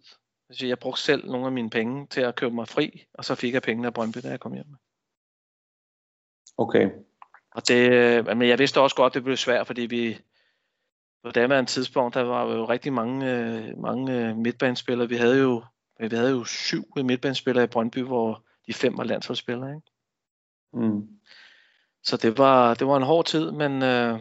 Altså, 0.48 0.66
jeg 0.66 0.78
brugte 0.78 1.02
selv 1.02 1.26
nogle 1.26 1.46
af 1.46 1.52
mine 1.52 1.70
penge 1.70 2.06
til 2.06 2.20
at 2.20 2.34
købe 2.34 2.54
mig 2.54 2.68
fri, 2.68 3.06
og 3.14 3.24
så 3.24 3.34
fik 3.34 3.54
jeg 3.54 3.62
pengene 3.62 3.86
af 3.86 3.94
Brøndby, 3.94 4.18
da 4.22 4.28
jeg 4.28 4.40
kom 4.40 4.52
hjem. 4.52 4.76
Okay. 6.56 6.90
Og 7.50 7.68
det, 7.68 7.90
men 8.26 8.48
jeg 8.48 8.58
vidste 8.58 8.80
også 8.80 8.96
godt, 8.96 9.14
det 9.14 9.24
blev 9.24 9.36
svært, 9.36 9.66
fordi 9.66 9.80
vi 9.80 10.18
på 11.24 11.30
daværende 11.30 11.70
tidspunkt, 11.70 12.14
der 12.14 12.22
var 12.22 12.42
jo 12.42 12.64
rigtig 12.64 12.92
mange, 12.92 13.32
øh, 13.32 13.78
mange 13.78 14.28
øh, 14.28 14.36
midtbanespillere. 14.36 15.08
Vi 15.08 15.16
havde 15.16 15.38
jo, 15.38 15.64
vi 16.00 16.16
havde 16.16 16.30
jo 16.30 16.44
syv 16.44 16.84
midtbanespillere 16.96 17.64
i 17.64 17.72
Brøndby, 17.72 18.02
hvor 18.02 18.44
de 18.66 18.74
fem 18.74 18.98
var 18.98 19.04
landsholdsspillere. 19.04 19.70
Ikke? 19.70 19.90
Mm. 20.72 21.08
Så 22.02 22.16
det 22.16 22.38
var, 22.38 22.74
det 22.74 22.86
var 22.86 22.96
en 22.96 23.02
hård 23.02 23.24
tid, 23.24 23.50
men 23.50 23.82
øh, 23.82 24.20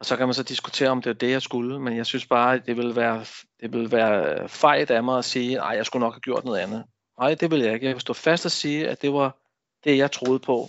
og 0.00 0.06
så 0.06 0.16
kan 0.16 0.26
man 0.26 0.34
så 0.34 0.42
diskutere, 0.42 0.88
om 0.88 1.02
det 1.02 1.10
er 1.10 1.14
det, 1.14 1.30
jeg 1.30 1.42
skulle, 1.42 1.80
men 1.80 1.96
jeg 1.96 2.06
synes 2.06 2.26
bare, 2.26 2.58
det 2.58 2.76
ville 2.76 2.96
være, 2.96 3.24
det 3.60 3.72
ville 3.72 3.92
være 3.92 4.48
fejt 4.48 4.90
af 4.90 5.04
mig 5.04 5.18
at 5.18 5.24
sige, 5.24 5.62
at 5.62 5.76
jeg 5.76 5.86
skulle 5.86 6.00
nok 6.00 6.14
have 6.14 6.20
gjort 6.20 6.44
noget 6.44 6.58
andet. 6.58 6.84
Nej, 7.18 7.34
det 7.34 7.50
vil 7.50 7.60
jeg 7.60 7.74
ikke. 7.74 7.86
Jeg 7.86 7.94
vil 7.94 8.00
stå 8.00 8.12
fast 8.12 8.44
og 8.44 8.50
sige, 8.50 8.88
at 8.88 9.02
det 9.02 9.12
var 9.12 9.36
det, 9.84 9.98
jeg 9.98 10.12
troede 10.12 10.38
på, 10.38 10.68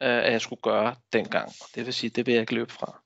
at 0.00 0.32
jeg 0.32 0.40
skulle 0.40 0.62
gøre 0.62 0.94
dengang. 1.12 1.52
Det 1.74 1.86
vil 1.86 1.94
sige, 1.94 2.10
det 2.10 2.26
vil 2.26 2.32
jeg 2.32 2.40
ikke 2.40 2.54
løbe 2.54 2.72
fra. 2.72 3.00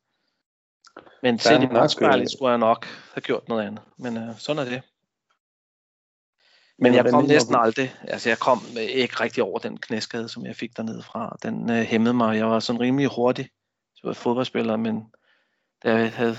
Men 1.23 1.39
selv 1.39 1.63
i 1.63 1.67
bagspejlet 1.67 2.31
skulle 2.31 2.51
jeg 2.51 2.59
nok 2.59 2.87
have 3.15 3.23
gjort 3.23 3.49
noget 3.49 3.67
andet. 3.67 3.83
Men 3.99 4.17
uh, 4.17 4.39
sådan 4.39 4.67
er 4.67 4.71
det. 4.71 4.83
Men 6.79 6.95
jeg 6.95 7.11
kom 7.11 7.25
næsten 7.25 7.55
aldrig, 7.55 7.95
altså 8.09 8.29
jeg 8.29 8.39
kom 8.39 8.61
ikke 8.79 9.21
rigtig 9.21 9.43
over 9.43 9.59
den 9.59 9.79
knæskade, 9.79 10.29
som 10.29 10.47
jeg 10.47 10.57
fik 10.57 10.77
dernede 10.77 11.03
fra. 11.03 11.37
Den 11.43 11.71
uh, 11.71 11.77
hæmmede 11.77 12.15
mig. 12.15 12.37
Jeg 12.37 12.47
var 12.47 12.61
sådan 12.61 12.81
rimelig 12.81 13.09
hurtig 13.09 13.51
som 13.95 14.15
fodboldspiller, 14.15 14.77
men 14.77 15.13
da 15.85 15.95
jeg 15.95 16.12
havde 16.12 16.37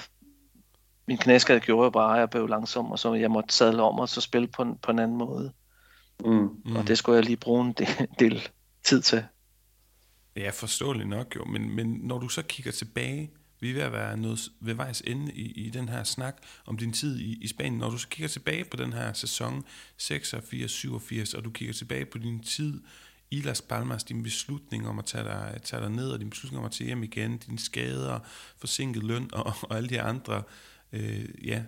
min 1.08 1.18
knæskade 1.18 1.60
gjorde 1.60 1.92
bare, 1.92 2.14
at 2.14 2.20
jeg 2.20 2.30
blev 2.30 2.48
langsom, 2.48 2.92
og 2.92 3.00
så 3.00 3.14
jeg 3.14 3.32
måtte 3.32 3.54
sadle 3.54 3.84
om 3.84 4.00
og 4.00 4.10
så 4.10 4.22
spille 4.22 4.48
på 4.48 4.62
en, 4.62 4.78
på 4.78 4.92
en 4.92 5.00
anden 5.00 5.18
måde. 5.18 5.54
Mm. 6.26 6.50
Mm. 6.66 6.76
Og 6.76 6.88
det 6.88 6.98
skulle 6.98 7.16
jeg 7.16 7.26
lige 7.26 7.38
bruge 7.38 7.66
en 7.66 7.74
del, 7.74 8.08
del 8.20 8.50
tid 8.84 9.02
til. 9.02 9.24
Ja, 10.36 10.50
forståeligt 10.50 11.10
nok 11.10 11.36
jo, 11.36 11.46
men, 11.46 11.76
men 11.76 12.00
når 12.04 12.20
du 12.20 12.30
så 12.30 12.42
kigger 12.42 12.72
tilbage, 12.72 13.32
vi 13.60 13.70
er 13.70 13.74
ved 13.74 13.82
at 13.82 13.92
være 13.92 14.18
noget 14.18 14.40
ved 14.60 14.74
vejs 14.74 15.02
ende 15.02 15.34
i, 15.34 15.52
i 15.52 15.70
den 15.70 15.90
her 15.90 16.04
snak 16.04 16.38
om 16.66 16.78
din 16.78 16.94
tid 16.94 17.20
i, 17.20 17.44
i 17.44 17.48
Spanien. 17.48 17.78
Når 17.78 17.90
du 17.90 17.98
så 17.98 18.08
kigger 18.08 18.28
tilbage 18.28 18.66
på 18.66 18.78
den 18.78 18.94
her 18.94 19.14
sæson 19.14 19.64
86-87, 20.02 21.38
og 21.38 21.46
du 21.46 21.52
kigger 21.52 21.74
tilbage 21.74 22.06
på 22.06 22.18
din 22.18 22.44
tid 22.44 22.82
i 23.32 23.42
Las 23.42 23.62
Palmas, 23.62 24.04
din 24.04 24.24
beslutning 24.24 24.88
om 24.88 25.00
at 25.00 25.06
tage 25.06 25.24
dig, 25.24 25.60
tage 25.64 25.82
dig 25.82 25.92
ned, 25.92 26.12
og 26.12 26.20
din 26.20 26.30
beslutning 26.30 26.60
om 26.60 26.66
at 26.66 26.72
tage 26.72 26.86
hjem 26.88 27.04
igen, 27.04 27.38
dine 27.38 27.60
skader, 27.60 28.20
forsinket 28.58 29.04
løn 29.04 29.30
og, 29.34 29.54
og 29.62 29.78
alle 29.78 29.90
de 29.90 30.02
andre 30.02 30.44
øh, 30.94 31.48
ja, 31.48 31.62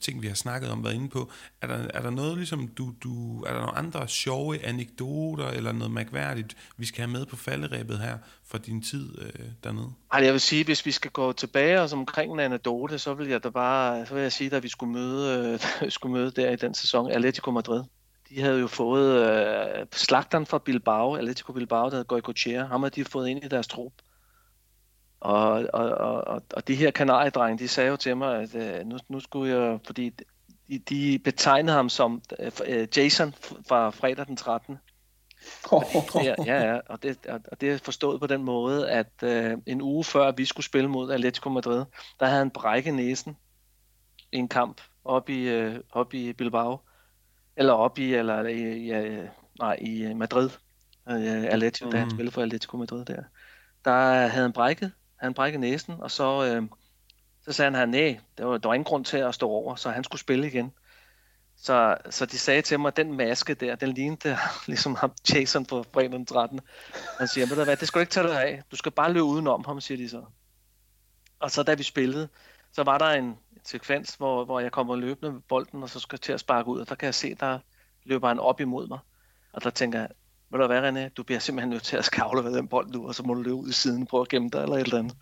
ting, 0.00 0.22
vi 0.22 0.26
har 0.26 0.34
snakket 0.34 0.70
om, 0.70 0.84
været 0.84 0.94
inde 0.94 1.08
på. 1.08 1.30
Er 1.62 1.66
der, 1.66 1.86
er 1.94 2.02
der 2.02 2.10
noget, 2.10 2.36
ligesom 2.36 2.68
du, 2.68 2.94
du, 3.02 3.42
er 3.42 3.52
der 3.52 3.60
nogle 3.60 3.78
andre 3.78 4.08
sjove 4.08 4.64
anekdoter, 4.64 5.48
eller 5.48 5.72
noget 5.72 5.90
mærkværdigt, 5.90 6.56
vi 6.76 6.86
skal 6.86 7.04
have 7.04 7.12
med 7.12 7.26
på 7.26 7.36
falderæbet 7.36 7.98
her, 7.98 8.18
fra 8.46 8.58
din 8.58 8.82
tid 8.82 9.18
øh, 9.18 9.46
dernede? 9.64 9.92
Ej, 10.12 10.24
jeg 10.24 10.32
vil 10.32 10.40
sige, 10.40 10.64
hvis 10.64 10.86
vi 10.86 10.90
skal 10.90 11.10
gå 11.10 11.32
tilbage 11.32 11.80
og 11.80 11.88
omkring 11.92 12.32
en 12.32 12.40
anekdote, 12.40 12.98
så 12.98 13.14
vil 13.14 13.28
jeg 13.28 13.44
da 13.44 13.50
bare, 13.50 14.06
så 14.06 14.14
vil 14.14 14.22
jeg 14.22 14.32
sige, 14.32 14.56
at 14.56 14.62
vi 14.62 14.68
skulle 14.68 14.92
møde, 14.92 15.58
øh, 15.82 15.90
skulle 15.96 16.12
møde 16.12 16.30
der 16.30 16.50
i 16.50 16.56
den 16.56 16.74
sæson, 16.74 17.10
Atletico 17.10 17.50
Madrid. 17.50 17.82
De 18.34 18.40
havde 18.40 18.60
jo 18.60 18.66
fået 18.66 19.30
øh, 19.30 19.86
slagteren 19.92 20.46
fra 20.46 20.58
Bilbao, 20.58 21.14
Atletico 21.14 21.52
Bilbao, 21.52 21.84
der 21.84 21.90
hedder 21.90 22.04
Goycochea, 22.04 22.64
ham 22.64 22.82
havde 22.82 22.94
de 22.94 23.04
fået 23.04 23.28
ind 23.28 23.44
i 23.44 23.48
deres 23.48 23.66
trup. 23.66 23.92
Og, 25.20 25.66
og, 25.72 25.88
og, 25.88 26.42
og 26.54 26.68
de 26.68 26.74
her 26.74 26.90
kanariedrenge, 26.90 27.58
de 27.58 27.68
sagde 27.68 27.90
jo 27.90 27.96
til 27.96 28.16
mig, 28.16 28.42
at 28.42 28.54
øh, 28.54 28.86
nu, 28.86 28.98
nu 29.08 29.20
skulle 29.20 29.56
jeg, 29.56 29.78
fordi 29.86 30.12
de, 30.68 30.78
de 30.78 31.18
betegnede 31.18 31.76
ham 31.76 31.88
som 31.88 32.22
øh, 32.66 32.88
Jason 32.96 33.34
fra 33.68 33.90
fredag 33.90 34.26
den 34.26 34.36
13. 34.36 34.78
Fordi, 36.10 36.24
ja, 36.24 36.34
ja, 36.72 36.78
og 36.88 37.02
det, 37.02 37.26
og 37.26 37.60
det 37.60 37.72
er 37.72 37.78
forstået 37.78 38.20
på 38.20 38.26
den 38.26 38.42
måde, 38.42 38.90
at 38.90 39.12
øh, 39.22 39.58
en 39.66 39.82
uge 39.82 40.04
før 40.04 40.32
vi 40.32 40.44
skulle 40.44 40.66
spille 40.66 40.88
mod 40.88 41.10
Atletico 41.10 41.48
Madrid, 41.50 41.84
der 42.20 42.26
havde 42.26 42.38
han 42.38 42.50
brækket 42.50 42.94
næsen 42.94 43.36
i 44.32 44.36
en 44.36 44.48
kamp 44.48 44.80
op 45.04 45.28
i, 45.28 45.48
øh, 45.48 45.80
op 45.92 46.14
i 46.14 46.32
Bilbao, 46.32 46.80
eller 47.56 47.72
op 47.72 47.98
i, 47.98 48.14
eller 48.14 48.46
i, 48.46 48.86
ja, 48.86 49.26
nej, 49.60 49.76
i 49.80 50.14
Madrid, 50.14 50.50
øh, 51.08 51.44
Atletico, 51.44 51.84
mm. 51.84 51.90
da 51.90 51.98
han 51.98 52.06
mm. 52.06 52.10
spillede 52.10 52.34
for 52.34 52.42
Atletico 52.42 52.76
Madrid 52.76 53.04
der. 53.04 53.22
Der 53.84 53.92
havde 54.28 54.42
han 54.42 54.52
brækket 54.52 54.92
han 55.24 55.34
brækkede 55.34 55.60
næsen, 55.60 55.94
og 56.00 56.10
så, 56.10 56.44
øh, 56.44 56.62
så 57.44 57.52
sagde 57.52 57.76
han, 57.76 57.88
nej, 57.88 58.20
der 58.38 58.44
var, 58.44 58.58
der 58.58 58.68
var 58.68 58.74
ingen 58.74 58.84
grund 58.84 59.04
til 59.04 59.16
at 59.16 59.34
stå 59.34 59.48
over, 59.48 59.74
så 59.74 59.90
han 59.90 60.04
skulle 60.04 60.20
spille 60.20 60.46
igen. 60.46 60.72
Så, 61.56 61.96
så 62.10 62.26
de 62.26 62.38
sagde 62.38 62.62
til 62.62 62.80
mig, 62.80 62.88
at 62.88 62.96
den 62.96 63.16
maske 63.16 63.54
der, 63.54 63.74
den 63.74 63.92
lignede 63.92 64.36
ligesom 64.66 64.94
ham 64.94 65.12
Jason 65.34 65.66
på 65.66 65.84
fredag 65.94 66.12
den 66.12 66.26
13. 66.26 66.60
Han 67.18 67.28
siger, 67.28 67.46
ved 67.46 67.56
du 67.56 67.64
hvad, 67.64 67.76
det 67.76 67.88
skal 67.88 67.98
du 67.98 68.00
ikke 68.00 68.12
tage 68.12 68.28
dig 68.28 68.42
af. 68.42 68.62
Du 68.70 68.76
skal 68.76 68.92
bare 68.92 69.12
løbe 69.12 69.24
udenom 69.24 69.64
ham, 69.66 69.80
siger 69.80 69.98
de 69.98 70.08
så. 70.08 70.24
Og 71.40 71.50
så 71.50 71.62
da 71.62 71.74
vi 71.74 71.82
spillede, 71.82 72.28
så 72.72 72.82
var 72.82 72.98
der 72.98 73.10
en 73.10 73.38
sekvens, 73.64 74.14
hvor, 74.14 74.44
hvor 74.44 74.60
jeg 74.60 74.72
kommer 74.72 74.96
løbende 74.96 75.32
med 75.32 75.40
bolden, 75.40 75.82
og 75.82 75.88
så 75.88 76.00
skal 76.00 76.16
jeg 76.16 76.20
til 76.20 76.32
at 76.32 76.40
sparke 76.40 76.68
ud, 76.68 76.80
og 76.80 76.88
der 76.88 76.94
kan 76.94 77.06
jeg 77.06 77.14
se, 77.14 77.34
der 77.34 77.58
løber 78.04 78.28
han 78.28 78.38
op 78.38 78.60
imod 78.60 78.88
mig. 78.88 78.98
Og 79.52 79.64
der 79.64 79.70
tænker 79.70 79.98
jeg, 79.98 80.08
ved 80.50 80.60
du 80.60 80.66
hvad, 80.66 80.90
René, 80.90 81.08
du 81.08 81.22
bliver 81.22 81.38
simpelthen 81.38 81.70
nødt 81.70 81.82
til 81.82 81.96
at 81.96 82.04
skavle 82.04 82.44
ved 82.44 82.56
den 82.56 82.68
bold 82.68 82.88
nu, 82.88 83.06
og 83.08 83.14
så 83.14 83.22
må 83.22 83.34
du 83.34 83.42
løbe 83.42 83.54
ud 83.54 83.68
i 83.68 83.72
siden 83.72 84.02
og 84.02 84.08
prøve 84.08 84.20
at 84.20 84.28
gemme 84.28 84.48
dig 84.48 84.62
eller 84.62 84.76
et 84.76 84.82
eller 84.82 84.98
andet. 84.98 85.16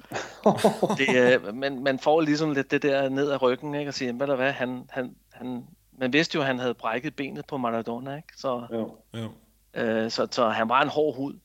det, 0.99 1.43
øh, 1.47 1.55
men 1.55 1.84
man 1.84 1.99
får 1.99 2.20
ligesom 2.20 2.51
lidt 2.51 2.70
det 2.70 2.82
der 2.82 3.09
ned 3.09 3.30
ad 3.30 3.43
ryggen, 3.43 3.74
ikke, 3.74 3.90
og 3.90 3.95
siger, 3.95 4.12
ved 4.12 4.26
du 4.26 4.34
hvad, 4.34 4.53
han, 4.53 4.86
han, 4.90 5.16
han, 5.32 5.66
man 5.99 6.12
vidste 6.12 6.36
jo, 6.36 6.40
at 6.40 6.47
han 6.47 6.59
havde 6.59 6.74
brækket 6.74 7.16
benet 7.16 7.47
på 7.47 7.57
Maradona, 7.57 8.16
ikke? 8.16 8.28
Så, 8.36 8.66
jo. 8.72 8.97
Jo. 9.14 9.30
Øh, 9.74 10.11
så, 10.11 10.28
så 10.30 10.49
han 10.49 10.68
var 10.68 10.82
en 10.82 10.88
hård 10.88 11.16
hud. 11.16 11.38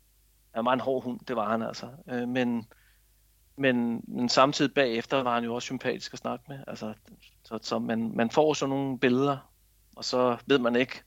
Han 0.56 0.66
var 0.66 0.74
en 0.74 0.80
hård 0.80 1.04
hund, 1.04 1.20
det 1.28 1.36
var 1.36 1.50
han 1.50 1.62
altså. 1.62 1.88
Øh, 2.10 2.28
men, 2.28 2.66
men, 3.58 4.04
men 4.08 4.30
samtidig 4.30 4.74
bagefter 4.74 5.24
var 5.24 5.34
han 5.34 5.44
jo 5.44 5.56
også 5.56 5.66
sympatisk 5.66 6.14
at 6.14 6.20
snakke 6.20 6.46
med. 6.48 6.60
Altså, 6.68 6.94
så, 7.44 7.60
så 7.62 7.80
man, 7.80 8.12
man 8.16 8.32
får 8.32 8.54
sådan 8.54 8.70
nogle 8.70 9.00
billeder, 9.00 9.52
og 9.96 10.06
så 10.06 10.38
ved 10.46 10.60
man 10.60 10.76
ikke, 10.76 11.02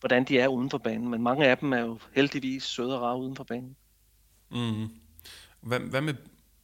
hvordan 0.00 0.24
de 0.24 0.38
er 0.38 0.48
uden 0.48 0.70
for 0.70 0.78
banen. 0.78 1.08
Men 1.08 1.22
mange 1.22 1.46
af 1.46 1.58
dem 1.58 1.72
er 1.72 1.80
jo 1.80 1.98
heldigvis 2.14 2.62
søde 2.62 2.96
og 2.96 3.02
rare 3.02 3.18
uden 3.18 3.36
for 3.36 3.44
banen. 3.44 3.76
Mm. 4.50 4.88
Hvad, 5.60 5.80
hvad 5.80 6.00
med 6.00 6.14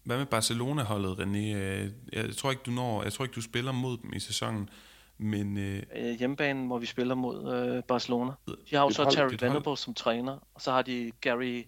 Hvad 0.04 0.18
med 0.18 0.26
Barcelona-holdet, 0.26 1.18
René? 1.18 1.56
Øh, 1.56 1.90
jeg 2.12 2.36
tror 2.36 2.50
ikke, 2.50 2.62
du 2.66 2.70
når, 2.70 3.02
jeg 3.02 3.12
tror 3.12 3.24
ikke, 3.24 3.34
du 3.34 3.40
spiller 3.40 3.72
mod 3.72 3.96
dem 4.02 4.12
i 4.12 4.20
sæsonen, 4.20 4.68
men... 5.18 5.58
Øh, 5.58 5.82
øh, 5.96 6.18
hjemmebanen, 6.18 6.66
hvor 6.66 6.78
vi 6.78 6.86
spiller 6.86 7.14
mod 7.14 7.54
øh, 7.54 7.82
Barcelona. 7.82 8.32
De 8.70 8.76
har 8.76 8.82
jo 8.82 8.90
så 8.90 9.10
Terry 9.10 9.34
Venable 9.40 9.76
som 9.76 9.94
træner, 9.94 10.38
og 10.54 10.60
så 10.60 10.72
har 10.72 10.82
de 10.82 11.12
Gary, 11.20 11.62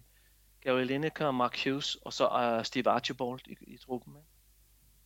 Gary 0.67 0.83
Lineker, 0.83 1.31
Mark 1.31 1.63
Hughes, 1.63 1.95
og 1.95 2.13
så 2.13 2.57
uh, 2.57 2.63
Steve 2.65 2.89
Archibald 2.89 3.39
i, 3.47 3.55
i 3.61 3.77
truppen. 3.77 4.13
Ikke? 4.15 4.27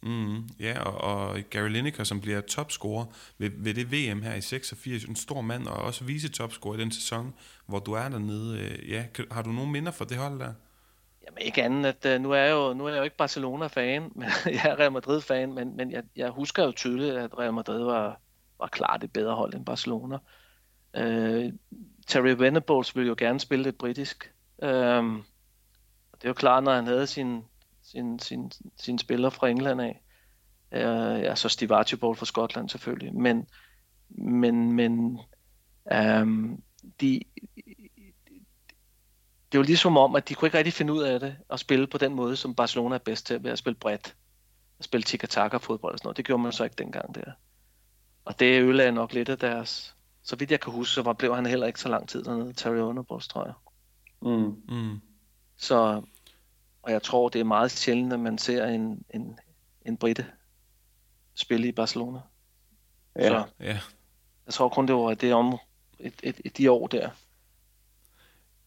Mm, 0.03 0.49
ja, 0.59 0.79
og, 0.79 1.01
og 1.01 1.39
Gary 1.49 1.69
Lineker, 1.69 2.03
som 2.03 2.21
bliver 2.21 2.41
topscorer 2.41 3.05
ved, 3.37 3.49
ved 3.57 3.73
det 3.73 3.91
VM 3.91 4.21
her 4.21 4.33
i 4.33 4.41
86, 4.41 5.03
en 5.03 5.15
stor 5.15 5.41
mand, 5.41 5.67
og 5.67 5.77
også 5.77 6.03
vice-topscorer 6.03 6.77
i 6.77 6.81
den 6.81 6.91
sæson, 6.91 7.33
hvor 7.65 7.79
du 7.79 7.93
er 7.93 8.09
dernede. 8.09 8.59
Øh, 8.59 8.89
ja, 8.89 9.05
har 9.31 9.41
du 9.41 9.51
nogen 9.51 9.71
minder 9.71 9.91
for 9.91 10.05
det 10.05 10.17
hold 10.17 10.39
der? 10.39 10.53
Jamen 11.25 11.41
ikke 11.41 11.63
andet, 11.63 12.05
at 12.05 12.15
uh, 12.15 12.21
nu 12.21 12.31
er 12.31 12.37
jeg 12.37 12.51
jo, 12.51 12.73
nu 12.73 12.85
er 12.85 12.89
jeg 12.89 12.97
jo 12.97 13.03
ikke 13.03 13.17
Barcelona-fan, 13.17 14.11
men 14.15 14.29
jeg 14.45 14.65
er 14.65 14.79
Real 14.79 14.91
Madrid-fan, 14.91 15.53
men, 15.53 15.77
men 15.77 15.91
jeg, 15.91 16.03
jeg 16.15 16.29
husker 16.29 16.63
jo 16.63 16.71
tydeligt, 16.71 17.15
at 17.15 17.37
Real 17.37 17.53
Madrid 17.53 17.83
var, 17.83 18.19
var 18.59 18.67
klart 18.67 19.03
et 19.03 19.13
bedre 19.13 19.35
hold 19.35 19.53
end 19.53 19.65
Barcelona. 19.65 20.17
Uh, 20.97 21.53
Terry 22.07 22.35
Venables 22.37 22.95
ville 22.95 23.07
jo 23.07 23.15
gerne 23.17 23.39
spille 23.39 23.63
lidt 23.63 23.77
britisk. 23.77 24.33
Uh, 24.63 25.21
det 26.21 26.25
er 26.25 26.29
jo 26.29 26.33
klart, 26.33 26.63
når 26.63 26.73
han 26.73 26.87
havde 26.87 27.07
sin, 27.07 27.43
sin, 27.83 28.19
sin, 28.19 28.51
sin 28.77 28.97
spiller 28.97 29.29
fra 29.29 29.47
England 29.47 29.81
af. 29.81 30.03
Uh, 30.71 31.21
ja, 31.21 31.35
så 31.35 31.49
Steve 31.49 31.75
Archibald 31.75 32.15
fra 32.15 32.25
Skotland 32.25 32.69
selvfølgelig. 32.69 33.15
Men, 33.15 33.47
men, 34.09 34.71
men 34.71 35.19
um, 35.95 36.63
de, 37.01 37.21
det 39.51 39.57
var 39.57 39.63
ligesom 39.63 39.97
om, 39.97 40.15
at 40.15 40.29
de 40.29 40.35
kunne 40.35 40.47
ikke 40.47 40.57
rigtig 40.57 40.73
finde 40.73 40.93
ud 40.93 41.01
af 41.01 41.19
det, 41.19 41.37
at 41.49 41.59
spille 41.59 41.87
på 41.87 41.97
den 41.97 42.13
måde, 42.13 42.35
som 42.35 42.55
Barcelona 42.55 42.95
er 42.95 42.99
bedst 42.99 43.25
til, 43.25 43.43
ved 43.43 43.51
at 43.51 43.57
spille 43.57 43.79
bredt. 43.79 44.15
At 44.79 44.85
spille 44.85 45.03
tiki-taka 45.03 45.57
fodbold 45.57 45.93
og 45.93 45.99
sådan 45.99 46.07
noget. 46.07 46.17
Det 46.17 46.25
gjorde 46.25 46.43
man 46.43 46.51
så 46.51 46.63
ikke 46.63 46.75
dengang 46.77 47.15
der. 47.15 47.31
Og 48.25 48.39
det 48.39 48.61
ødelagde 48.61 48.91
nok 48.91 49.13
lidt 49.13 49.29
af 49.29 49.37
deres... 49.37 49.95
Så 50.23 50.35
vidt 50.35 50.51
jeg 50.51 50.59
kan 50.59 50.73
huske, 50.73 50.93
så 50.93 51.01
var, 51.01 51.13
blev 51.13 51.35
han 51.35 51.45
heller 51.45 51.67
ikke 51.67 51.79
så 51.79 51.89
lang 51.89 52.09
tid 52.09 52.23
dernede, 52.23 52.53
Terry 52.53 52.77
Underbos, 52.77 53.27
tror 53.27 53.45
jeg. 53.45 53.53
Mm. 54.21 54.61
Mm. 54.75 55.01
Så, 55.57 56.01
og 56.83 56.91
jeg 56.91 57.03
tror, 57.03 57.29
det 57.29 57.39
er 57.39 57.45
meget 57.45 57.71
sjældent, 57.71 58.13
at 58.13 58.19
man 58.19 58.37
ser 58.37 58.65
en, 58.65 59.05
en, 59.13 59.39
en 59.85 59.97
britte 59.97 60.25
spille 61.35 61.67
i 61.67 61.71
Barcelona. 61.71 62.19
Ja. 63.15 63.27
Så, 63.27 63.45
ja. 63.59 63.79
Jeg 64.45 64.53
tror 64.53 64.69
kun, 64.69 64.87
det 64.87 64.95
var 64.95 65.13
det 65.13 65.33
om 65.33 65.57
et, 65.99 66.13
et, 66.23 66.41
et, 66.45 66.57
de 66.57 66.71
år 66.71 66.87
der. 66.87 67.09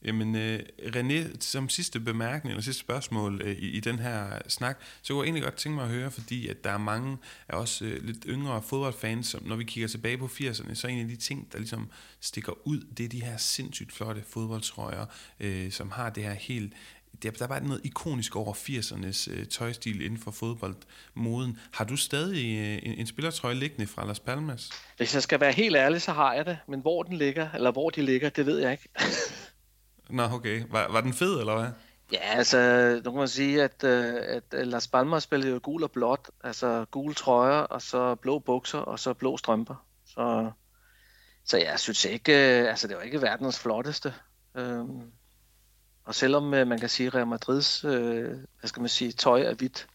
Jamen, 0.05 0.37
øh, 0.37 0.61
René, 0.79 1.41
som 1.41 1.69
sidste 1.69 2.01
bemærkning, 2.01 2.51
eller 2.51 2.63
sidste 2.63 2.81
spørgsmål 2.81 3.43
øh, 3.45 3.57
i, 3.57 3.71
i 3.71 3.81
den 3.81 3.99
her 3.99 4.39
snak, 4.49 4.81
så 5.03 5.13
kunne 5.13 5.23
jeg 5.23 5.27
egentlig 5.27 5.43
godt 5.43 5.55
tænke 5.55 5.77
mig 5.77 5.85
at 5.85 5.91
høre, 5.91 6.11
fordi 6.11 6.49
at 6.49 6.65
der 6.65 6.71
er 6.71 6.79
mange 6.79 7.19
af 7.49 7.57
os 7.57 7.83
øh, 7.83 8.05
lidt 8.05 8.25
yngre 8.27 8.63
fodboldfans, 8.63 9.27
som 9.27 9.43
når 9.47 9.57
vi 9.57 9.65
kigger 9.65 9.89
tilbage 9.89 10.19
på 10.19 10.27
80'erne, 10.27 10.75
så 10.75 10.87
er 10.87 10.91
en 10.91 11.01
af 11.01 11.09
de 11.09 11.17
ting, 11.17 11.53
der 11.53 11.59
ligesom 11.59 11.91
stikker 12.21 12.53
ud, 12.67 12.81
det 12.97 13.05
er 13.05 13.09
de 13.09 13.23
her 13.23 13.37
sindssygt 13.37 13.93
flotte 13.93 14.23
fodboldtrøjer, 14.29 15.07
øh, 15.41 15.71
som 15.71 15.91
har 15.91 16.11
det 16.11 16.23
her 16.23 16.35
helt 16.35 16.73
der, 17.23 17.31
der 17.31 17.47
var 17.47 17.61
noget 17.61 17.81
ikonisk 17.85 18.37
over 18.37 18.55
80'ernes 18.55 19.33
øh, 19.33 19.47
tøjstil 19.47 20.01
inden 20.05 20.19
for 20.19 20.31
fodboldmoden. 20.31 21.59
Har 21.73 21.85
du 21.85 21.97
stadig 21.97 22.59
øh, 22.59 22.91
en, 22.91 22.99
en 22.99 23.07
spillertrøje 23.07 23.55
liggende 23.55 23.87
fra 23.87 24.07
Las 24.07 24.21
Palmas? 24.21 24.71
Hvis 24.97 25.15
jeg 25.15 25.23
skal 25.23 25.41
være 25.41 25.53
helt 25.53 25.77
ærlig, 25.77 26.03
så 26.03 26.13
har 26.13 26.35
jeg 26.35 26.47
det. 26.47 26.59
Men 26.69 26.81
hvor 26.81 27.03
den 27.03 27.17
ligger, 27.17 27.49
eller 27.55 27.73
hvor 27.73 27.91
de 27.91 28.03
ligger, 28.03 28.29
det 28.29 28.47
ved 28.47 28.59
jeg 28.59 28.73
ikke. 28.73 28.89
Nå, 30.11 30.23
okay. 30.23 30.63
Var, 30.71 30.93
var 30.93 31.01
den 31.01 31.13
fed, 31.13 31.41
eller 31.41 31.59
hvad? 31.59 31.71
Ja, 32.13 32.19
altså, 32.21 32.91
nu 33.05 33.11
kan 33.11 33.19
man 33.19 33.29
sige, 33.29 33.63
at, 33.63 33.85
øh, 33.85 34.15
at 34.31 34.67
Las 34.67 34.89
Palmas 34.89 35.23
spillede 35.23 35.53
jo 35.53 35.61
gul 35.63 35.83
og 35.83 35.91
blåt, 35.91 36.31
altså 36.45 36.85
gule 36.91 37.15
trøjer, 37.15 37.59
og 37.59 37.83
så 37.83 38.15
blå 38.15 38.39
bukser, 38.39 38.79
og 38.79 38.99
så 38.99 39.15
blå 39.15 39.37
strømper. 39.37 39.87
Så, 40.07 40.51
så 41.45 41.59
jeg 41.59 41.81
synes 41.81 42.05
ikke, 42.05 42.33
øh, 42.33 42.69
altså 42.69 42.89
det 42.89 42.97
var 42.97 43.03
ikke 43.03 43.23
verdens 43.23 43.59
flotteste. 43.59 44.15
Øhm, 44.55 45.03
og 46.05 46.15
selvom 46.15 46.55
øh, 46.55 46.67
man 46.67 46.81
kan 46.81 46.89
sige, 46.89 47.07
at 47.07 47.15
Real 47.15 47.27
Madrids, 47.27 47.81
hvad 47.81 48.37
skal 48.65 48.81
man 48.81 48.89
sige, 48.89 49.13
tøj 49.13 49.41
er 49.41 49.55
hvidt, 49.55 49.87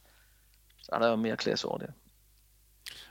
så 0.81 0.89
er 0.91 0.99
der 0.99 1.09
jo 1.09 1.15
mere 1.15 1.37
klasse 1.37 1.67
over 1.67 1.77
det. 1.77 1.89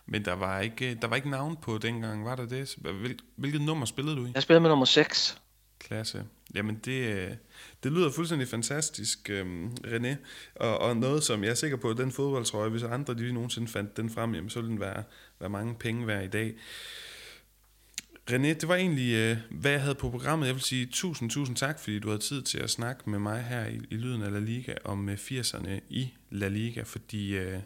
Men 0.07 0.25
der 0.25 0.33
var 0.33 0.61
ikke, 0.61 0.99
der 1.03 1.09
var 1.09 1.17
ikke 1.17 1.31
navn 1.31 1.57
på 1.57 1.79
dengang, 1.79 2.25
var 2.25 2.37
der 2.37 2.47
det? 2.47 2.77
Hvil, 2.79 3.19
hvilket 3.37 3.61
nummer 3.61 3.87
spillede 3.87 4.17
du 4.17 4.27
i? 4.27 4.31
Jeg 4.35 4.43
spillede 4.43 4.61
med 4.61 4.71
nummer 4.71 4.85
6. 4.85 5.41
Klasse. 5.79 6.25
Jamen 6.55 6.81
det, 6.85 7.15
øh, 7.15 7.31
det 7.83 7.93
lyder 7.93 8.11
fuldstændig 8.11 8.49
fantastisk, 8.49 9.31
øhm, 9.31 9.77
René. 9.85 10.17
Og, 10.55 10.79
og 10.79 10.97
noget, 10.97 11.23
som 11.23 11.45
jeg 11.45 11.51
er 11.51 11.55
sikker 11.55 11.77
på, 11.77 11.91
at 11.91 11.97
den 11.97 12.13
fodboldtrøje, 12.13 12.69
hvis 12.69 12.83
andre 12.83 13.15
de 13.15 13.33
nogensinde 13.33 13.69
fandt 13.69 13.97
den 13.97 14.11
frem, 14.11 14.35
jamen, 14.35 14.51
så 14.51 14.61
ville 14.61 14.71
den 14.71 14.81
være, 14.81 15.03
være 15.41 15.51
mange 15.51 15.75
penge 15.75 16.07
værd 16.07 16.25
i 16.25 16.29
dag. 16.29 16.55
René, 18.31 18.49
det 18.49 18.69
var 18.69 18.75
egentlig, 18.75 19.15
øh, 19.15 19.37
hvad 19.51 19.71
jeg 19.71 19.81
havde 19.81 19.95
på 19.95 20.11
programmet. 20.11 20.47
Jeg 20.47 20.55
vil 20.55 20.63
sige 20.63 20.87
tusind, 20.87 21.31
tusind 21.31 21.57
tak, 21.57 21.79
fordi 21.79 21.99
du 21.99 22.09
havde 22.09 22.23
tid 22.23 22.43
til 22.43 22.59
at 22.59 22.71
snakke 22.71 23.11
med 23.11 23.19
mig 23.19 23.43
her 23.43 23.67
i, 23.67 23.81
i 23.91 23.95
Lyden 23.95 24.23
af 24.23 24.33
La 24.33 24.39
Liga 24.39 24.75
om 24.85 25.09
øh, 25.09 25.15
80'erne 25.15 25.81
i 25.89 26.15
La 26.31 26.49
Liga, 26.49 26.83
fordi 26.83 27.37
øh, 27.37 27.61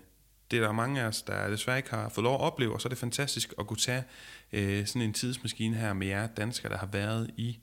det 0.51 0.59
er 0.59 0.63
der 0.63 0.73
mange 0.73 1.01
af 1.01 1.07
os, 1.07 1.23
der 1.23 1.49
desværre 1.49 1.77
ikke 1.77 1.91
har 1.91 2.09
fået 2.09 2.25
lov 2.25 2.35
at 2.35 2.41
opleve, 2.41 2.73
og 2.73 2.81
så 2.81 2.89
er 2.89 2.91
det 2.91 2.99
fantastisk 2.99 3.55
at 3.59 3.67
kunne 3.67 3.77
tage 3.77 4.05
øh, 4.53 4.87
sådan 4.87 5.03
en 5.03 5.13
tidsmaskine 5.13 5.77
her 5.77 5.93
med 5.93 6.07
jer 6.07 6.27
danskere, 6.27 6.73
der 6.73 6.79
har 6.79 6.89
været 6.93 7.31
i 7.37 7.59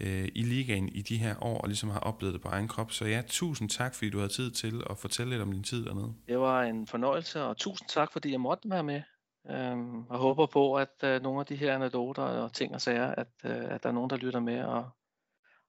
øh, 0.00 0.28
i 0.34 0.42
ligaen 0.42 0.88
i 0.88 1.02
de 1.02 1.16
her 1.16 1.34
år, 1.44 1.58
og 1.58 1.68
ligesom 1.68 1.90
har 1.90 2.00
oplevet 2.00 2.34
det 2.34 2.42
på 2.42 2.48
egen 2.48 2.68
krop. 2.68 2.92
Så 2.92 3.04
ja, 3.04 3.22
tusind 3.26 3.70
tak, 3.70 3.94
fordi 3.94 4.10
du 4.10 4.18
havde 4.18 4.32
tid 4.32 4.50
til 4.50 4.82
at 4.90 4.98
fortælle 4.98 5.30
lidt 5.30 5.42
om 5.42 5.52
din 5.52 5.62
tid 5.62 5.84
dernede. 5.84 6.14
Det 6.28 6.38
var 6.38 6.62
en 6.62 6.86
fornøjelse, 6.86 7.42
og 7.42 7.56
tusind 7.56 7.88
tak, 7.88 8.12
fordi 8.12 8.32
jeg 8.32 8.40
måtte 8.40 8.70
være 8.70 8.84
med. 8.84 9.02
Øhm, 9.50 10.06
og 10.06 10.18
håber 10.18 10.46
på, 10.46 10.74
at 10.74 11.04
øh, 11.04 11.22
nogle 11.22 11.40
af 11.40 11.46
de 11.46 11.56
her 11.56 11.74
anekdoter 11.74 12.22
og 12.22 12.52
ting 12.52 12.74
og 12.74 12.80
sager, 12.80 13.14
at, 13.14 13.28
øh, 13.44 13.74
at 13.74 13.82
der 13.82 13.88
er 13.88 13.92
nogen, 13.92 14.10
der 14.10 14.16
lytter 14.16 14.40
med, 14.40 14.64
og, 14.64 14.90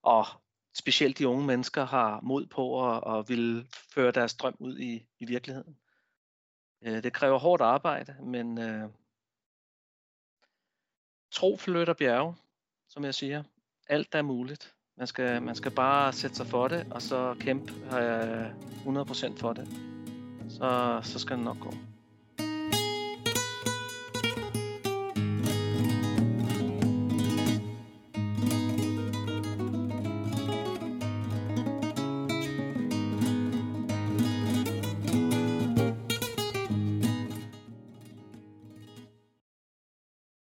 og 0.04 0.26
specielt 0.78 1.18
de 1.18 1.28
unge 1.28 1.46
mennesker 1.46 1.86
har 1.86 2.20
mod 2.24 2.46
på 2.46 2.92
at, 2.92 3.18
at 3.18 3.30
vil 3.30 3.68
føre 3.94 4.12
deres 4.12 4.34
drøm 4.34 4.56
ud 4.60 4.80
i, 4.80 5.08
i 5.20 5.26
virkeligheden. 5.26 5.78
Øh, 6.82 7.04
det 7.04 7.14
kræver 7.14 7.40
hårdt 7.40 7.62
arbejde, 7.62 8.16
men 8.24 8.58
øh, 8.58 8.90
tro 11.32 11.58
flytter 11.58 11.94
bjerge, 11.94 12.36
som 12.88 13.06
jeg 13.06 13.14
siger 13.14 13.44
alt 13.90 14.16
er 14.16 14.22
muligt. 14.22 14.76
Man 14.98 15.08
skal, 15.08 15.42
man 15.42 15.56
skal 15.56 15.72
bare 15.72 16.14
sætte 16.14 16.36
sig 16.36 16.48
for 16.48 16.68
det, 16.68 16.94
og 16.94 17.02
så 17.02 17.36
kæmpe 17.40 17.74
øh, 17.74 18.52
100% 18.52 19.38
for 19.38 19.54
det. 19.54 19.68
Så, 20.50 21.00
så 21.04 21.20
skal 21.20 21.36
det 21.36 21.46
nok 21.46 21.60
gå. 21.60 21.74